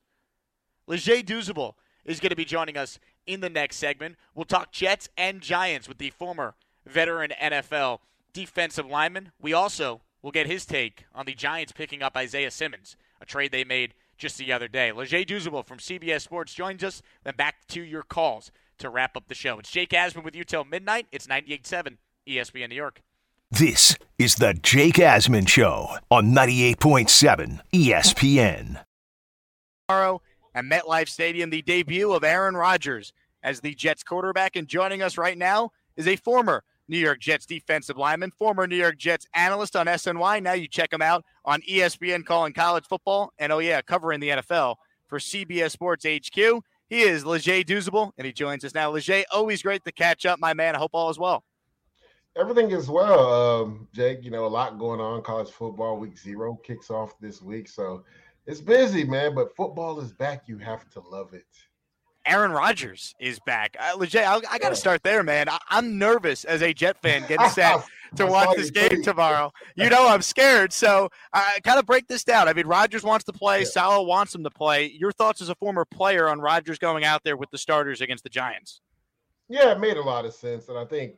Leger 0.86 1.16
Douzable 1.16 1.74
is 2.04 2.20
going 2.20 2.30
to 2.30 2.36
be 2.36 2.44
joining 2.44 2.76
us 2.76 2.98
in 3.26 3.40
the 3.40 3.50
next 3.50 3.76
segment. 3.76 4.16
We'll 4.34 4.44
talk 4.44 4.72
Jets 4.72 5.08
and 5.16 5.40
Giants 5.40 5.88
with 5.88 5.98
the 5.98 6.10
former 6.10 6.54
veteran 6.86 7.32
NFL 7.40 7.98
defensive 8.32 8.86
lineman. 8.86 9.32
We 9.40 9.52
also 9.52 10.00
will 10.22 10.30
get 10.30 10.46
his 10.46 10.64
take 10.64 11.04
on 11.14 11.26
the 11.26 11.34
Giants 11.34 11.72
picking 11.72 12.02
up 12.02 12.16
Isaiah 12.16 12.50
Simmons, 12.50 12.96
a 13.20 13.26
trade 13.26 13.52
they 13.52 13.64
made 13.64 13.94
just 14.22 14.38
the 14.38 14.52
other 14.52 14.68
day. 14.68 14.92
Leger 14.92 15.24
Douzable 15.24 15.66
from 15.66 15.78
CBS 15.78 16.22
Sports 16.22 16.54
joins 16.54 16.82
us. 16.84 17.02
Then 17.24 17.34
back 17.36 17.66
to 17.68 17.82
your 17.82 18.04
calls 18.04 18.52
to 18.78 18.88
wrap 18.88 19.16
up 19.16 19.26
the 19.28 19.34
show. 19.34 19.58
It's 19.58 19.70
Jake 19.70 19.90
Asman 19.90 20.22
with 20.22 20.36
you 20.36 20.44
till 20.44 20.64
midnight. 20.64 21.08
It's 21.10 21.26
98.7 21.26 21.98
ESPN 22.26 22.68
New 22.68 22.76
York. 22.76 23.02
This 23.50 23.98
is 24.18 24.36
the 24.36 24.54
Jake 24.54 24.94
Asman 24.94 25.48
Show 25.48 25.96
on 26.10 26.32
98.7 26.32 27.60
ESPN. 27.74 28.84
Tomorrow 29.88 30.22
at 30.54 30.64
MetLife 30.64 31.08
Stadium, 31.08 31.50
the 31.50 31.62
debut 31.62 32.12
of 32.12 32.22
Aaron 32.22 32.56
Rodgers 32.56 33.12
as 33.42 33.60
the 33.60 33.74
Jets 33.74 34.04
quarterback. 34.04 34.54
And 34.54 34.68
joining 34.68 35.02
us 35.02 35.18
right 35.18 35.36
now 35.36 35.72
is 35.96 36.06
a 36.06 36.16
former 36.16 36.62
New 36.92 36.98
York 36.98 37.20
Jets 37.20 37.46
defensive 37.46 37.96
lineman, 37.96 38.30
former 38.32 38.66
New 38.66 38.76
York 38.76 38.98
Jets 38.98 39.26
analyst 39.34 39.76
on 39.76 39.86
SNY. 39.86 40.42
Now 40.42 40.52
you 40.52 40.68
check 40.68 40.92
him 40.92 41.00
out 41.00 41.24
on 41.42 41.62
ESPN 41.62 42.22
calling 42.22 42.52
college 42.52 42.84
football 42.84 43.32
and, 43.38 43.50
oh, 43.50 43.60
yeah, 43.60 43.80
covering 43.80 44.20
the 44.20 44.28
NFL 44.28 44.76
for 45.06 45.18
CBS 45.18 45.70
Sports 45.70 46.04
HQ. 46.04 46.62
He 46.90 47.00
is 47.00 47.24
Leger 47.24 47.64
Douzable, 47.64 48.12
and 48.18 48.26
he 48.26 48.32
joins 48.34 48.62
us 48.62 48.74
now. 48.74 48.90
Leger, 48.90 49.24
always 49.32 49.62
great 49.62 49.82
to 49.86 49.92
catch 49.92 50.26
up, 50.26 50.38
my 50.38 50.52
man. 50.52 50.76
I 50.76 50.78
hope 50.78 50.90
all 50.92 51.08
is 51.08 51.18
well. 51.18 51.42
Everything 52.36 52.70
is 52.70 52.90
well, 52.90 53.62
um, 53.62 53.88
Jake. 53.94 54.22
You 54.22 54.30
know, 54.30 54.44
a 54.44 54.48
lot 54.48 54.78
going 54.78 55.00
on. 55.00 55.22
College 55.22 55.50
football 55.50 55.96
week 55.96 56.18
zero 56.18 56.60
kicks 56.62 56.90
off 56.90 57.18
this 57.20 57.40
week. 57.40 57.68
So 57.68 58.04
it's 58.46 58.60
busy, 58.60 59.04
man, 59.04 59.34
but 59.34 59.56
football 59.56 59.98
is 60.00 60.12
back. 60.12 60.42
You 60.46 60.58
have 60.58 60.90
to 60.90 61.00
love 61.00 61.32
it. 61.32 61.46
Aaron 62.26 62.52
Rodgers 62.52 63.14
is 63.18 63.40
back. 63.40 63.76
Uh, 63.78 63.96
Leger, 63.96 64.20
I, 64.20 64.40
I 64.50 64.58
got 64.58 64.68
to 64.68 64.76
start 64.76 65.02
there, 65.02 65.22
man. 65.22 65.48
I, 65.48 65.58
am 65.70 65.98
nervous 65.98 66.44
as 66.44 66.62
a 66.62 66.72
Jet 66.72 67.00
fan 67.02 67.24
getting 67.26 67.48
set 67.50 67.82
to 68.16 68.26
watch 68.26 68.56
this 68.56 68.70
game 68.70 69.02
tomorrow. 69.02 69.52
You 69.74 69.88
know, 69.90 70.08
I'm 70.08 70.22
scared. 70.22 70.72
So 70.72 71.08
I 71.32 71.56
uh, 71.56 71.60
kind 71.60 71.78
of 71.78 71.86
break 71.86 72.06
this 72.08 72.24
down. 72.24 72.48
I 72.48 72.52
mean, 72.52 72.66
Rodgers 72.66 73.02
wants 73.02 73.24
to 73.24 73.32
play. 73.32 73.64
Yeah. 73.74 73.98
Wants 73.98 74.34
him 74.34 74.44
to 74.44 74.50
play. 74.50 74.86
Your 74.98 75.12
thoughts 75.12 75.40
as 75.40 75.48
a 75.48 75.54
former 75.56 75.84
player 75.84 76.28
on 76.28 76.40
Rodgers 76.40 76.78
going 76.78 77.04
out 77.04 77.22
there 77.24 77.36
with 77.36 77.50
the 77.50 77.58
starters 77.58 78.00
against 78.00 78.24
the 78.24 78.30
Giants? 78.30 78.80
Yeah, 79.48 79.72
it 79.72 79.80
made 79.80 79.96
a 79.96 80.02
lot 80.02 80.24
of 80.24 80.32
sense. 80.32 80.68
And 80.68 80.78
I 80.78 80.84
think 80.84 81.14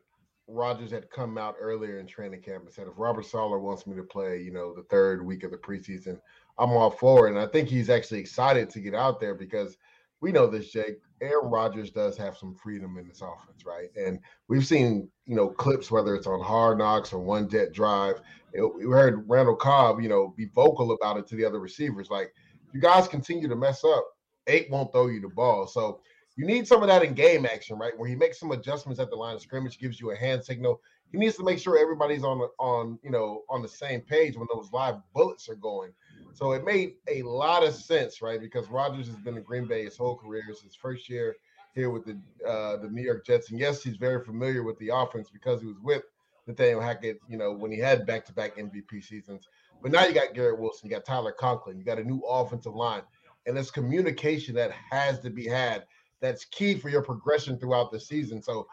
Rodgers 0.49 0.91
had 0.91 1.11
come 1.11 1.37
out 1.37 1.57
earlier 1.61 1.99
in 1.99 2.07
training 2.07 2.41
camp 2.41 2.65
and 2.65 2.73
said, 2.73 2.87
if 2.87 2.95
Robert 2.97 3.27
Saleh 3.27 3.61
wants 3.61 3.87
me 3.87 3.97
to 3.97 4.03
play, 4.03 4.41
you 4.41 4.53
know, 4.53 4.75
the 4.75 4.83
third 4.85 5.25
week 5.25 5.45
of 5.45 5.51
the 5.51 5.57
preseason, 5.57 6.19
I'm 6.59 6.71
all 6.71 6.91
for 6.91 7.27
it. 7.27 7.31
And 7.31 7.39
I 7.39 7.47
think 7.47 7.69
he's 7.69 7.91
actually 7.91 8.21
excited 8.21 8.71
to 8.71 8.81
get 8.81 8.95
out 8.95 9.21
there 9.21 9.35
because– 9.35 9.77
we 10.21 10.33
know 10.33 10.47
this, 10.47 10.71
Jake. 10.71 10.99
Aaron 11.21 11.51
Rodgers 11.51 11.91
does 11.91 12.17
have 12.17 12.37
some 12.37 12.55
freedom 12.55 12.99
in 12.99 13.09
this 13.09 13.23
offense, 13.23 13.65
right? 13.65 13.89
And 13.97 14.19
we've 14.49 14.67
seen, 14.67 15.09
you 15.27 15.37
know, 15.37 15.49
clips 15.49 15.91
whether 15.91 16.15
it's 16.15 16.27
on 16.27 16.41
Hard 16.41 16.79
Knocks 16.79 17.13
or 17.13 17.19
One 17.19 17.49
Jet 17.49 17.73
Drive. 17.73 18.21
We 18.53 18.85
heard 18.85 19.29
Randall 19.29 19.57
Cobb, 19.57 20.01
you 20.01 20.09
know, 20.09 20.35
be 20.37 20.47
vocal 20.47 20.93
about 20.93 21.17
it 21.17 21.27
to 21.29 21.37
the 21.37 21.45
other 21.45 21.61
receivers. 21.61 22.11
Like, 22.11 22.33
you 22.73 22.81
guys 22.81 23.09
continue 23.09 23.49
to 23.49 23.57
mess 23.57 23.85
up, 23.85 24.05
eight 24.47 24.71
won't 24.71 24.93
throw 24.93 25.07
you 25.07 25.21
the 25.21 25.29
ball. 25.29 25.67
So 25.67 26.01
you 26.37 26.47
need 26.47 26.67
some 26.67 26.83
of 26.83 26.89
that 26.89 27.03
in 27.03 27.15
game 27.15 27.47
action, 27.47 27.79
right? 27.79 27.97
Where 27.97 28.09
he 28.09 28.17
makes 28.17 28.41
some 28.41 28.51
adjustments 28.51 29.01
at 29.01 29.11
the 29.11 29.17
line 29.17 29.37
of 29.37 29.43
scrimmage, 29.43 29.79
gives 29.79 30.01
you 30.01 30.11
a 30.11 30.17
hand 30.17 30.45
signal. 30.45 30.81
He 31.13 31.19
needs 31.19 31.37
to 31.37 31.45
make 31.45 31.61
sure 31.61 31.79
everybody's 31.79 32.25
on 32.25 32.41
on 32.59 32.99
you 33.05 33.11
know 33.11 33.43
on 33.49 33.63
the 33.63 33.69
same 33.69 34.01
page 34.01 34.37
when 34.37 34.49
those 34.53 34.73
live 34.73 34.97
bullets 35.15 35.49
are 35.49 35.55
going. 35.55 35.93
So 36.35 36.53
it 36.53 36.65
made 36.65 36.95
a 37.09 37.23
lot 37.23 37.65
of 37.65 37.75
sense, 37.75 38.21
right? 38.21 38.41
Because 38.41 38.69
Rodgers 38.69 39.07
has 39.07 39.17
been 39.17 39.37
in 39.37 39.43
Green 39.43 39.67
Bay 39.67 39.85
his 39.85 39.97
whole 39.97 40.17
career. 40.17 40.43
It's 40.49 40.63
his 40.63 40.75
first 40.75 41.09
year 41.09 41.37
here 41.75 41.91
with 41.91 42.05
the 42.05 42.19
uh, 42.47 42.77
the 42.79 42.89
New 42.89 43.03
York 43.03 43.25
Jets, 43.25 43.51
and 43.51 43.59
yes, 43.59 43.83
he's 43.83 43.97
very 43.97 44.25
familiar 44.25 44.63
with 44.63 44.79
the 44.79 44.91
offense 44.93 45.31
because 45.31 45.61
he 45.61 45.67
was 45.67 45.79
with 45.81 46.03
Nathaniel 46.47 46.81
Hackett. 46.81 47.21
You 47.29 47.37
know, 47.37 47.53
when 47.53 47.71
he 47.71 47.79
had 47.79 48.07
back 48.07 48.25
to 48.27 48.33
back 48.33 48.57
MVP 48.57 49.05
seasons. 49.05 49.49
But 49.83 49.93
now 49.93 50.05
you 50.07 50.15
got 50.15 50.35
Garrett 50.35 50.59
Wilson, 50.59 50.89
you 50.89 50.97
got 50.97 51.05
Tyler 51.05 51.33
Conklin, 51.33 51.79
you 51.79 51.85
got 51.85 51.99
a 51.99 52.05
new 52.05 52.21
offensive 52.21 52.75
line, 52.75 53.03
and 53.47 53.57
it's 53.57 53.71
communication 53.71 54.55
that 54.55 54.73
has 54.91 55.21
to 55.21 55.31
be 55.31 55.47
had. 55.47 55.85
That's 56.21 56.47
key 56.47 56.75
for 56.79 56.89
your 56.89 57.03
progression 57.03 57.59
throughout 57.59 57.93
the 57.93 58.01
season. 58.01 58.43
So 58.43 58.67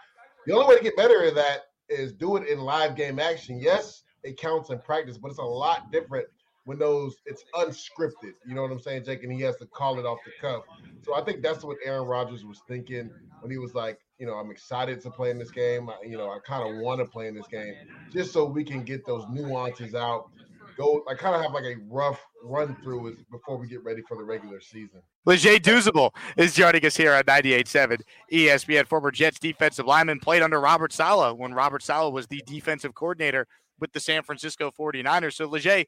the 0.45 0.53
only 0.53 0.67
way 0.67 0.77
to 0.77 0.83
get 0.83 0.95
better 0.95 1.25
at 1.25 1.35
that 1.35 1.63
is 1.89 2.13
do 2.13 2.37
it 2.37 2.47
in 2.47 2.59
live 2.59 2.95
game 2.95 3.19
action. 3.19 3.59
Yes, 3.59 4.03
it 4.23 4.37
counts 4.37 4.69
in 4.69 4.79
practice, 4.79 5.17
but 5.17 5.29
it's 5.29 5.39
a 5.39 5.43
lot 5.43 5.91
different 5.91 6.27
when 6.65 6.77
those 6.77 7.15
it's 7.25 7.43
unscripted. 7.55 8.33
You 8.45 8.55
know 8.55 8.61
what 8.61 8.71
I'm 8.71 8.79
saying, 8.79 9.05
Jake? 9.05 9.23
And 9.23 9.31
he 9.31 9.41
has 9.41 9.55
to 9.57 9.65
call 9.65 9.99
it 9.99 10.05
off 10.05 10.19
the 10.25 10.31
cuff. 10.39 10.63
So 11.03 11.15
I 11.15 11.23
think 11.23 11.41
that's 11.41 11.63
what 11.63 11.77
Aaron 11.83 12.07
Rodgers 12.07 12.45
was 12.45 12.61
thinking 12.67 13.09
when 13.41 13.51
he 13.51 13.57
was 13.57 13.73
like, 13.73 13.99
you 14.19 14.27
know, 14.27 14.33
I'm 14.33 14.51
excited 14.51 15.01
to 15.01 15.09
play 15.09 15.31
in 15.31 15.39
this 15.39 15.51
game. 15.51 15.89
I, 15.89 15.95
you 16.05 16.17
know, 16.17 16.29
I 16.29 16.37
kind 16.45 16.69
of 16.69 16.81
want 16.81 16.99
to 16.99 17.05
play 17.05 17.27
in 17.27 17.35
this 17.35 17.47
game 17.47 17.73
just 18.13 18.31
so 18.31 18.45
we 18.45 18.63
can 18.63 18.83
get 18.83 19.05
those 19.05 19.25
nuances 19.31 19.95
out. 19.95 20.29
Go, 20.77 21.03
I 21.09 21.15
kind 21.15 21.35
of 21.35 21.41
have 21.41 21.53
like 21.53 21.65
a 21.65 21.75
rough 21.89 22.23
run 22.43 22.77
through 22.81 23.17
before 23.29 23.57
we 23.57 23.67
get 23.67 23.83
ready 23.83 24.01
for 24.07 24.15
the 24.15 24.23
regular 24.23 24.61
season. 24.61 25.01
Leger 25.25 25.57
Douzable 25.57 26.11
is 26.37 26.53
joining 26.53 26.85
us 26.85 26.95
here 26.95 27.13
on 27.13 27.23
98.7 27.23 28.01
ESPN. 28.31 28.87
Former 28.87 29.11
Jets 29.11 29.39
defensive 29.39 29.85
lineman 29.85 30.19
played 30.19 30.41
under 30.41 30.59
Robert 30.59 30.93
Saleh 30.93 31.37
when 31.37 31.53
Robert 31.53 31.83
Saleh 31.83 32.13
was 32.13 32.27
the 32.27 32.41
defensive 32.45 32.95
coordinator 32.95 33.47
with 33.79 33.91
the 33.91 33.99
San 33.99 34.23
Francisco 34.23 34.71
49ers. 34.71 35.33
So 35.33 35.45
Leger, 35.45 35.83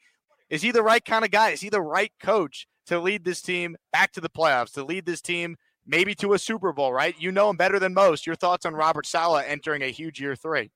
is 0.49 0.61
he 0.61 0.71
the 0.71 0.83
right 0.83 1.03
kind 1.03 1.25
of 1.25 1.31
guy? 1.31 1.49
Is 1.49 1.61
he 1.61 1.69
the 1.69 1.81
right 1.81 2.11
coach 2.21 2.67
to 2.87 2.99
lead 2.99 3.23
this 3.23 3.41
team 3.41 3.75
back 3.91 4.11
to 4.13 4.21
the 4.21 4.29
playoffs, 4.29 4.73
to 4.73 4.83
lead 4.83 5.05
this 5.05 5.21
team 5.21 5.55
maybe 5.85 6.15
to 6.15 6.33
a 6.33 6.39
Super 6.39 6.71
Bowl, 6.73 6.93
right? 6.93 7.15
You 7.19 7.31
know 7.31 7.49
him 7.49 7.57
better 7.57 7.79
than 7.79 7.93
most. 7.93 8.25
Your 8.25 8.35
thoughts 8.35 8.65
on 8.65 8.73
Robert 8.73 9.05
Saleh 9.05 9.45
entering 9.47 9.81
a 9.81 9.91
huge 9.91 10.19
year 10.19 10.35
three? 10.35 10.71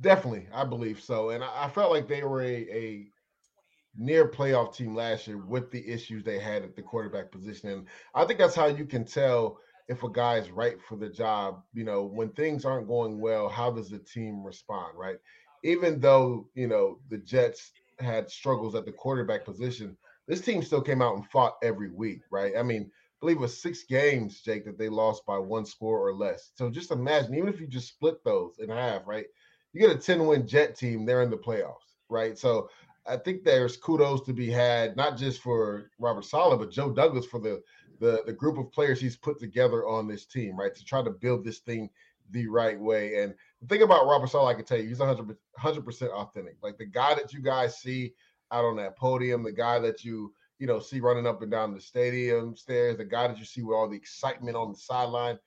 Definitely, 0.00 0.48
I 0.52 0.64
believe 0.64 1.00
so. 1.00 1.30
And 1.30 1.42
I, 1.42 1.68
felt 1.70 1.90
like 1.90 2.06
they 2.06 2.22
were 2.22 2.42
a, 2.42 2.54
a 2.70 3.06
near 3.96 4.28
playoff 4.28 4.74
team 4.74 4.94
last 4.94 5.26
year 5.26 5.38
with 5.38 5.70
the 5.70 5.86
issues 5.88 6.22
they 6.22 6.38
had 6.38 6.62
at 6.62 6.76
the 6.76 6.82
quarterback 6.82 7.30
position. 7.30 7.70
And 7.70 7.86
I 8.14 8.24
think 8.24 8.38
that's 8.38 8.54
how 8.54 8.66
you 8.66 8.84
can 8.84 9.04
tell 9.04 9.58
if 9.88 10.02
a 10.02 10.10
guy 10.10 10.36
is 10.36 10.50
right 10.50 10.76
for 10.86 10.96
the 10.96 11.08
job. 11.08 11.62
You 11.72 11.84
know, 11.84 12.04
when 12.04 12.30
things 12.30 12.66
aren't 12.66 12.88
going 12.88 13.20
well, 13.20 13.48
how 13.48 13.70
does 13.70 13.88
the 13.88 13.98
team 13.98 14.44
respond, 14.44 14.92
right? 14.96 15.16
Even 15.64 15.98
though, 15.98 16.48
you 16.54 16.66
know, 16.66 16.98
the 17.08 17.18
Jets 17.18 17.72
had 17.98 18.30
struggles 18.30 18.74
at 18.74 18.84
the 18.84 18.92
quarterback 18.92 19.44
position, 19.44 19.96
this 20.26 20.40
team 20.40 20.62
still 20.62 20.82
came 20.82 21.02
out 21.02 21.14
and 21.14 21.26
fought 21.26 21.56
every 21.62 21.90
week, 21.90 22.20
right? 22.30 22.52
I 22.58 22.62
mean, 22.62 22.82
I 22.82 23.16
believe 23.20 23.36
it 23.36 23.40
was 23.40 23.60
six 23.60 23.84
games, 23.84 24.40
Jake, 24.40 24.64
that 24.64 24.78
they 24.78 24.88
lost 24.88 25.24
by 25.24 25.38
one 25.38 25.64
score 25.64 26.06
or 26.06 26.12
less. 26.12 26.50
So 26.54 26.68
just 26.68 26.90
imagine, 26.90 27.34
even 27.34 27.48
if 27.48 27.60
you 27.60 27.66
just 27.66 27.88
split 27.88 28.22
those 28.24 28.58
in 28.58 28.68
half, 28.68 29.06
right? 29.06 29.26
You 29.72 29.80
get 29.80 29.96
a 29.96 29.98
10 29.98 30.26
win 30.26 30.46
Jet 30.46 30.76
team, 30.76 31.04
they're 31.04 31.22
in 31.22 31.30
the 31.30 31.36
playoffs, 31.36 31.94
right? 32.08 32.36
So 32.38 32.68
I 33.06 33.16
think 33.16 33.44
there's 33.44 33.76
kudos 33.76 34.22
to 34.22 34.32
be 34.32 34.50
had, 34.50 34.96
not 34.96 35.16
just 35.16 35.40
for 35.40 35.90
Robert 35.98 36.24
Saleh, 36.24 36.58
but 36.58 36.70
Joe 36.70 36.92
Douglas 36.92 37.26
for 37.26 37.40
the, 37.40 37.62
the, 38.00 38.22
the 38.26 38.32
group 38.32 38.58
of 38.58 38.72
players 38.72 39.00
he's 39.00 39.16
put 39.16 39.38
together 39.38 39.86
on 39.86 40.08
this 40.08 40.26
team, 40.26 40.58
right? 40.58 40.74
To 40.74 40.84
try 40.84 41.02
to 41.02 41.10
build 41.10 41.44
this 41.44 41.60
thing 41.60 41.88
the 42.30 42.46
right 42.46 42.78
way. 42.78 43.22
And 43.22 43.34
the 43.60 43.66
thing 43.66 43.82
about 43.82 44.06
Robert 44.06 44.28
Saleh, 44.28 44.54
I 44.54 44.54
can 44.54 44.64
tell 44.64 44.78
you, 44.78 44.88
he's 44.88 44.98
100 44.98 45.84
percent 45.84 46.10
authentic. 46.12 46.56
Like 46.62 46.78
the 46.78 46.86
guy 46.86 47.14
that 47.14 47.32
you 47.32 47.40
guys 47.40 47.78
see 47.78 48.14
out 48.52 48.64
on 48.64 48.76
that 48.76 48.96
podium, 48.96 49.42
the 49.42 49.52
guy 49.52 49.78
that 49.80 50.04
you 50.04 50.32
you 50.58 50.66
know 50.66 50.80
see 50.80 51.00
running 51.00 51.26
up 51.26 51.42
and 51.42 51.50
down 51.50 51.74
the 51.74 51.80
stadium 51.80 52.56
stairs, 52.56 52.96
the 52.96 53.04
guy 53.04 53.28
that 53.28 53.38
you 53.38 53.44
see 53.44 53.62
with 53.62 53.76
all 53.76 53.88
the 53.88 53.96
excitement 53.96 54.56
on 54.56 54.72
the 54.72 54.78
sideline, 54.78 55.38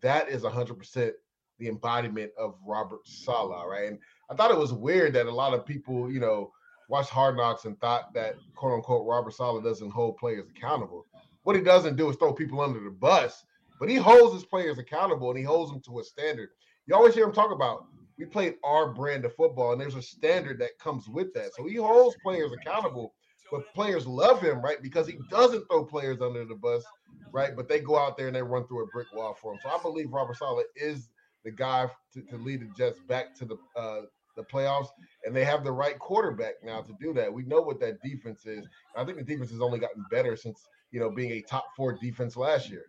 that 0.00 0.28
is 0.28 0.42
100 0.42 0.74
percent 0.78 1.14
the 1.58 1.68
embodiment 1.68 2.32
of 2.38 2.54
Robert 2.66 3.06
Saleh, 3.06 3.66
right? 3.66 3.88
And 3.88 3.98
I 4.30 4.34
thought 4.34 4.50
it 4.50 4.58
was 4.58 4.72
weird 4.72 5.12
that 5.12 5.26
a 5.26 5.30
lot 5.30 5.52
of 5.52 5.66
people, 5.66 6.10
you 6.10 6.18
know, 6.18 6.50
watched 6.88 7.10
Hard 7.10 7.36
Knocks 7.36 7.66
and 7.66 7.78
thought 7.80 8.12
that 8.14 8.34
quote 8.56 8.72
unquote 8.72 9.06
Robert 9.06 9.34
Saleh 9.34 9.62
doesn't 9.62 9.90
hold 9.90 10.16
players 10.16 10.48
accountable. 10.48 11.06
What 11.42 11.56
he 11.56 11.62
doesn't 11.62 11.96
do 11.96 12.10
is 12.10 12.16
throw 12.16 12.32
people 12.32 12.60
under 12.60 12.80
the 12.80 12.90
bus, 12.90 13.44
but 13.80 13.88
he 13.88 13.96
holds 13.96 14.34
his 14.34 14.44
players 14.44 14.78
accountable 14.78 15.30
and 15.30 15.38
he 15.38 15.44
holds 15.44 15.72
them 15.72 15.80
to 15.86 15.98
a 15.98 16.04
standard. 16.04 16.50
You 16.86 16.94
always 16.94 17.14
hear 17.14 17.24
him 17.24 17.32
talk 17.32 17.50
about 17.50 17.86
we 18.20 18.26
played 18.26 18.56
our 18.62 18.92
brand 18.92 19.24
of 19.24 19.34
football, 19.34 19.72
and 19.72 19.80
there's 19.80 19.94
a 19.94 20.02
standard 20.02 20.58
that 20.60 20.78
comes 20.78 21.08
with 21.08 21.32
that. 21.32 21.54
So 21.56 21.66
he 21.66 21.76
holds 21.76 22.16
players 22.22 22.52
accountable, 22.52 23.14
but 23.50 23.62
players 23.74 24.06
love 24.06 24.42
him, 24.42 24.60
right? 24.60 24.80
Because 24.82 25.06
he 25.06 25.18
doesn't 25.30 25.66
throw 25.68 25.86
players 25.86 26.20
under 26.20 26.44
the 26.44 26.54
bus, 26.54 26.84
right? 27.32 27.56
But 27.56 27.66
they 27.66 27.80
go 27.80 27.98
out 27.98 28.18
there 28.18 28.26
and 28.26 28.36
they 28.36 28.42
run 28.42 28.66
through 28.66 28.84
a 28.84 28.88
brick 28.88 29.06
wall 29.14 29.34
for 29.40 29.54
him. 29.54 29.58
So 29.62 29.70
I 29.70 29.78
believe 29.80 30.12
Robert 30.12 30.36
Saleh 30.36 30.66
is 30.76 31.08
the 31.44 31.50
guy 31.50 31.88
to, 32.12 32.20
to 32.20 32.36
lead 32.36 32.60
the 32.60 32.70
Jets 32.76 33.00
back 33.08 33.34
to 33.36 33.46
the 33.46 33.56
uh, 33.74 34.02
the 34.36 34.42
playoffs, 34.42 34.88
and 35.24 35.34
they 35.34 35.44
have 35.44 35.64
the 35.64 35.72
right 35.72 35.98
quarterback 35.98 36.54
now 36.62 36.82
to 36.82 36.92
do 37.00 37.14
that. 37.14 37.32
We 37.32 37.44
know 37.44 37.62
what 37.62 37.80
that 37.80 38.02
defense 38.02 38.44
is. 38.44 38.66
I 38.96 39.04
think 39.04 39.16
the 39.16 39.24
defense 39.24 39.50
has 39.50 39.60
only 39.60 39.78
gotten 39.78 40.04
better 40.10 40.36
since 40.36 40.68
you 40.92 41.00
know 41.00 41.10
being 41.10 41.32
a 41.32 41.40
top 41.40 41.64
four 41.74 41.94
defense 41.94 42.36
last 42.36 42.68
year. 42.68 42.84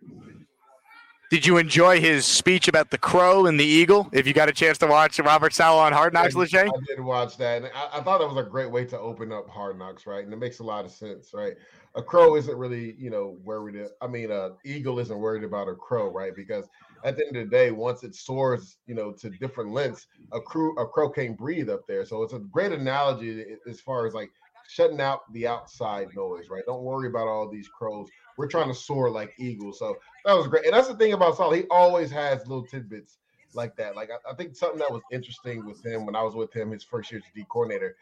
Did 1.32 1.46
you 1.46 1.56
enjoy 1.56 1.98
his 1.98 2.26
speech 2.26 2.68
about 2.68 2.90
the 2.90 2.98
crow 2.98 3.46
and 3.46 3.58
the 3.58 3.64
eagle? 3.64 4.06
If 4.12 4.26
you 4.26 4.34
got 4.34 4.50
a 4.50 4.52
chance 4.52 4.76
to 4.76 4.86
watch 4.86 5.18
Robert 5.18 5.54
Saleh 5.54 5.86
on 5.86 5.90
Hard 5.94 6.12
Knocks, 6.12 6.34
Leger? 6.34 6.66
I 6.66 6.70
did 6.86 7.00
watch 7.00 7.38
that, 7.38 7.62
and 7.62 7.70
I, 7.74 8.00
I, 8.00 8.02
thought 8.02 8.18
that 8.18 8.28
was 8.28 8.36
a 8.36 8.46
great 8.46 8.70
way 8.70 8.84
to 8.84 9.00
open 9.00 9.32
up 9.32 9.48
Hard 9.48 9.78
Knocks, 9.78 10.06
right? 10.06 10.22
And 10.22 10.30
it 10.30 10.36
makes 10.36 10.58
a 10.58 10.62
lot 10.62 10.84
of 10.84 10.90
sense, 10.90 11.32
right? 11.32 11.54
A 11.94 12.02
crow 12.02 12.36
isn't 12.36 12.54
really, 12.54 12.96
you 12.98 13.08
know, 13.08 13.38
worried. 13.44 13.82
I 14.02 14.08
mean, 14.08 14.30
a 14.30 14.50
eagle 14.66 14.98
isn't 14.98 15.18
worried 15.18 15.44
about 15.44 15.68
a 15.68 15.74
crow, 15.74 16.12
right? 16.12 16.36
Because 16.36 16.68
at 17.02 17.16
the 17.16 17.26
end 17.26 17.36
of 17.38 17.48
the 17.48 17.50
day, 17.50 17.70
once 17.70 18.04
it 18.04 18.14
soars, 18.14 18.76
you 18.86 18.94
know, 18.94 19.10
to 19.12 19.30
different 19.30 19.72
lengths, 19.72 20.08
a 20.32 20.40
crew 20.40 20.78
a 20.78 20.86
crow 20.86 21.08
can't 21.08 21.38
breathe 21.38 21.70
up 21.70 21.86
there. 21.88 22.04
So 22.04 22.22
it's 22.24 22.34
a 22.34 22.40
great 22.40 22.72
analogy 22.72 23.56
as 23.66 23.80
far 23.80 24.06
as 24.06 24.12
like 24.12 24.30
shutting 24.68 25.00
out 25.00 25.32
the 25.32 25.46
outside 25.46 26.08
noise, 26.14 26.50
right? 26.50 26.62
Don't 26.66 26.82
worry 26.82 27.08
about 27.08 27.26
all 27.26 27.48
these 27.48 27.68
crows. 27.68 28.08
We're 28.36 28.48
trying 28.48 28.68
to 28.68 28.74
soar 28.74 29.10
like 29.10 29.34
eagles. 29.38 29.78
So 29.78 29.98
that 30.24 30.34
was 30.34 30.46
great. 30.46 30.64
And 30.64 30.74
that's 30.74 30.88
the 30.88 30.94
thing 30.94 31.12
about 31.12 31.36
Saul. 31.36 31.52
He 31.52 31.64
always 31.70 32.10
has 32.10 32.46
little 32.46 32.66
tidbits 32.66 33.18
like 33.54 33.76
that. 33.76 33.96
Like 33.96 34.10
I, 34.10 34.30
I, 34.30 34.34
think 34.34 34.56
something 34.56 34.78
that 34.78 34.90
was 34.90 35.02
interesting 35.12 35.64
with 35.66 35.84
him 35.84 36.06
when 36.06 36.16
I 36.16 36.22
was 36.22 36.34
with 36.34 36.52
him 36.52 36.70
his 36.70 36.84
first 36.84 37.10
year 37.10 37.20
as 37.24 37.32
D 37.34 37.44
coordinator. 37.48 37.96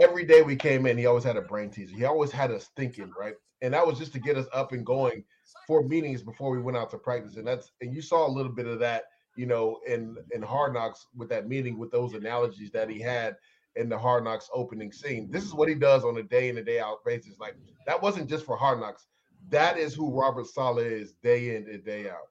Every 0.00 0.24
day 0.24 0.42
we 0.42 0.56
came 0.56 0.86
in, 0.86 0.96
he 0.96 1.06
always 1.06 1.24
had 1.24 1.36
a 1.36 1.42
brain 1.42 1.70
teaser. 1.70 1.96
He 1.96 2.04
always 2.04 2.30
had 2.30 2.50
us 2.50 2.70
thinking, 2.76 3.12
right? 3.18 3.34
And 3.62 3.74
that 3.74 3.86
was 3.86 3.98
just 3.98 4.12
to 4.12 4.20
get 4.20 4.36
us 4.36 4.46
up 4.52 4.72
and 4.72 4.86
going 4.86 5.24
for 5.66 5.82
meetings 5.82 6.22
before 6.22 6.50
we 6.50 6.60
went 6.60 6.76
out 6.76 6.90
to 6.90 6.98
practice. 6.98 7.36
And 7.36 7.46
that's 7.46 7.72
and 7.80 7.94
you 7.94 8.00
saw 8.00 8.26
a 8.26 8.30
little 8.30 8.52
bit 8.52 8.66
of 8.66 8.78
that, 8.78 9.04
you 9.36 9.46
know, 9.46 9.80
in 9.86 10.16
in 10.32 10.42
Hard 10.42 10.74
Knocks 10.74 11.06
with 11.16 11.28
that 11.30 11.48
meeting 11.48 11.78
with 11.78 11.90
those 11.90 12.14
analogies 12.14 12.70
that 12.70 12.88
he 12.88 13.00
had 13.00 13.36
in 13.76 13.88
the 13.88 13.98
Hard 13.98 14.24
Knocks 14.24 14.48
opening 14.54 14.92
scene. 14.92 15.30
This 15.30 15.44
is 15.44 15.54
what 15.54 15.68
he 15.68 15.74
does 15.74 16.04
on 16.04 16.16
a 16.16 16.22
day 16.22 16.48
in 16.48 16.56
and 16.56 16.66
day 16.66 16.80
out 16.80 17.04
basis. 17.04 17.38
Like 17.38 17.56
that 17.86 18.00
wasn't 18.00 18.28
just 18.28 18.46
for 18.46 18.56
Hard 18.56 18.80
Knocks. 18.80 19.06
That 19.48 19.78
is 19.78 19.94
who 19.94 20.12
Robert 20.12 20.46
Saleh 20.46 20.86
is 20.86 21.12
day 21.22 21.56
in 21.56 21.68
and 21.68 21.84
day 21.84 22.08
out. 22.08 22.28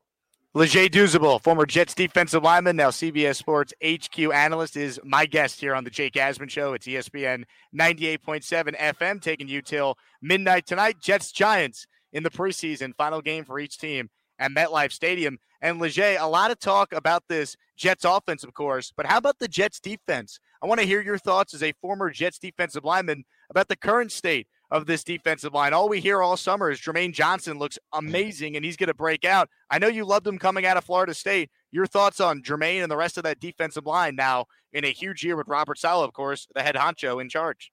Leger 0.56 0.88
Douzable, 0.90 1.40
former 1.44 1.68
Jets 1.68 1.94
defensive 1.94 2.42
lineman, 2.42 2.76
now 2.76 2.90
CBS 2.90 3.36
Sports 3.36 3.72
HQ 3.86 4.18
analyst, 4.34 4.76
is 4.76 5.00
my 5.04 5.28
guest 5.28 5.60
here 5.60 5.76
on 5.76 5.84
the 5.84 5.92
Jake 5.92 6.14
Asman 6.14 6.50
Show. 6.50 6.74
It's 6.74 6.88
ESPN 6.88 7.44
98.7 7.78 8.76
FM, 8.76 9.22
taking 9.22 9.48
you 9.48 9.62
till 9.62 9.96
midnight 10.24 10.66
tonight. 10.66 11.00
Jets 11.00 11.32
Giants 11.32 11.86
in 12.14 12.24
the 12.24 12.32
preseason, 12.32 12.96
final 12.96 13.22
game 13.22 13.46
for 13.46 13.60
each 13.60 13.78
team 13.78 14.10
at 14.40 14.50
MetLife 14.50 14.92
Stadium. 14.92 15.38
And 15.62 15.80
Leger, 15.80 16.18
a 16.20 16.28
lot 16.28 16.50
of 16.50 16.60
talk 16.60 16.94
about 16.94 17.24
this 17.30 17.56
Jets 17.78 18.04
offense, 18.04 18.44
of 18.44 18.56
course, 18.56 18.92
but 18.98 19.06
how 19.06 19.18
about 19.18 19.38
the 19.38 19.48
Jets 19.48 19.80
defense? 19.80 20.40
I 20.64 20.66
want 20.66 20.80
to 20.80 20.88
hear 20.88 21.02
your 21.02 21.20
thoughts 21.20 21.54
as 21.54 21.62
a 21.62 21.74
former 21.74 22.10
Jets 22.10 22.40
defensive 22.40 22.84
lineman 22.84 23.24
about 23.52 23.68
the 23.68 23.76
current 23.76 24.12
state 24.12 24.48
of 24.72 24.86
this 24.86 25.04
defensive 25.04 25.54
line. 25.54 25.74
All 25.74 25.90
we 25.90 26.00
hear 26.00 26.22
all 26.22 26.38
summer 26.38 26.70
is 26.70 26.80
Jermaine 26.80 27.14
Johnson 27.14 27.58
looks 27.58 27.80
amazing 27.94 28.56
and 28.56 28.64
he's 28.64 28.78
going 28.78 28.88
to 28.88 28.94
break 28.94 29.26
out. 29.26 29.50
I 29.70 29.80
know 29.80 29.88
you 29.88 30.06
loved 30.06 30.28
him 30.28 30.38
coming 30.38 30.66
out 30.66 30.78
of 30.78 30.84
Florida 30.84 31.14
State. 31.14 31.50
Your 31.72 31.88
thoughts 31.88 32.20
on 32.20 32.42
Jermaine 32.42 32.84
and 32.84 32.92
the 32.92 32.98
rest 32.98 33.18
of 33.18 33.24
that 33.24 33.40
defensive 33.40 33.86
line 33.86 34.16
now 34.16 34.46
in 34.74 34.86
a 34.86 34.92
huge 34.92 35.24
year 35.24 35.36
with 35.36 35.48
Robert 35.48 35.78
Saleh, 35.78 36.06
of 36.06 36.14
course, 36.14 36.48
the 36.54 36.64
head 36.64 36.76
honcho 36.76 37.22
in 37.22 37.30
charge. 37.30 37.72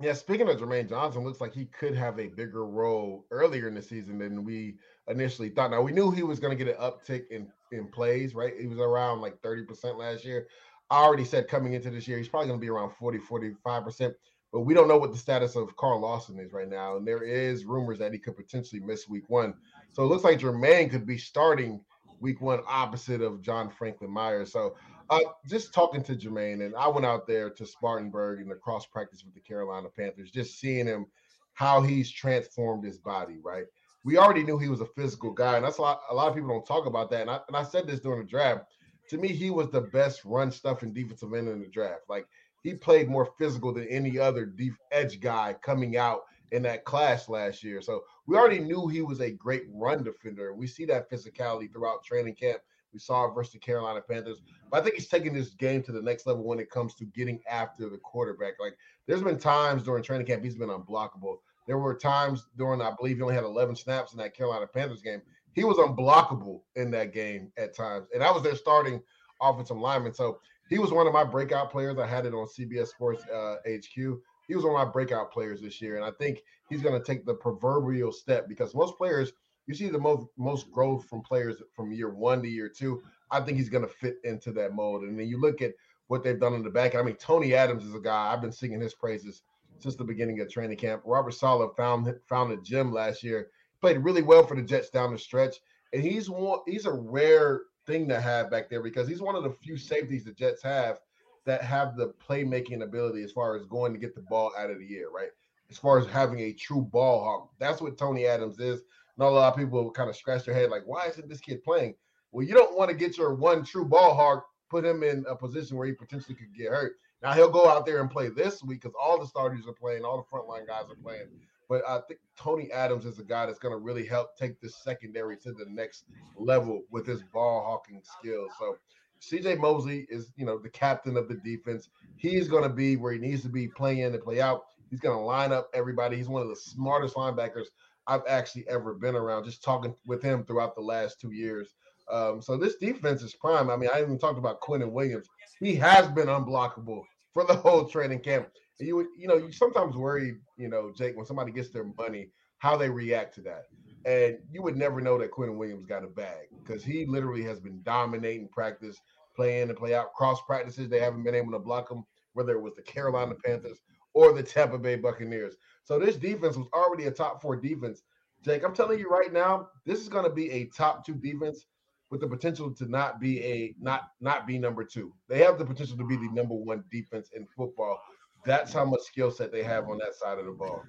Yeah, 0.00 0.12
speaking 0.12 0.48
of 0.48 0.58
Jermaine 0.58 0.88
Johnson, 0.88 1.24
looks 1.24 1.40
like 1.40 1.52
he 1.52 1.64
could 1.64 1.94
have 1.94 2.20
a 2.20 2.28
bigger 2.28 2.64
role 2.64 3.26
earlier 3.32 3.66
in 3.66 3.74
the 3.74 3.82
season 3.82 4.18
than 4.18 4.44
we 4.44 4.76
initially 5.08 5.48
thought. 5.48 5.72
Now 5.72 5.82
we 5.82 5.90
knew 5.90 6.12
he 6.12 6.22
was 6.22 6.38
going 6.38 6.56
to 6.56 6.64
get 6.64 6.76
an 6.76 6.80
uptick 6.80 7.28
in 7.30 7.50
in 7.72 7.88
plays, 7.88 8.34
right? 8.34 8.54
He 8.58 8.66
was 8.66 8.78
around 8.78 9.20
like 9.20 9.40
30% 9.42 9.98
last 9.98 10.24
year. 10.24 10.46
I 10.90 11.02
already 11.02 11.24
said 11.24 11.48
coming 11.48 11.74
into 11.74 11.90
this 11.90 12.08
year, 12.08 12.16
he's 12.16 12.28
probably 12.28 12.48
going 12.48 12.60
to 12.60 12.64
be 12.64 12.70
around 12.70 12.92
40, 12.98 13.18
45% 13.18 14.14
but 14.52 14.60
we 14.60 14.74
don't 14.74 14.88
know 14.88 14.98
what 14.98 15.12
the 15.12 15.18
status 15.18 15.56
of 15.56 15.76
Carl 15.76 16.00
Lawson 16.00 16.38
is 16.38 16.52
right 16.52 16.68
now. 16.68 16.96
And 16.96 17.06
there 17.06 17.22
is 17.22 17.64
rumors 17.64 17.98
that 17.98 18.12
he 18.12 18.18
could 18.18 18.36
potentially 18.36 18.80
miss 18.80 19.08
week 19.08 19.28
one. 19.28 19.54
So 19.90 20.02
it 20.02 20.06
looks 20.06 20.24
like 20.24 20.38
Jermaine 20.38 20.90
could 20.90 21.06
be 21.06 21.18
starting 21.18 21.80
week 22.20 22.40
one 22.40 22.60
opposite 22.66 23.20
of 23.20 23.42
John 23.42 23.70
Franklin 23.70 24.10
Myers. 24.10 24.52
So 24.52 24.76
uh, 25.10 25.20
just 25.46 25.72
talking 25.72 26.02
to 26.04 26.14
Jermaine, 26.14 26.64
and 26.64 26.74
I 26.76 26.88
went 26.88 27.06
out 27.06 27.26
there 27.26 27.50
to 27.50 27.66
Spartanburg 27.66 28.40
in 28.40 28.48
the 28.48 28.54
cross 28.54 28.86
practice 28.86 29.24
with 29.24 29.34
the 29.34 29.40
Carolina 29.40 29.88
Panthers, 29.88 30.30
just 30.30 30.58
seeing 30.58 30.86
him 30.86 31.06
how 31.54 31.80
he's 31.80 32.10
transformed 32.10 32.84
his 32.84 32.98
body, 32.98 33.38
right? 33.42 33.64
We 34.04 34.16
already 34.16 34.44
knew 34.44 34.58
he 34.58 34.68
was 34.68 34.80
a 34.80 34.86
physical 34.86 35.32
guy, 35.32 35.56
and 35.56 35.64
that's 35.64 35.78
a 35.78 35.82
lot, 35.82 36.00
a 36.10 36.14
lot 36.14 36.28
of 36.28 36.34
people 36.34 36.50
don't 36.50 36.66
talk 36.66 36.86
about 36.86 37.10
that. 37.10 37.22
And 37.22 37.30
I, 37.30 37.40
and 37.48 37.56
I 37.56 37.64
said 37.64 37.86
this 37.86 38.00
during 38.00 38.20
the 38.20 38.26
draft. 38.26 38.64
To 39.10 39.18
me, 39.18 39.28
he 39.28 39.50
was 39.50 39.70
the 39.70 39.80
best 39.80 40.24
run 40.24 40.50
stuff 40.50 40.82
and 40.82 40.94
defensive 40.94 41.32
end 41.32 41.48
in 41.48 41.60
the 41.60 41.66
draft. 41.66 42.02
Like 42.08 42.26
he 42.62 42.74
played 42.74 43.08
more 43.08 43.30
physical 43.38 43.72
than 43.72 43.86
any 43.88 44.18
other 44.18 44.44
deep 44.44 44.74
edge 44.92 45.20
guy 45.20 45.54
coming 45.62 45.96
out 45.96 46.22
in 46.50 46.62
that 46.62 46.84
class 46.84 47.28
last 47.28 47.62
year. 47.62 47.80
So 47.80 48.04
we 48.26 48.36
already 48.36 48.60
knew 48.60 48.88
he 48.88 49.02
was 49.02 49.20
a 49.20 49.30
great 49.30 49.64
run 49.72 50.02
defender. 50.02 50.54
We 50.54 50.66
see 50.66 50.84
that 50.86 51.10
physicality 51.10 51.70
throughout 51.72 52.04
training 52.04 52.34
camp. 52.34 52.60
We 52.92 52.98
saw 52.98 53.26
it 53.26 53.34
versus 53.34 53.52
the 53.52 53.58
Carolina 53.58 54.00
Panthers. 54.00 54.40
But 54.70 54.80
I 54.80 54.82
think 54.82 54.94
he's 54.94 55.08
taking 55.08 55.34
this 55.34 55.50
game 55.50 55.82
to 55.84 55.92
the 55.92 56.00
next 56.00 56.26
level 56.26 56.44
when 56.44 56.58
it 56.58 56.70
comes 56.70 56.94
to 56.94 57.04
getting 57.04 57.40
after 57.48 57.88
the 57.88 57.98
quarterback. 57.98 58.54
Like 58.58 58.76
there's 59.06 59.22
been 59.22 59.38
times 59.38 59.82
during 59.82 60.02
training 60.02 60.26
camp 60.26 60.42
he's 60.42 60.56
been 60.56 60.70
unblockable. 60.70 61.38
There 61.66 61.78
were 61.78 61.94
times 61.94 62.46
during, 62.56 62.80
I 62.80 62.92
believe 62.98 63.16
he 63.16 63.22
only 63.22 63.34
had 63.34 63.44
11 63.44 63.76
snaps 63.76 64.12
in 64.12 64.18
that 64.18 64.34
Carolina 64.34 64.66
Panthers 64.66 65.02
game. 65.02 65.20
He 65.52 65.64
was 65.64 65.76
unblockable 65.76 66.62
in 66.76 66.90
that 66.92 67.12
game 67.12 67.52
at 67.58 67.74
times. 67.74 68.06
And 68.12 68.22
that 68.22 68.32
was 68.32 68.42
their 68.42 68.56
starting 68.56 69.02
offensive 69.42 69.76
lineman. 69.76 70.14
So 70.14 70.40
he 70.68 70.78
was 70.78 70.92
one 70.92 71.06
of 71.06 71.12
my 71.12 71.24
breakout 71.24 71.70
players. 71.70 71.98
I 71.98 72.06
had 72.06 72.26
it 72.26 72.34
on 72.34 72.46
CBS 72.46 72.88
Sports 72.88 73.24
uh, 73.28 73.56
HQ. 73.66 74.18
He 74.46 74.54
was 74.54 74.64
one 74.64 74.80
of 74.80 74.86
my 74.86 74.90
breakout 74.90 75.32
players 75.32 75.60
this 75.60 75.80
year. 75.80 75.96
And 75.96 76.04
I 76.04 76.10
think 76.18 76.42
he's 76.68 76.82
going 76.82 76.98
to 76.98 77.04
take 77.04 77.24
the 77.24 77.34
proverbial 77.34 78.12
step 78.12 78.48
because 78.48 78.74
most 78.74 78.96
players– 78.96 79.32
you 79.68 79.74
see 79.74 79.88
the 79.88 79.98
most 79.98 80.26
most 80.36 80.72
growth 80.72 81.04
from 81.04 81.20
players 81.20 81.56
from 81.76 81.92
year 81.92 82.08
one 82.08 82.42
to 82.42 82.48
year 82.48 82.68
two. 82.68 83.02
I 83.30 83.40
think 83.40 83.58
he's 83.58 83.68
going 83.68 83.84
to 83.84 83.92
fit 83.92 84.16
into 84.24 84.50
that 84.52 84.72
mold. 84.72 85.02
And 85.02 85.16
then 85.16 85.28
you 85.28 85.38
look 85.38 85.60
at 85.60 85.74
what 86.08 86.24
they've 86.24 86.40
done 86.40 86.54
in 86.54 86.64
the 86.64 86.70
back. 86.70 86.94
I 86.94 87.02
mean, 87.02 87.16
Tony 87.16 87.54
Adams 87.54 87.84
is 87.84 87.94
a 87.94 88.00
guy 88.00 88.32
I've 88.32 88.40
been 88.40 88.50
singing 88.50 88.80
his 88.80 88.94
praises 88.94 89.42
since 89.78 89.94
the 89.94 90.04
beginning 90.04 90.40
of 90.40 90.50
training 90.50 90.78
camp. 90.78 91.02
Robert 91.04 91.34
Saleh 91.34 91.70
found 91.76 92.12
found 92.26 92.50
a 92.50 92.56
gym 92.62 92.90
last 92.90 93.22
year. 93.22 93.48
Played 93.82 93.98
really 93.98 94.22
well 94.22 94.44
for 94.44 94.56
the 94.56 94.62
Jets 94.62 94.88
down 94.88 95.12
the 95.12 95.18
stretch, 95.18 95.56
and 95.92 96.02
he's 96.02 96.28
one. 96.30 96.60
He's 96.66 96.86
a 96.86 96.92
rare 96.92 97.60
thing 97.88 98.08
to 98.08 98.20
have 98.20 98.50
back 98.50 98.70
there 98.70 98.82
because 98.82 99.08
he's 99.08 99.20
one 99.20 99.34
of 99.34 99.42
the 99.42 99.50
few 99.50 99.76
safeties 99.76 100.24
the 100.24 100.32
Jets 100.32 100.62
have 100.62 101.00
that 101.44 101.62
have 101.62 101.96
the 101.96 102.12
playmaking 102.24 102.82
ability 102.82 103.22
as 103.24 103.32
far 103.32 103.56
as 103.56 103.64
going 103.64 103.92
to 103.92 103.98
get 103.98 104.14
the 104.14 104.22
ball 104.22 104.52
out 104.56 104.70
of 104.70 104.78
the 104.78 104.96
air, 104.96 105.10
right? 105.10 105.30
As 105.70 105.78
far 105.78 105.98
as 105.98 106.06
having 106.06 106.38
a 106.40 106.52
true 106.52 106.82
ball 106.82 107.24
hawk, 107.24 107.50
that's 107.58 107.80
what 107.80 107.98
Tony 107.98 108.26
Adams 108.26 108.60
is 108.60 108.82
know 109.18 109.28
a 109.28 109.30
lot 109.30 109.52
of 109.52 109.58
people 109.58 109.90
kind 109.90 110.08
of 110.08 110.16
scratch 110.16 110.44
their 110.44 110.54
head 110.54 110.70
like, 110.70 110.82
why 110.86 111.06
isn't 111.06 111.28
this 111.28 111.40
kid 111.40 111.62
playing? 111.64 111.94
Well, 112.30 112.46
you 112.46 112.54
don't 112.54 112.76
want 112.76 112.90
to 112.90 112.96
get 112.96 113.18
your 113.18 113.34
one 113.34 113.64
true 113.64 113.84
ball 113.84 114.14
hawk, 114.14 114.46
put 114.70 114.84
him 114.84 115.02
in 115.02 115.24
a 115.28 115.34
position 115.34 115.76
where 115.76 115.86
he 115.86 115.92
potentially 115.92 116.34
could 116.34 116.54
get 116.56 116.68
hurt. 116.68 116.92
Now 117.22 117.32
he'll 117.32 117.50
go 117.50 117.68
out 117.68 117.84
there 117.84 118.00
and 118.00 118.10
play 118.10 118.28
this 118.28 118.62
week 118.62 118.82
because 118.82 118.94
all 119.00 119.18
the 119.18 119.26
starters 119.26 119.66
are 119.66 119.72
playing, 119.72 120.04
all 120.04 120.18
the 120.18 120.36
frontline 120.36 120.66
guys 120.66 120.84
are 120.88 121.02
playing. 121.02 121.26
But 121.68 121.82
I 121.86 122.00
think 122.08 122.20
Tony 122.36 122.70
Adams 122.72 123.04
is 123.04 123.18
a 123.18 123.24
guy 123.24 123.46
that's 123.46 123.58
going 123.58 123.74
to 123.74 123.78
really 123.78 124.06
help 124.06 124.36
take 124.36 124.60
this 124.60 124.76
secondary 124.82 125.36
to 125.38 125.52
the 125.52 125.66
next 125.68 126.04
level 126.36 126.82
with 126.90 127.06
his 127.06 127.22
ball 127.32 127.62
hawking 127.64 128.02
skills. 128.18 128.50
So 128.58 128.76
CJ 129.20 129.58
Mosley 129.58 130.06
is, 130.08 130.32
you 130.36 130.46
know, 130.46 130.58
the 130.58 130.70
captain 130.70 131.16
of 131.16 131.28
the 131.28 131.34
defense. 131.36 131.88
He's 132.16 132.48
going 132.48 132.62
to 132.62 132.68
be 132.74 132.96
where 132.96 133.12
he 133.12 133.18
needs 133.18 133.42
to 133.42 133.48
be, 133.48 133.68
play 133.68 134.00
in 134.00 134.14
and 134.14 134.22
play 134.22 134.40
out. 134.40 134.62
He's 134.90 135.00
going 135.00 135.16
to 135.16 135.22
line 135.22 135.52
up 135.52 135.68
everybody. 135.74 136.16
He's 136.16 136.28
one 136.28 136.42
of 136.42 136.48
the 136.48 136.56
smartest 136.56 137.14
linebackers 137.14 137.66
I've 138.06 138.22
actually 138.26 138.66
ever 138.68 138.94
been 138.94 139.14
around, 139.14 139.44
just 139.44 139.62
talking 139.62 139.94
with 140.06 140.22
him 140.22 140.44
throughout 140.44 140.74
the 140.74 140.82
last 140.82 141.20
two 141.20 141.32
years. 141.32 141.74
Um, 142.10 142.40
so 142.40 142.56
this 142.56 142.76
defense 142.76 143.22
is 143.22 143.34
prime. 143.34 143.68
I 143.68 143.76
mean, 143.76 143.90
I 143.92 144.00
even 144.00 144.18
talked 144.18 144.38
about 144.38 144.62
Quinnen 144.62 144.90
Williams. 144.90 145.28
He 145.60 145.74
has 145.74 146.08
been 146.08 146.28
unblockable 146.28 147.02
for 147.34 147.44
the 147.44 147.54
whole 147.54 147.84
training 147.86 148.20
camp. 148.20 148.48
You 148.80 149.08
you 149.16 149.28
know, 149.28 149.36
you 149.36 149.52
sometimes 149.52 149.96
worry, 149.96 150.36
you 150.58 150.68
know, 150.68 150.92
Jake, 150.94 151.16
when 151.16 151.26
somebody 151.26 151.52
gets 151.52 151.70
their 151.70 151.86
money, 151.96 152.28
how 152.58 152.76
they 152.76 152.90
react 152.90 153.34
to 153.36 153.40
that. 153.42 153.66
And 154.04 154.38
you 154.50 154.62
would 154.62 154.76
never 154.76 155.00
know 155.00 155.18
that 155.18 155.30
Quinnen 155.30 155.56
Williams 155.56 155.86
got 155.86 156.04
a 156.04 156.08
bag 156.08 156.48
because 156.62 156.84
he 156.84 157.06
literally 157.06 157.42
has 157.44 157.60
been 157.60 157.80
dominating 157.82 158.48
practice, 158.48 159.00
playing 159.34 159.68
and 159.68 159.78
play 159.78 159.94
out 159.94 160.14
cross 160.14 160.40
practices. 160.42 160.88
They 160.88 161.00
haven't 161.00 161.22
been 161.22 161.34
able 161.34 161.52
to 161.52 161.58
block 161.58 161.90
him, 161.90 162.04
whether 162.32 162.52
it 162.52 162.60
was 162.60 162.74
the 162.74 162.82
Carolina 162.82 163.34
Panthers 163.44 163.78
or 164.14 164.32
the 164.32 164.42
Tampa 164.42 164.78
Bay 164.78 164.96
Buccaneers. 164.96 165.54
So 165.84 165.98
this 165.98 166.16
defense 166.16 166.56
was 166.56 166.68
already 166.72 167.04
a 167.04 167.10
top 167.10 167.40
four 167.40 167.56
defense. 167.56 168.02
Jake, 168.42 168.64
I'm 168.64 168.74
telling 168.74 168.98
you 168.98 169.08
right 169.08 169.32
now, 169.32 169.68
this 169.84 170.00
is 170.00 170.08
going 170.08 170.24
to 170.24 170.30
be 170.30 170.50
a 170.50 170.66
top 170.66 171.04
two 171.04 171.14
defense 171.14 171.66
with 172.10 172.20
the 172.20 172.26
potential 172.26 172.72
to 172.72 172.86
not 172.86 173.20
be 173.20 173.42
a 173.44 173.74
not 173.80 174.08
not 174.20 174.46
be 174.46 174.58
number 174.58 174.84
two. 174.84 175.12
They 175.28 175.38
have 175.38 175.58
the 175.58 175.64
potential 175.64 175.96
to 175.98 176.04
be 176.04 176.16
the 176.16 176.30
number 176.32 176.54
one 176.54 176.84
defense 176.90 177.30
in 177.34 177.46
football. 177.56 178.00
That's 178.44 178.72
how 178.72 178.84
much 178.84 179.00
skill 179.00 179.30
set 179.30 179.52
they 179.52 179.62
have 179.62 179.88
on 179.88 179.98
that 179.98 180.14
side 180.14 180.38
of 180.38 180.46
the 180.46 180.52
ball. 180.52 180.82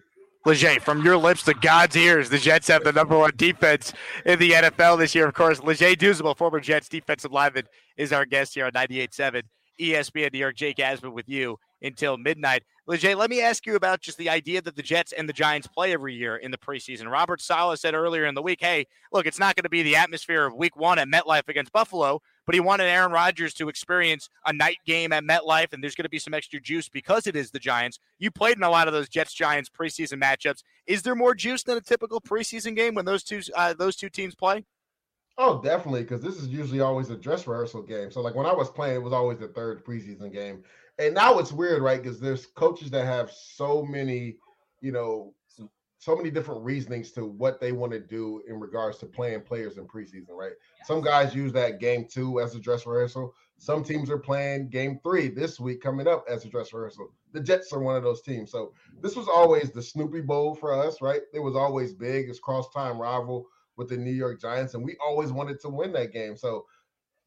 Leger, 0.45 0.79
from 0.79 1.03
your 1.03 1.17
lips 1.17 1.43
to 1.43 1.53
God's 1.53 1.97
ears, 1.97 2.29
the 2.29 2.37
Jets 2.37 2.69
have 2.69 2.83
the 2.85 2.93
number 2.93 3.17
one 3.17 3.31
defense 3.35 3.91
in 4.25 4.39
the 4.39 4.51
NFL 4.51 4.97
this 4.97 5.13
year. 5.13 5.27
Of 5.27 5.33
course, 5.33 5.61
Leger 5.61 5.95
Douzable, 5.95 6.37
former 6.37 6.61
Jets 6.61 6.87
defensive 6.87 7.31
lineman, 7.31 7.65
is 7.97 8.13
our 8.13 8.25
guest 8.25 8.55
here 8.55 8.65
on 8.65 8.71
98.7 8.71 9.43
ESPN 9.79 10.33
New 10.33 10.39
York. 10.39 10.55
Jake 10.55 10.77
Asman 10.77 11.13
with 11.13 11.27
you 11.27 11.57
until 11.81 12.17
midnight. 12.17 12.63
Leger, 12.87 13.15
let 13.15 13.29
me 13.29 13.41
ask 13.41 13.65
you 13.65 13.75
about 13.75 14.01
just 14.01 14.17
the 14.17 14.29
idea 14.29 14.61
that 14.61 14.75
the 14.75 14.81
Jets 14.81 15.11
and 15.11 15.27
the 15.27 15.33
Giants 15.33 15.67
play 15.67 15.93
every 15.93 16.15
year 16.15 16.37
in 16.37 16.51
the 16.51 16.57
preseason. 16.57 17.11
Robert 17.11 17.41
Saleh 17.41 17.79
said 17.79 17.93
earlier 17.93 18.25
in 18.25 18.33
the 18.33 18.41
week, 18.41 18.59
hey, 18.61 18.85
look, 19.11 19.25
it's 19.25 19.39
not 19.39 19.55
going 19.55 19.63
to 19.63 19.69
be 19.69 19.83
the 19.83 19.95
atmosphere 19.95 20.45
of 20.45 20.55
week 20.55 20.75
one 20.75 20.99
at 20.99 21.07
MetLife 21.07 21.47
against 21.47 21.71
Buffalo, 21.71 22.21
but 22.49 22.55
he 22.55 22.61
wanted 22.61 22.85
Aaron 22.85 23.11
Rodgers 23.11 23.53
to 23.53 23.69
experience 23.69 24.27
a 24.43 24.51
night 24.51 24.79
game 24.83 25.13
at 25.13 25.23
MetLife, 25.23 25.71
and 25.71 25.83
there's 25.83 25.93
going 25.93 26.05
to 26.05 26.09
be 26.09 26.17
some 26.17 26.33
extra 26.33 26.59
juice 26.59 26.89
because 26.89 27.27
it 27.27 27.35
is 27.35 27.51
the 27.51 27.59
Giants. 27.59 27.99
You 28.17 28.31
played 28.31 28.57
in 28.57 28.63
a 28.63 28.71
lot 28.71 28.87
of 28.87 28.93
those 28.95 29.07
Jets 29.07 29.35
Giants 29.35 29.69
preseason 29.69 30.19
matchups. 30.19 30.63
Is 30.87 31.03
there 31.03 31.13
more 31.13 31.35
juice 31.35 31.61
than 31.61 31.77
a 31.77 31.81
typical 31.81 32.19
preseason 32.19 32.75
game 32.75 32.95
when 32.95 33.05
those 33.05 33.23
two 33.23 33.43
uh, 33.55 33.75
those 33.75 33.95
two 33.95 34.09
teams 34.09 34.33
play? 34.33 34.65
Oh, 35.37 35.61
definitely, 35.61 36.01
because 36.01 36.23
this 36.23 36.37
is 36.37 36.47
usually 36.47 36.79
always 36.79 37.11
a 37.11 37.15
dress 37.15 37.45
rehearsal 37.45 37.83
game. 37.83 38.09
So, 38.09 38.19
like 38.21 38.33
when 38.33 38.47
I 38.47 38.53
was 38.53 38.71
playing, 38.71 38.95
it 38.95 39.03
was 39.03 39.13
always 39.13 39.37
the 39.37 39.49
third 39.49 39.85
preseason 39.85 40.33
game 40.33 40.63
and 40.99 41.15
now 41.15 41.39
it's 41.39 41.51
weird, 41.51 41.81
right? 41.81 42.01
Because 42.01 42.19
there's 42.19 42.45
coaches 42.45 42.91
that 42.91 43.05
have 43.05 43.31
so 43.31 43.83
many, 43.83 44.37
you 44.81 44.91
know, 44.91 45.33
so 45.99 46.15
many 46.15 46.31
different 46.31 46.63
reasonings 46.63 47.11
to 47.11 47.25
what 47.25 47.59
they 47.59 47.73
want 47.73 47.91
to 47.91 47.99
do 47.99 48.41
in 48.47 48.57
regards 48.57 48.97
to 48.99 49.05
playing 49.05 49.41
players 49.41 49.77
in 49.77 49.85
preseason, 49.85 50.29
right? 50.29 50.53
Yes. 50.77 50.87
Some 50.87 51.01
guys 51.01 51.35
use 51.35 51.51
that 51.51 51.81
game 51.81 52.07
two 52.09 52.39
as 52.39 52.55
a 52.55 52.59
dress 52.59 52.85
rehearsal. 52.85 53.35
Some 53.57 53.83
teams 53.83 54.09
are 54.09 54.17
playing 54.17 54.69
game 54.69 55.01
three 55.03 55.27
this 55.27 55.59
week 55.59 55.81
coming 55.81 56.07
up 56.07 56.23
as 56.29 56.45
a 56.45 56.49
dress 56.49 56.71
rehearsal. 56.71 57.11
The 57.33 57.41
Jets 57.41 57.73
are 57.73 57.81
one 57.81 57.97
of 57.97 58.03
those 58.03 58.21
teams. 58.21 58.49
So 58.49 58.71
this 59.01 59.17
was 59.17 59.27
always 59.27 59.71
the 59.71 59.83
Snoopy 59.83 60.21
Bowl 60.21 60.55
for 60.55 60.73
us, 60.73 61.01
right? 61.01 61.21
It 61.33 61.39
was 61.39 61.57
always 61.57 61.93
big. 61.93 62.29
It's 62.29 62.39
cross 62.39 62.69
time 62.73 62.97
rival 62.97 63.45
with 63.75 63.89
the 63.89 63.97
New 63.97 64.11
York 64.13 64.39
Giants, 64.39 64.75
and 64.75 64.85
we 64.85 64.95
always 65.05 65.33
wanted 65.33 65.59
to 65.61 65.69
win 65.69 65.91
that 65.93 66.13
game. 66.13 66.37
So 66.37 66.65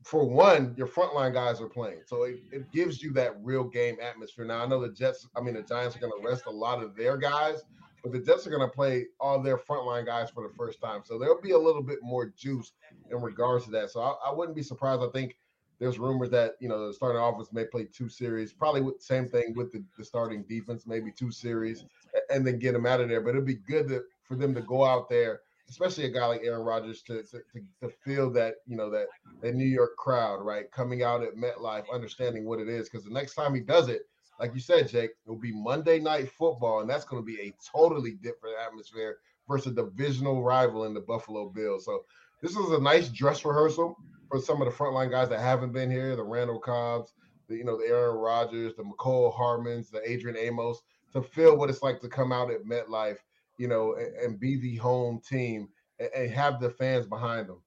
for 0.03 0.25
one, 0.27 0.75
your 0.79 0.87
frontline 0.87 1.35
guys 1.35 1.61
are 1.61 1.69
playing. 1.69 2.01
So 2.07 2.23
it, 2.23 2.41
it 2.51 2.73
gives 2.73 3.03
you 3.03 3.13
that 3.13 3.37
real 3.43 3.65
game 3.65 3.97
atmosphere. 4.01 4.47
Now 4.47 4.63
I 4.63 4.67
know 4.67 4.81
the 4.81 4.95
Jets, 4.95 5.29
I 5.37 5.43
mean 5.43 5.55
the 5.55 5.63
Giants 5.63 5.95
are 5.95 6.01
gonna 6.01 6.13
rest 6.25 6.45
a 6.47 6.51
lot 6.51 6.83
of 6.83 6.97
their 6.97 7.19
guys, 7.19 7.63
but 8.03 8.13
the 8.13 8.19
Jets 8.19 8.47
are 8.47 8.51
gonna 8.51 8.69
play 8.69 9.07
all 9.21 9.41
their 9.41 9.59
frontline 9.59 10.07
guys 10.07 10.31
for 10.31 10.47
the 10.47 10.55
first 10.55 10.81
time. 10.81 11.03
So 11.05 11.19
there'll 11.19 11.41
be 11.41 11.53
a 11.53 11.59
little 11.59 11.83
bit 11.83 11.99
more 12.03 12.33
juice 12.37 12.73
in 13.11 13.21
regards 13.21 13.65
to 13.67 13.71
that. 13.73 13.91
So 13.91 14.01
I, 14.01 14.31
I 14.31 14.33
wouldn't 14.33 14.57
be 14.57 14.63
surprised. 14.63 15.03
I 15.03 15.11
think 15.11 15.37
there's 15.79 15.99
rumors 15.99 16.31
that 16.31 16.53
you 16.61 16.69
know 16.69 16.87
the 16.87 16.95
starting 16.95 17.21
offense 17.21 17.53
may 17.53 17.65
play 17.65 17.85
two 17.85 18.09
series, 18.09 18.53
probably 18.53 18.83
with 18.83 19.01
same 19.01 19.27
thing 19.29 19.55
with 19.55 19.73
the, 19.73 19.85
the 19.99 20.05
starting 20.05 20.45
defense, 20.45 20.87
maybe 20.87 21.11
two 21.11 21.31
series, 21.31 21.85
and 22.31 22.47
then 22.47 22.59
get 22.59 22.73
them 22.73 22.87
out 22.87 23.01
of 23.01 23.09
there. 23.09 23.21
But 23.21 23.31
it'd 23.31 23.47
be 23.47 23.55
good 23.55 23.89
to, 23.89 24.03
for 24.25 24.37
them 24.37 24.55
to 24.55 24.61
go 24.63 24.85
out 24.85 25.09
there 25.09 25.41
especially 25.73 26.05
a 26.05 26.11
guy 26.11 26.27
like 26.27 26.43
Aaron 26.45 26.63
Rodgers 26.63 27.01
to, 27.03 27.23
to, 27.23 27.41
to, 27.81 27.89
feel 28.05 28.31
that, 28.31 28.57
you 28.67 28.77
know, 28.77 28.91
that, 28.91 29.07
that 29.41 29.55
New 29.55 29.65
York 29.65 29.97
crowd, 29.97 30.43
right? 30.43 30.71
Coming 30.71 31.03
out 31.03 31.23
at 31.23 31.35
MetLife, 31.35 31.85
understanding 31.91 32.45
what 32.45 32.61
it 32.61 32.69
is. 32.69 32.89
Because 32.89 33.07
the 33.07 33.13
next 33.13 33.35
time 33.35 33.55
he 33.55 33.61
does 33.63 33.89
it, 33.89 34.03
like 34.43 34.55
you 34.55 34.61
said, 34.61 34.89
Jake, 34.89 35.11
it 35.11 35.31
will 35.31 35.37
be 35.37 35.53
Monday 35.53 36.01
night 36.01 36.29
football, 36.29 36.81
and 36.81 36.91
that's 36.91 37.05
going 37.05 37.23
to 37.23 37.27
be 37.27 37.41
a 37.41 37.55
totally 37.75 38.13
different 38.23 38.57
atmosphere 38.63 39.19
versus 39.49 39.73
a 39.73 39.75
divisional 39.75 40.43
rival 40.43 40.85
in 40.85 40.93
the 40.93 41.01
Buffalo 41.01 41.49
Bills. 41.49 41.85
So 41.85 42.05
this 42.43 42.57
is 42.57 42.71
a 42.73 42.81
nice 42.81 43.09
dress 43.09 43.45
rehearsal 43.45 43.97
for 44.29 44.41
some 44.41 44.61
of 44.61 44.67
the 44.69 44.75
frontline 44.75 45.11
guys 45.11 45.29
that 45.29 45.41
haven't 45.41 45.73
been 45.73 45.91
here, 45.91 46.17
the 46.17 46.25
Randall 46.25 46.59
Cobbs, 46.59 47.15
the 47.49 47.57
you 47.57 47.65
know, 47.65 47.79
the 47.79 47.87
Aaron 47.87 48.17
Rodgers, 48.17 48.75
the 48.75 48.83
Mecole 48.83 49.33
Hardmans, 49.33 49.91
the 49.91 50.03
Adrian 50.05 50.37
Amos, 50.37 50.83
to 51.13 51.23
feel 51.23 51.57
what 51.57 51.71
it's 51.71 51.83
like 51.83 52.01
to 52.01 52.09
come 52.09 52.33
out 52.33 52.51
at 52.51 52.65
MetLife 52.65 53.19
you 53.59 53.69
know, 53.69 53.95
and, 53.95 54.15
and 54.17 54.41
be 54.41 54.57
the 54.57 54.77
home 54.77 55.21
team 55.21 55.69
and, 56.01 56.09
and, 56.17 56.31
have 56.31 56.61
the 56.61 56.71
fans 56.71 57.07
behind 57.07 57.49
them. 57.49 57.63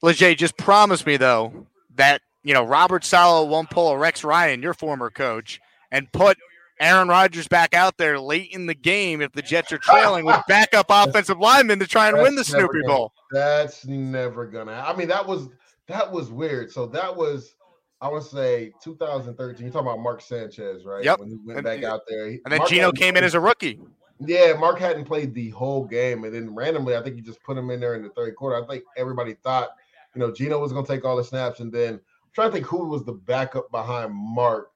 Leger, 0.00 0.34
just 0.34 0.56
promise 0.56 1.04
me 1.04 1.16
though 1.16 1.66
that 1.96 2.22
you 2.42 2.54
know 2.54 2.64
Robert 2.64 3.04
Saleh 3.04 3.48
won't 3.48 3.68
pull 3.68 3.90
a 3.90 3.98
Rex 3.98 4.24
Ryan, 4.24 4.62
your 4.62 4.74
former 4.74 5.10
coach, 5.10 5.60
and 5.94 6.10
put 6.12 6.36
Aaron 6.80 7.08
Rodgers 7.08 7.46
back 7.46 7.72
out 7.72 7.96
there 7.96 8.18
late 8.18 8.50
in 8.50 8.66
the 8.66 8.74
game 8.74 9.22
if 9.22 9.32
the 9.32 9.42
Jets 9.42 9.72
are 9.72 9.78
trailing 9.78 10.24
with 10.24 10.40
backup 10.48 10.86
offensive 10.90 11.38
linemen 11.38 11.78
to 11.78 11.86
try 11.86 12.08
and 12.08 12.18
win 12.18 12.34
the 12.34 12.44
Snoopy 12.44 12.82
gonna, 12.82 12.92
Bowl. 12.92 13.12
That's 13.30 13.86
never 13.86 14.46
gonna. 14.46 14.72
I 14.72 14.94
mean, 14.94 15.08
that 15.08 15.26
was 15.26 15.48
that 15.86 16.10
was 16.10 16.30
weird. 16.30 16.70
So 16.70 16.86
that 16.86 17.16
was. 17.16 17.54
I 18.00 18.08
would 18.08 18.24
say 18.24 18.72
2013. 18.82 19.64
You're 19.64 19.72
talking 19.72 19.88
about 19.88 20.00
Mark 20.00 20.20
Sanchez, 20.20 20.84
right? 20.84 21.02
Yep. 21.02 21.20
When 21.20 21.28
he 21.30 21.38
went 21.46 21.58
and, 21.60 21.64
back 21.64 21.84
out 21.84 22.02
there. 22.06 22.26
and 22.26 22.40
then 22.50 22.58
Mark 22.58 22.68
Geno 22.68 22.92
came 22.92 23.16
in 23.16 23.24
as 23.24 23.34
a 23.34 23.40
rookie. 23.40 23.80
Yeah, 24.18 24.52
Mark 24.58 24.78
hadn't 24.78 25.06
played 25.06 25.32
the 25.32 25.50
whole 25.50 25.84
game, 25.84 26.24
and 26.24 26.34
then 26.34 26.54
randomly, 26.54 26.96
I 26.96 27.02
think 27.02 27.16
he 27.16 27.22
just 27.22 27.42
put 27.42 27.56
him 27.56 27.70
in 27.70 27.80
there 27.80 27.94
in 27.94 28.02
the 28.02 28.10
third 28.10 28.36
quarter. 28.36 28.62
I 28.62 28.66
think 28.66 28.84
everybody 28.96 29.34
thought, 29.42 29.70
you 30.14 30.20
know, 30.20 30.32
Geno 30.32 30.58
was 30.58 30.72
going 30.72 30.84
to 30.84 30.92
take 30.92 31.04
all 31.04 31.16
the 31.16 31.24
snaps, 31.24 31.60
and 31.60 31.72
then 31.72 31.94
I'm 31.94 32.00
trying 32.34 32.48
to 32.48 32.52
think 32.52 32.66
who 32.66 32.86
was 32.86 33.04
the 33.04 33.12
backup 33.12 33.70
behind 33.70 34.12
Mark. 34.12 34.70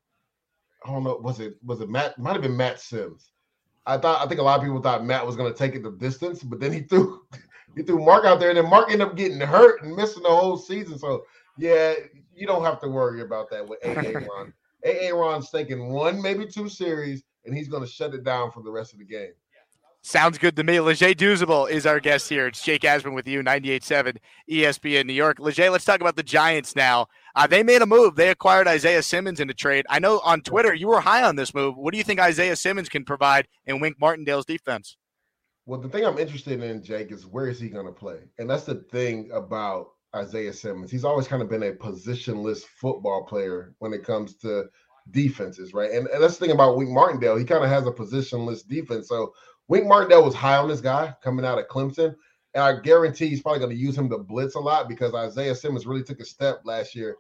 I 0.85 0.91
don't 0.91 1.05
know, 1.05 1.17
was 1.23 1.41
it 1.41 1.57
was 1.65 1.81
it 1.81 1.89
Matt? 1.89 2.19
Might 2.19 2.35
have 2.35 2.43
been 2.43 2.57
Matt 2.57 2.81
Simms. 2.81 3.33
I 3.87 3.97
thought 3.99 4.25
I 4.25 4.29
think 4.29 4.41
a 4.41 4.45
lot 4.45 4.59
of 4.59 4.65
people 4.65 4.81
thought 4.81 5.05
Matt 5.05 5.27
was 5.27 5.37
going 5.37 5.53
to 5.53 5.59
take 5.59 5.75
it 5.75 5.83
the 5.83 5.93
distance, 5.93 6.43
but 6.43 6.61
then 6.61 6.73
he 6.73 6.81
threw 6.81 7.23
he 7.77 7.83
threw 7.83 8.05
Mark 8.05 8.25
out 8.25 8.41
there, 8.41 8.51
and 8.51 8.59
then 8.59 8.69
Mark 8.69 8.91
ended 8.91 9.09
up 9.09 9.17
getting 9.17 9.41
hurt 9.41 9.83
and 9.83 9.95
missing 9.95 10.23
the 10.23 10.29
whole 10.29 10.57
season. 10.57 10.99
So 10.99 11.25
yeah, 11.57 11.95
you 12.35 12.47
don't 12.47 12.65
have 12.65 12.81
to 12.81 12.89
worry 12.89 13.23
about 13.23 13.51
that 13.51 13.67
with 13.67 13.85
AA 13.85 14.19
Ron. 14.29 14.53
AA 14.87 15.15
Ron's 15.15 15.51
taking 15.51 15.93
one, 15.93 16.23
maybe 16.23 16.47
two 16.47 16.69
series, 16.69 17.25
and 17.45 17.55
he's 17.57 17.69
going 17.69 17.83
to 17.83 17.91
shut 17.91 18.15
it 18.15 18.25
down 18.25 18.53
for 18.53 18.63
the 18.63 18.71
rest 18.71 18.93
of 18.93 19.01
the 19.01 19.05
game. 19.05 19.33
Sounds 20.03 20.39
good 20.39 20.55
to 20.57 20.65
me. 20.65 20.79
Leger 20.81 21.09
Douzable 21.09 21.69
is 21.69 21.85
our 21.85 21.99
guest 21.99 22.29
here. 22.29 22.47
It's 22.47 22.63
Jake 22.63 22.83
Asman 22.83 23.15
with 23.15 23.27
you, 23.27 23.43
98.7 23.43 24.17
ESPN 24.49 25.07
New 25.07 25.13
York. 25.13 25.41
Leger, 25.41 25.71
let's 25.71 25.85
talk 25.85 26.01
about 26.01 26.15
the 26.17 26.23
Giants 26.23 26.77
now. 26.77 27.09
Uh, 27.39 27.47
they 27.47 27.63
made 27.63 27.81
a 27.83 27.87
move. 27.87 28.17
They 28.17 28.31
acquired 28.31 28.67
Isaiah 28.67 29.01
Simmons 29.01 29.39
in 29.39 29.49
a 29.49 29.55
trade. 29.55 29.87
I 29.89 30.01
know 30.01 30.19
on 30.25 30.41
Twitter 30.41 30.75
you 30.75 30.89
were 30.89 31.01
high 31.01 31.23
on 31.23 31.37
this 31.37 31.55
move. 31.55 31.77
What 31.77 31.93
do 31.93 31.99
you 31.99 32.03
think 32.03 32.19
Isaiah 32.19 32.57
Simmons 32.57 32.89
can 32.89 33.05
provide 33.05 33.47
in 33.65 33.79
Wink 33.79 33.97
Martindale's 34.01 34.45
defense? 34.45 34.97
Well, 35.65 35.79
the 35.79 35.89
thing 35.89 36.05
I'm 36.05 36.19
interested 36.19 36.61
in, 36.61 36.83
Jake, 36.83 37.13
is 37.13 37.27
where 37.27 37.47
is 37.47 37.61
he 37.61 37.69
going 37.69 37.87
to 37.87 37.93
play? 37.93 38.23
And 38.41 38.51
that's 38.51 38.65
the 38.65 38.83
thing 38.91 39.31
about 39.33 39.91
Isaiah 40.17 40.53
Simmons. 40.53 40.91
He's 40.91 41.05
always 41.05 41.29
kind 41.29 41.41
of 41.41 41.49
been 41.49 41.63
a 41.63 41.71
positionless 41.71 42.65
football 42.65 43.25
player 43.25 43.73
when 43.79 43.93
it 43.93 44.03
comes 44.03 44.35
to 44.39 44.65
defenses, 45.13 45.73
right? 45.73 45.93
And, 45.93 46.09
and 46.09 46.21
that's 46.21 46.39
the 46.39 46.45
thing 46.45 46.55
about 46.57 46.77
Wink 46.77 46.91
Martindale. 46.91 47.37
He 47.37 47.45
kind 47.45 47.63
of 47.63 47.71
has 47.71 47.87
a 47.87 47.93
positionless 47.93 48.67
defense. 48.67 49.07
So 49.07 49.33
Wink 49.69 49.87
Martindale 49.87 50.25
was 50.25 50.35
high 50.35 50.57
on 50.57 50.69
this 50.69 50.81
guy 50.81 51.15
coming 51.23 51.45
out 51.45 51.61
of 51.61 51.69
Clemson. 51.69 52.17
And 52.55 52.65
I 52.65 52.81
guarantee 52.81 53.29
he's 53.29 53.43
probably 53.43 53.61
going 53.61 53.71
to 53.71 53.77
use 53.77 53.97
him 53.97 54.09
to 54.11 54.19
blitz 54.19 54.57
a 54.57 54.59
lot 54.59 54.89
because 54.89 55.15
Isaiah 55.15 55.55
Simmons 55.55 55.87
really 55.87 56.03
took 56.03 56.19
a 56.19 56.25
step 56.25 56.63
last 56.65 56.97
year 56.97 57.17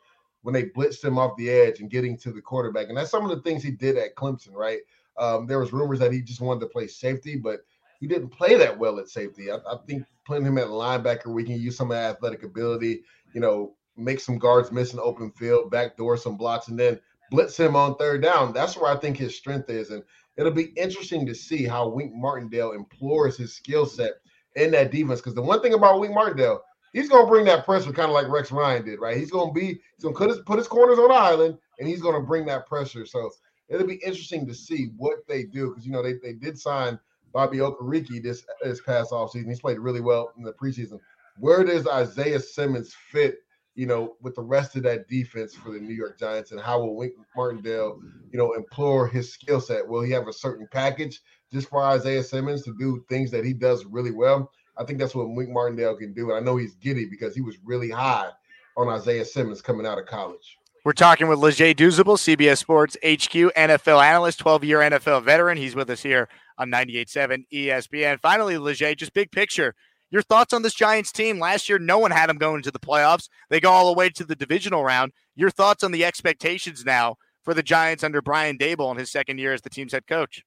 when 0.49 0.55
they 0.55 0.71
blitzed 0.71 1.05
him 1.05 1.19
off 1.19 1.37
the 1.37 1.51
edge 1.51 1.81
and 1.81 1.91
getting 1.91 2.17
to 2.17 2.33
the 2.33 2.41
quarterback. 2.41 2.89
And 2.89 2.97
that's 2.97 3.11
some 3.11 3.23
of 3.23 3.29
the 3.29 3.43
things 3.43 3.63
he 3.63 3.71
did 3.71 3.99
at 3.99 4.15
Clemson, 4.15 4.55
right? 4.55 4.79
Um, 5.19 5.47
there 5.47 5.59
was 5.59 5.75
rumors 5.75 5.99
that 5.99 6.11
he 6.11 6.23
just 6.23 6.41
wanted 6.41 6.61
to 6.61 6.69
play 6.69 6.87
safety, 6.87 7.37
but 7.37 7.61
he 8.01 8.07
didn't 8.07 8.31
play 8.31 8.57
that 8.57 8.79
well 8.79 8.99
at 8.99 9.11
safety. 9.11 9.51
I, 9.51 9.57
I 9.57 9.77
think 9.87 10.07
putting 10.25 10.47
him 10.47 10.57
at 10.57 10.69
linebacker, 10.69 11.27
we 11.27 11.45
can 11.45 11.61
use 11.61 11.77
some 11.77 11.91
of 11.91 11.99
that 11.99 12.17
athletic 12.17 12.45
ability, 12.45 13.03
you 13.35 13.43
know, 13.43 13.75
make 13.99 14.21
some 14.21 14.39
guards 14.39 14.73
miss 14.73 14.95
an 14.95 15.01
open 15.03 15.31
field, 15.33 15.71
backdoor 15.71 16.17
some 16.17 16.39
blocks, 16.39 16.69
and 16.69 16.81
then 16.81 16.99
blitz 17.31 17.59
him 17.59 17.77
on 17.77 17.97
third 17.97 18.23
down. 18.23 18.55
That's 18.55 18.75
where 18.75 18.91
I 18.91 18.99
think 18.99 19.19
his 19.19 19.37
strength 19.37 19.69
is. 19.69 19.91
And 19.91 20.03
it'll 20.39 20.51
be 20.51 20.73
interesting 20.79 21.27
to 21.27 21.35
see 21.35 21.65
how 21.65 21.89
Wink 21.91 22.15
Martindale 22.15 22.73
implores 22.73 23.37
his 23.37 23.55
skill 23.55 23.85
set 23.85 24.13
in 24.57 24.71
that 24.71 24.93
defense. 24.93 25.21
Because 25.21 25.35
the 25.35 25.43
one 25.43 25.61
thing 25.61 25.75
about 25.75 26.01
Wink 26.01 26.15
Martindale, 26.15 26.63
he's 26.99 27.09
to 27.09 27.27
bring 27.27 27.45
that 27.47 27.65
pressure 27.65 27.93
kind 27.93 28.09
of 28.09 28.15
like 28.15 28.29
Rex 28.29 28.51
Ryan 28.51 28.85
did, 28.85 29.01
right? 29.01 29.17
He's 29.17 29.31
to 29.49 29.53
be, 29.53 29.81
he's 29.97 30.03
to 30.03 30.13
put 30.13 30.29
his, 30.29 30.39
put 30.41 30.59
his 30.59 30.69
corners 30.69 30.99
on 30.99 31.09
the 31.09 31.15
island 31.15 31.59
and 31.79 31.89
he's 31.89 32.03
to 32.15 32.27
bring 32.27 32.47
that 32.47 32.67
pressure. 32.67 33.07
So 33.07 33.31
it'll 33.69 33.87
be 33.87 34.01
interesting 34.05 34.47
to 34.47 34.55
see 34.55 34.91
what 34.97 35.19
they 35.29 35.45
do 35.45 35.71
because, 35.71 35.87
you 35.87 35.93
know, 35.93 36.03
they, 36.03 36.15
they 36.15 36.33
did 36.33 36.59
sign 36.59 36.99
Bobby 37.33 37.59
Okereke 37.59 38.23
this, 38.23 38.45
this 38.63 38.81
past 38.81 39.13
offseason. 39.13 39.49
He's 39.49 39.61
played 39.61 39.79
really 39.79 40.01
well 40.01 40.33
in 40.37 40.43
the 40.43 40.53
preseason. 40.53 40.99
Where 41.39 41.63
does 41.63 41.87
Isaiah 41.87 42.41
Simmons 42.41 42.95
fit 42.95 43.39
you 43.79 43.87
know, 43.87 44.17
with 44.21 44.35
the 44.35 44.43
rest 44.43 44.75
of 44.75 44.83
that 44.83 45.07
defense 45.07 45.55
for 45.55 45.71
the 45.71 45.79
New 45.79 45.95
York 45.95 46.19
Giants, 46.19 46.51
and 46.51 46.61
how 46.61 46.81
will 46.81 46.97
Wink 46.97 47.13
Martindale, 47.37 48.01
you 48.33 48.37
know, 48.37 48.55
implore 48.55 49.07
his 49.07 49.33
skill 49.33 49.61
set? 49.61 49.87
Will 49.87 50.03
he 50.03 50.11
have 50.11 50.27
a 50.27 50.33
certain 50.33 50.67
package 50.73 51.21
just 51.53 51.69
for 51.69 51.85
Isaiah 51.85 52.25
Simmons 52.25 52.65
to 52.65 52.75
do 52.77 53.05
things 53.09 53.31
that 53.31 53.45
he 53.45 53.53
does 53.53 53.85
really 53.85 54.11
well? 54.11 54.51
I 54.79 54.85
think 54.85 54.99
that's 54.99 55.15
what 55.15 55.29
Wink 55.31 55.51
Martindale 55.51 55.97
can 55.97 56.13
do. 56.13 56.31
And 56.31 56.39
I 56.39 56.41
know 56.41 56.57
he's 56.57 56.75
giddy 56.75 57.07
because 57.07 57.35
he 57.35 57.41
was 57.41 57.57
really 57.65 57.91
high 57.91 58.31
on 58.77 58.89
Isaiah 58.89 59.25
Simmons 59.25 59.61
coming 59.61 59.87
out 59.87 59.99
of 59.99 60.07
college. 60.07 60.59
We're 60.85 60.93
talking 60.93 61.29
with 61.29 61.41
Leger 61.41 61.75
Douzable, 61.75 62.17
CBS 62.17 62.59
Sports 62.59 62.97
HQ 63.05 63.53
NFL 63.55 64.03
analyst, 64.03 64.39
12 64.39 64.65
year 64.65 64.79
NFL 64.79 65.25
veteran. 65.25 65.59
He's 65.59 65.75
with 65.75 65.91
us 65.91 66.03
here 66.03 66.29
on 66.57 66.71
98.7 66.71 67.45
ESPN. 67.53 68.21
Finally, 68.21 68.59
Leger, 68.59 68.95
just 68.95 69.13
big 69.13 69.31
picture. 69.33 69.75
Your 70.11 70.23
thoughts 70.23 70.55
on 70.55 70.63
this 70.63 70.75
Giants 70.75 71.13
team? 71.13 71.39
Last 71.39 71.69
year, 71.69 71.79
no 71.79 71.99
one 71.99 72.11
had 72.11 72.31
them 72.31 72.39
going 72.39 72.63
to 72.63 72.71
the 72.71 72.79
playoffs. 72.79 73.29
They 73.51 73.61
go 73.61 73.71
all 73.71 73.89
the 73.89 73.99
way 73.99 74.09
to 74.11 74.25
the 74.25 74.37
divisional 74.37 74.83
round. 74.83 75.13
Your 75.35 75.51
thoughts 75.51 75.85
on 75.85 75.93
the 75.93 76.05
expectations 76.05 76.85
now 76.85 77.17
for 77.43 77.53
the 77.53 77.63
Giants 77.63 78.05
under 78.05 78.23
Brian 78.23 78.57
Daboll 78.57 78.91
in 78.93 78.99
his 78.99 79.11
second 79.11 79.39
year 79.39 79.53
as 79.53 79.61
the 79.61 79.71
team's 79.71 79.93
head 79.93 80.07
coach? 80.07 80.43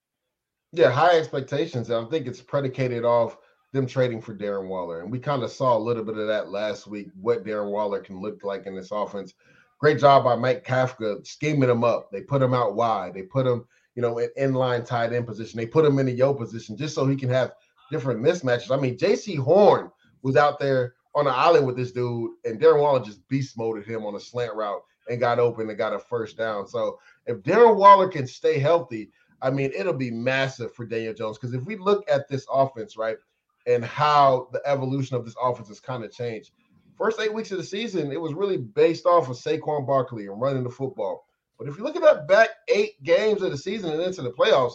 Yeah, 0.72 0.90
high 0.90 1.18
expectations. 1.18 1.92
I 1.92 2.04
think 2.06 2.28
it's 2.28 2.42
predicated 2.42 3.04
off 3.04 3.38
them 3.72 3.88
trading 3.88 4.22
for 4.22 4.36
Darren 4.36 4.68
Waller. 4.68 5.02
And 5.02 5.12
we 5.12 5.20
kind 5.20 5.44
of 5.44 5.52
saw 5.52 5.78
a 5.78 5.80
little 5.80 6.04
bit 6.04 6.18
of 6.18 6.28
that 6.28 6.50
last 6.50 6.88
week, 6.88 7.10
what 7.20 7.46
Darren 7.46 7.72
Waller 7.72 8.00
can 8.00 8.20
look 8.20 8.44
like 8.44 8.66
in 8.66 8.76
this 8.76 8.92
offense. 8.92 9.34
Great 9.80 10.00
job 10.00 10.24
by 10.24 10.36
Mike 10.36 10.66
Kafka 10.66 11.26
scheming 11.26 11.70
him 11.70 11.84
up. 11.84 12.12
They 12.12 12.22
put 12.22 12.42
him 12.42 12.54
out 12.54 12.76
wide. 12.76 13.14
They 13.14 13.24
put 13.24 13.48
him, 13.48 13.66
you 13.96 14.02
know, 14.02 14.18
in 14.20 14.30
inline 14.38 14.86
tight 14.86 15.14
end 15.14 15.26
position. 15.26 15.58
They 15.58 15.66
put 15.66 15.86
him 15.86 16.00
in 16.00 16.06
the 16.06 16.12
yo 16.12 16.34
position 16.34 16.78
just 16.78 16.94
so 16.94 17.08
he 17.08 17.16
can 17.16 17.30
have 17.30 17.54
different 17.90 18.22
mismatches. 18.22 18.76
I 18.76 18.80
mean, 18.80 18.98
Jaycee 18.98 19.38
Horn 19.38 19.90
was 20.22 20.36
out 20.36 20.60
there 20.60 20.94
on 21.16 21.26
the 21.26 21.32
island 21.32 21.66
with 21.66 21.76
this 21.76 21.92
dude, 21.92 22.32
and 22.46 22.60
Darren 22.60 22.80
Waller 22.80 23.04
just 23.04 23.28
beast 23.28 23.58
moded 23.58 23.86
him 23.86 24.06
on 24.06 24.16
a 24.16 24.20
slant 24.20 24.54
route 24.56 24.82
and 25.10 25.20
got 25.20 25.40
open 25.40 25.68
and 25.68 25.78
got 25.78 25.94
a 25.94 26.00
first 26.00 26.38
down. 26.38 26.68
So 26.68 27.00
if 27.26 27.38
Darren 27.38 27.76
Waller 27.76 28.08
can 28.08 28.28
stay 28.28 28.60
healthy, 28.60 29.12
I 29.42 29.50
mean, 29.50 29.72
it'll 29.76 29.94
be 29.94 30.12
massive 30.12 30.74
for 30.74 30.86
Daniel 30.86 31.14
Jones. 31.14 31.38
Because 31.38 31.56
if 31.56 31.66
we 31.66 31.76
look 31.76 32.10
at 32.10 32.28
this 32.30 32.46
offense, 32.52 32.96
right, 32.96 33.18
and 33.68 33.84
how 33.84 34.50
the 34.52 34.62
evolution 34.66 35.16
of 35.16 35.26
this 35.26 35.36
offense 35.42 35.68
has 35.68 35.80
kind 35.80 36.04
of 36.04 36.12
changed. 36.12 36.52
First 36.98 37.20
eight 37.20 37.34
weeks 37.34 37.52
of 37.52 37.58
the 37.58 37.64
season, 37.64 38.12
it 38.12 38.22
was 38.22 38.34
really 38.34 38.58
based 38.58 39.06
off 39.06 39.30
of 39.30 39.38
Saquon 39.38 39.88
Barkley 39.88 40.28
and 40.28 40.40
running 40.40 40.64
the 40.64 40.70
football. 40.70 41.26
But 41.58 41.68
if 41.68 41.78
you 41.78 41.84
look 41.84 41.96
at 41.96 42.02
that 42.02 42.28
back 42.28 42.50
eight 42.70 43.02
games 43.04 43.42
of 43.42 43.52
the 43.52 43.58
season 43.58 43.92
and 43.92 44.02
into 44.02 44.22
the 44.22 44.32
playoffs, 44.32 44.74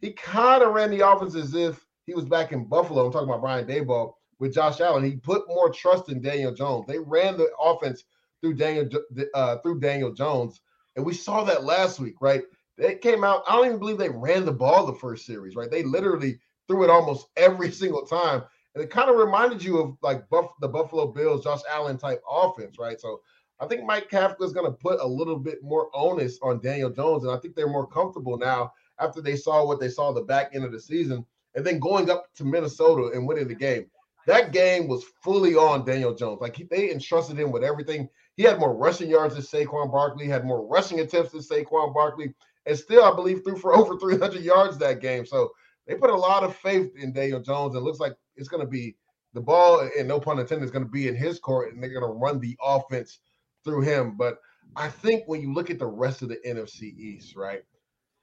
he 0.00 0.12
kind 0.12 0.62
of 0.62 0.74
ran 0.74 0.90
the 0.90 1.06
offense 1.06 1.34
as 1.34 1.54
if 1.54 1.84
he 2.06 2.14
was 2.14 2.24
back 2.24 2.52
in 2.52 2.64
Buffalo. 2.64 3.06
I'm 3.06 3.12
talking 3.12 3.28
about 3.28 3.40
Brian 3.40 3.66
Daboll 3.66 4.14
with 4.38 4.54
Josh 4.54 4.80
Allen. 4.80 5.04
He 5.04 5.16
put 5.16 5.46
more 5.46 5.70
trust 5.70 6.08
in 6.08 6.20
Daniel 6.20 6.52
Jones. 6.52 6.86
They 6.86 6.98
ran 6.98 7.36
the 7.36 7.48
offense 7.60 8.04
through 8.40 8.54
Daniel 8.54 8.88
uh, 9.34 9.58
through 9.58 9.80
Daniel 9.80 10.12
Jones, 10.12 10.60
and 10.96 11.06
we 11.06 11.14
saw 11.14 11.44
that 11.44 11.64
last 11.64 12.00
week, 12.00 12.16
right? 12.20 12.42
They 12.76 12.96
came 12.96 13.22
out. 13.22 13.44
I 13.48 13.56
don't 13.56 13.66
even 13.66 13.78
believe 13.78 13.98
they 13.98 14.08
ran 14.08 14.44
the 14.44 14.52
ball 14.52 14.86
the 14.86 14.94
first 14.94 15.26
series, 15.26 15.54
right? 15.54 15.70
They 15.70 15.84
literally 15.84 16.40
threw 16.68 16.84
it 16.84 16.90
almost 16.90 17.26
every 17.36 17.70
single 17.70 18.06
time, 18.06 18.42
and 18.74 18.82
it 18.82 18.90
kind 18.90 19.10
of 19.10 19.16
reminded 19.16 19.62
you 19.62 19.78
of 19.78 19.96
like 20.02 20.28
Buff- 20.28 20.54
the 20.60 20.68
Buffalo 20.68 21.06
Bills, 21.08 21.44
Josh 21.44 21.60
Allen 21.70 21.98
type 21.98 22.22
offense, 22.28 22.76
right? 22.78 23.00
So. 23.00 23.20
I 23.60 23.66
think 23.66 23.84
Mike 23.84 24.10
Kafka 24.10 24.42
is 24.42 24.52
going 24.52 24.66
to 24.66 24.76
put 24.76 24.98
a 24.98 25.06
little 25.06 25.38
bit 25.38 25.62
more 25.62 25.88
onus 25.94 26.36
on 26.42 26.60
Daniel 26.60 26.90
Jones, 26.90 27.22
and 27.22 27.32
I 27.32 27.36
think 27.36 27.54
they're 27.54 27.68
more 27.68 27.86
comfortable 27.86 28.36
now 28.36 28.72
after 28.98 29.20
they 29.20 29.36
saw 29.36 29.64
what 29.64 29.78
they 29.78 29.88
saw 29.88 30.10
the 30.10 30.22
back 30.22 30.50
end 30.52 30.64
of 30.64 30.72
the 30.72 30.80
season 30.80 31.24
and 31.54 31.64
then 31.64 31.78
going 31.78 32.10
up 32.10 32.32
to 32.34 32.44
Minnesota 32.44 33.10
and 33.14 33.26
winning 33.26 33.48
the 33.48 33.54
game. 33.54 33.86
That 34.26 34.52
game 34.52 34.86
was 34.86 35.04
fully 35.22 35.54
on 35.54 35.84
Daniel 35.84 36.14
Jones. 36.14 36.40
Like 36.40 36.56
he, 36.56 36.64
they 36.64 36.90
entrusted 36.92 37.38
him 37.38 37.50
with 37.50 37.64
everything. 37.64 38.08
He 38.36 38.44
had 38.44 38.60
more 38.60 38.74
rushing 38.74 39.10
yards 39.10 39.34
than 39.34 39.42
Saquon 39.42 39.90
Barkley, 39.90 40.26
had 40.26 40.44
more 40.44 40.66
rushing 40.66 41.00
attempts 41.00 41.32
than 41.32 41.40
Saquon 41.40 41.92
Barkley, 41.92 42.32
and 42.64 42.78
still, 42.78 43.04
I 43.04 43.14
believe, 43.14 43.42
threw 43.42 43.56
for 43.56 43.74
over 43.76 43.98
300 43.98 44.42
yards 44.42 44.78
that 44.78 45.00
game. 45.00 45.26
So 45.26 45.50
they 45.86 45.94
put 45.94 46.10
a 46.10 46.16
lot 46.16 46.44
of 46.44 46.56
faith 46.56 46.92
in 46.96 47.12
Daniel 47.12 47.40
Jones. 47.40 47.74
It 47.74 47.80
looks 47.80 48.00
like 48.00 48.14
it's 48.36 48.48
going 48.48 48.64
to 48.64 48.70
be 48.70 48.96
the 49.34 49.40
ball, 49.40 49.88
and 49.98 50.06
no 50.08 50.20
pun 50.20 50.38
intended, 50.38 50.64
is 50.64 50.70
going 50.70 50.84
to 50.84 50.90
be 50.90 51.08
in 51.08 51.16
his 51.16 51.38
court, 51.38 51.72
and 51.72 51.82
they're 51.82 51.90
going 51.90 52.02
to 52.02 52.18
run 52.18 52.38
the 52.40 52.56
offense 52.62 53.18
through 53.64 53.82
him. 53.82 54.16
But 54.16 54.38
I 54.76 54.88
think 54.88 55.24
when 55.26 55.40
you 55.40 55.52
look 55.52 55.70
at 55.70 55.78
the 55.78 55.86
rest 55.86 56.22
of 56.22 56.28
the 56.28 56.38
NFC 56.46 56.96
East, 56.96 57.36
right? 57.36 57.62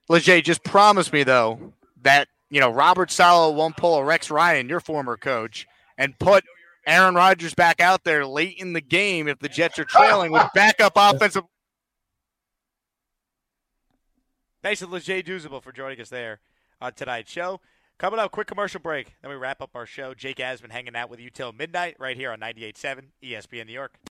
Leger, 0.07 0.41
just 0.41 0.63
promise 0.63 1.11
me 1.11 1.23
though 1.23 1.73
that 2.01 2.27
you 2.49 2.59
know, 2.59 2.69
Robert 2.69 3.11
Saleh 3.11 3.55
won't 3.55 3.77
pull 3.77 3.95
a 3.97 4.03
Rex 4.03 4.31
Ryan, 4.31 4.69
your 4.69 4.79
former 4.79 5.17
coach, 5.17 5.67
and 5.97 6.17
put 6.17 6.43
Aaron 6.85 7.13
Rodgers 7.13 7.53
back 7.53 7.79
out 7.79 8.03
there 8.03 8.25
late 8.25 8.57
in 8.57 8.73
the 8.73 8.81
game 8.81 9.27
if 9.27 9.39
the 9.39 9.49
Jets 9.49 9.77
are 9.77 9.85
trailing 9.85 10.31
with 10.31 10.47
backup 10.55 10.93
offensive. 10.95 11.43
Thanks 14.63 14.79
to 14.79 14.87
Leger 14.87 15.21
Douzable 15.21 15.61
for 15.61 15.71
joining 15.71 16.01
us 16.01 16.09
there 16.09 16.39
on 16.81 16.93
tonight's 16.93 17.31
show. 17.31 17.61
Coming 17.97 18.19
up, 18.19 18.31
quick 18.31 18.47
commercial 18.47 18.79
break. 18.79 19.17
Then 19.21 19.29
we 19.29 19.35
wrap 19.35 19.61
up 19.61 19.71
our 19.75 19.85
show. 19.85 20.13
Jake 20.13 20.37
Asman 20.37 20.71
hanging 20.71 20.95
out 20.95 21.09
with 21.09 21.19
you 21.19 21.29
till 21.29 21.51
midnight 21.51 21.97
right 21.99 22.15
here 22.15 22.31
on 22.31 22.39
98.7 22.39 23.07
ESPN 23.21 23.67
New 23.67 23.73
York. 23.73 23.99